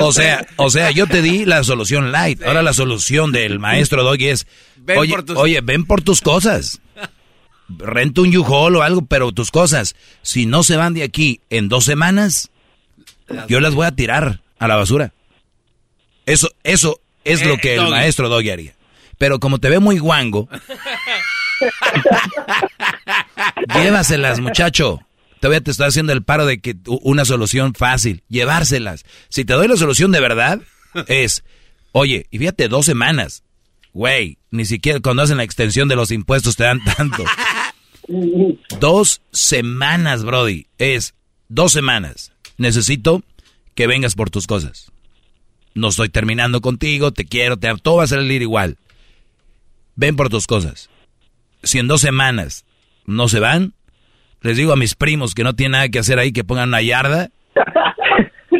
[0.00, 2.42] O sea, o sea, yo te di la solución light.
[2.42, 4.46] Ahora la solución del maestro Doggy es,
[4.84, 6.80] Ven oye, por tus- oye, ven por tus cosas.
[7.68, 11.68] Renta un U-Haul o algo, pero tus cosas, si no se van de aquí en
[11.68, 12.50] dos semanas,
[13.48, 15.12] yo las voy a tirar a la basura.
[16.26, 17.90] Eso, eso es Eh, lo que el Doggy.
[17.90, 18.74] maestro Doggy haría.
[19.18, 20.48] Pero como te ve muy guango,
[23.74, 25.00] llévaselas, muchacho.
[25.40, 29.04] Todavía te estoy haciendo el paro de que una solución fácil, llevárselas.
[29.28, 30.60] Si te doy la solución de verdad,
[31.08, 31.42] es,
[31.92, 33.42] oye, y fíjate, dos semanas.
[33.92, 37.24] Güey, ni siquiera cuando hacen la extensión de los impuestos te dan tanto.
[38.80, 40.66] Dos semanas, Brody.
[40.78, 41.14] Es
[41.48, 42.32] dos semanas.
[42.58, 43.22] Necesito
[43.74, 44.90] que vengas por tus cosas.
[45.74, 48.76] No estoy terminando contigo, te quiero, te todo va a salir igual.
[49.94, 50.90] Ven por tus cosas.
[51.62, 52.64] Si en dos semanas
[53.06, 53.74] no se van,
[54.40, 56.82] les digo a mis primos que no tienen nada que hacer ahí que pongan una
[56.82, 57.30] yarda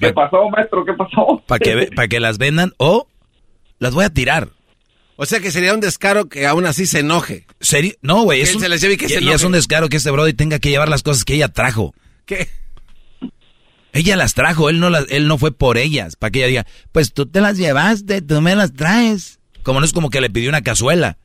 [0.00, 0.84] ¿Qué pasó, maestro?
[0.84, 1.42] ¿Qué pasó?
[1.46, 3.08] para que, para que las vendan o
[3.84, 4.48] las voy a tirar.
[5.16, 7.46] O sea que sería un descaro que aún así se enoje.
[7.60, 7.94] ¿Serio?
[8.02, 8.38] No, güey.
[8.40, 9.96] Que Es un, se las lleve y que y- se y es un descaro que
[9.98, 11.94] este Brody tenga que llevar las cosas que ella trajo.
[12.26, 12.48] ¿Qué?
[13.92, 16.66] Ella las trajo, él no, las, él no fue por ellas, para que ella diga,
[16.90, 19.38] pues tú te las llevaste, tú me las traes.
[19.62, 21.16] Como no es como que le pidió una cazuela.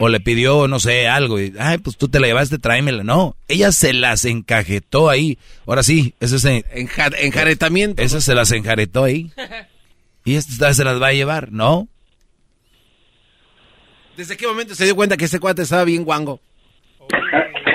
[0.00, 1.40] O le pidió, no sé, algo.
[1.40, 3.04] Y, Ay, pues tú te la llevaste, tráemela.
[3.04, 5.38] No, ella se las encajetó ahí.
[5.64, 8.02] Ahora sí, ese es enjaretamiento.
[8.02, 9.30] Esa se las enjaretó ahí.
[10.26, 11.88] Y esta se las va a llevar, ¿no?
[14.16, 16.40] ¿Desde qué momento se dio cuenta que ese cuate estaba bien guango?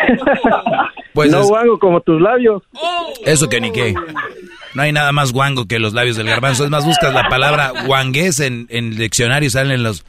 [1.14, 2.64] Pues no guango como tus labios.
[3.26, 3.94] Eso que ni qué.
[4.74, 6.64] No hay nada más guango que los labios del garbanzo.
[6.64, 10.06] Es más, buscas la palabra guangués en, en el diccionario y salen los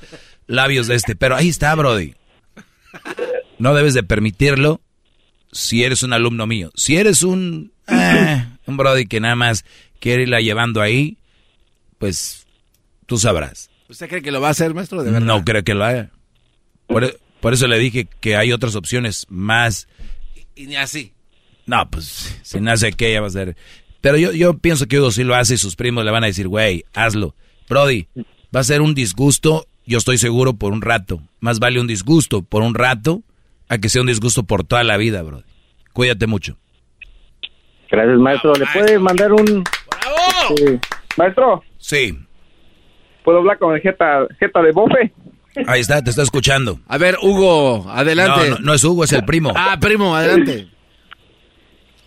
[0.46, 1.16] labios de este.
[1.16, 2.14] Pero ahí está, Brody.
[3.58, 4.80] No debes de permitirlo
[5.50, 6.70] si eres un alumno mío.
[6.76, 9.64] Si eres un, eh, un Brody que nada más
[9.98, 11.18] quiere irla llevando ahí,
[12.02, 12.48] pues
[13.06, 13.70] tú sabrás.
[13.89, 15.05] ¿Usted cree que lo va a hacer, maestro?
[15.05, 16.10] No creo que lo haga.
[16.89, 19.86] Por, por, eso le dije que hay otras opciones más.
[20.56, 21.12] Y ni así.
[21.64, 23.56] No, pues si nace que ella va a ser.
[24.00, 26.26] Pero yo, yo pienso que Hugo sí lo hace y sus primos le van a
[26.26, 27.36] decir, güey, hazlo.
[27.68, 28.08] Brody,
[28.52, 31.22] va a ser un disgusto, yo estoy seguro, por un rato.
[31.39, 33.22] Más vale un disgusto por un rato
[33.68, 35.44] a que sea un disgusto por toda la vida, Brody.
[35.92, 36.58] Cuídate mucho.
[37.89, 38.55] Gracias, maestro.
[38.55, 39.62] ¿Le puede mandar un...
[39.89, 40.56] ¡Bravo!
[40.56, 40.81] Sí.
[41.16, 41.62] Maestro.
[41.82, 42.16] Sí.
[43.24, 45.12] ¿Puedo hablar con el Jeta, Jeta de Bofe?
[45.66, 46.78] Ahí está, te está escuchando.
[46.86, 48.50] A ver, Hugo, adelante.
[48.50, 49.52] No, no, no es Hugo, es el primo.
[49.54, 50.68] Ah, primo, adelante.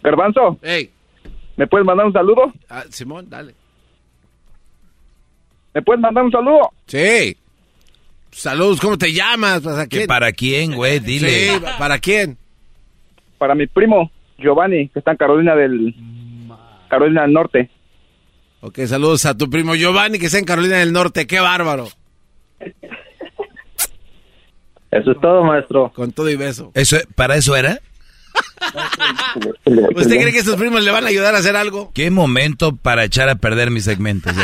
[0.02, 0.58] Garbanzo.
[0.62, 0.90] Hey.
[1.58, 2.54] ¿Me puedes mandar un saludo?
[2.70, 3.54] Ah, Simón, dale.
[5.74, 6.72] ¿Me puedes mandar un saludo?
[6.88, 7.36] Sí.
[8.32, 9.62] Saludos, ¿cómo te llamas?
[9.62, 10.08] ¿Para quién?
[10.08, 11.00] ¿Para quién, güey?
[11.00, 11.30] Dile.
[11.30, 12.38] Sí, ¿para quién?
[13.38, 15.94] Para mi primo, Giovanni, que está en Carolina del...
[16.90, 17.70] Carolina del Norte.
[18.62, 21.28] Ok, saludos a tu primo Giovanni, que está en Carolina del Norte.
[21.28, 21.88] ¡Qué bárbaro!
[24.92, 25.92] Eso es todo, maestro.
[25.94, 26.72] Con todo y beso.
[26.74, 27.82] ¿Eso, ¿Para eso era?
[29.66, 31.92] ¿Usted cree que sus primos le van a ayudar a hacer algo?
[31.94, 34.34] ¿Qué momento para echar a perder mis segmentos?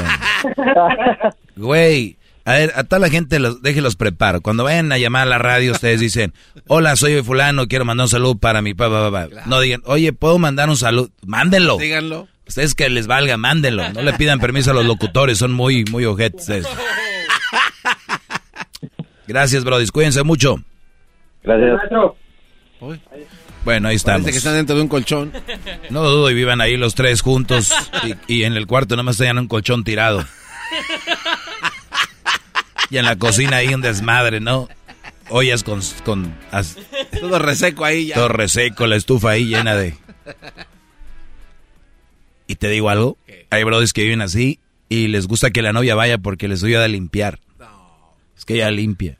[1.56, 4.42] Güey, a ver, a toda la gente los, déjelos preparo.
[4.42, 6.34] Cuando vayan a llamar a la radio, ustedes dicen,
[6.68, 9.12] hola, soy fulano, quiero mandar un saludo para mi papá.
[9.12, 9.42] Pa, pa.
[9.46, 11.10] No digan, oye, ¿puedo mandar un saludo?
[11.26, 11.78] Mándenlo.
[11.78, 12.28] Díganlo.
[12.52, 13.94] Ustedes que les valga, mándenlo.
[13.94, 16.68] No le pidan permiso a los locutores, son muy, muy ojetes.
[19.26, 19.78] Gracias, bro.
[19.94, 20.62] Cuídense mucho.
[21.44, 21.80] Gracias.
[23.64, 24.24] Bueno, ahí estamos.
[24.24, 25.32] Parece que están dentro de un colchón.
[25.92, 27.74] No dudo y vivan ahí los tres juntos
[28.04, 30.26] y, y en el cuarto nomás tengan un colchón tirado.
[32.90, 34.68] Y en la cocina hay un desmadre, ¿no?
[35.30, 35.80] Ollas con...
[36.04, 36.76] con as,
[37.18, 38.16] todo reseco ahí ya.
[38.16, 39.96] Todo reseco, la estufa ahí llena de...
[42.62, 43.18] Te digo algo,
[43.50, 46.86] hay brothers que viven así y les gusta que la novia vaya porque les ayuda
[46.86, 47.40] a limpiar.
[47.58, 48.14] No.
[48.38, 49.18] Es que ella limpia.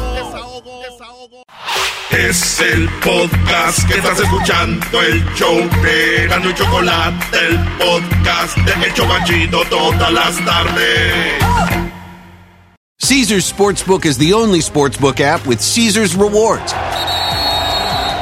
[2.12, 8.88] Es el podcast que estás escuchando, el show de Gano y Chocolate, el podcast de
[8.88, 11.44] El Chocachito todas las tardes.
[13.00, 16.74] Caesar's Sportsbook is the only sportsbook app with Caesar's rewards.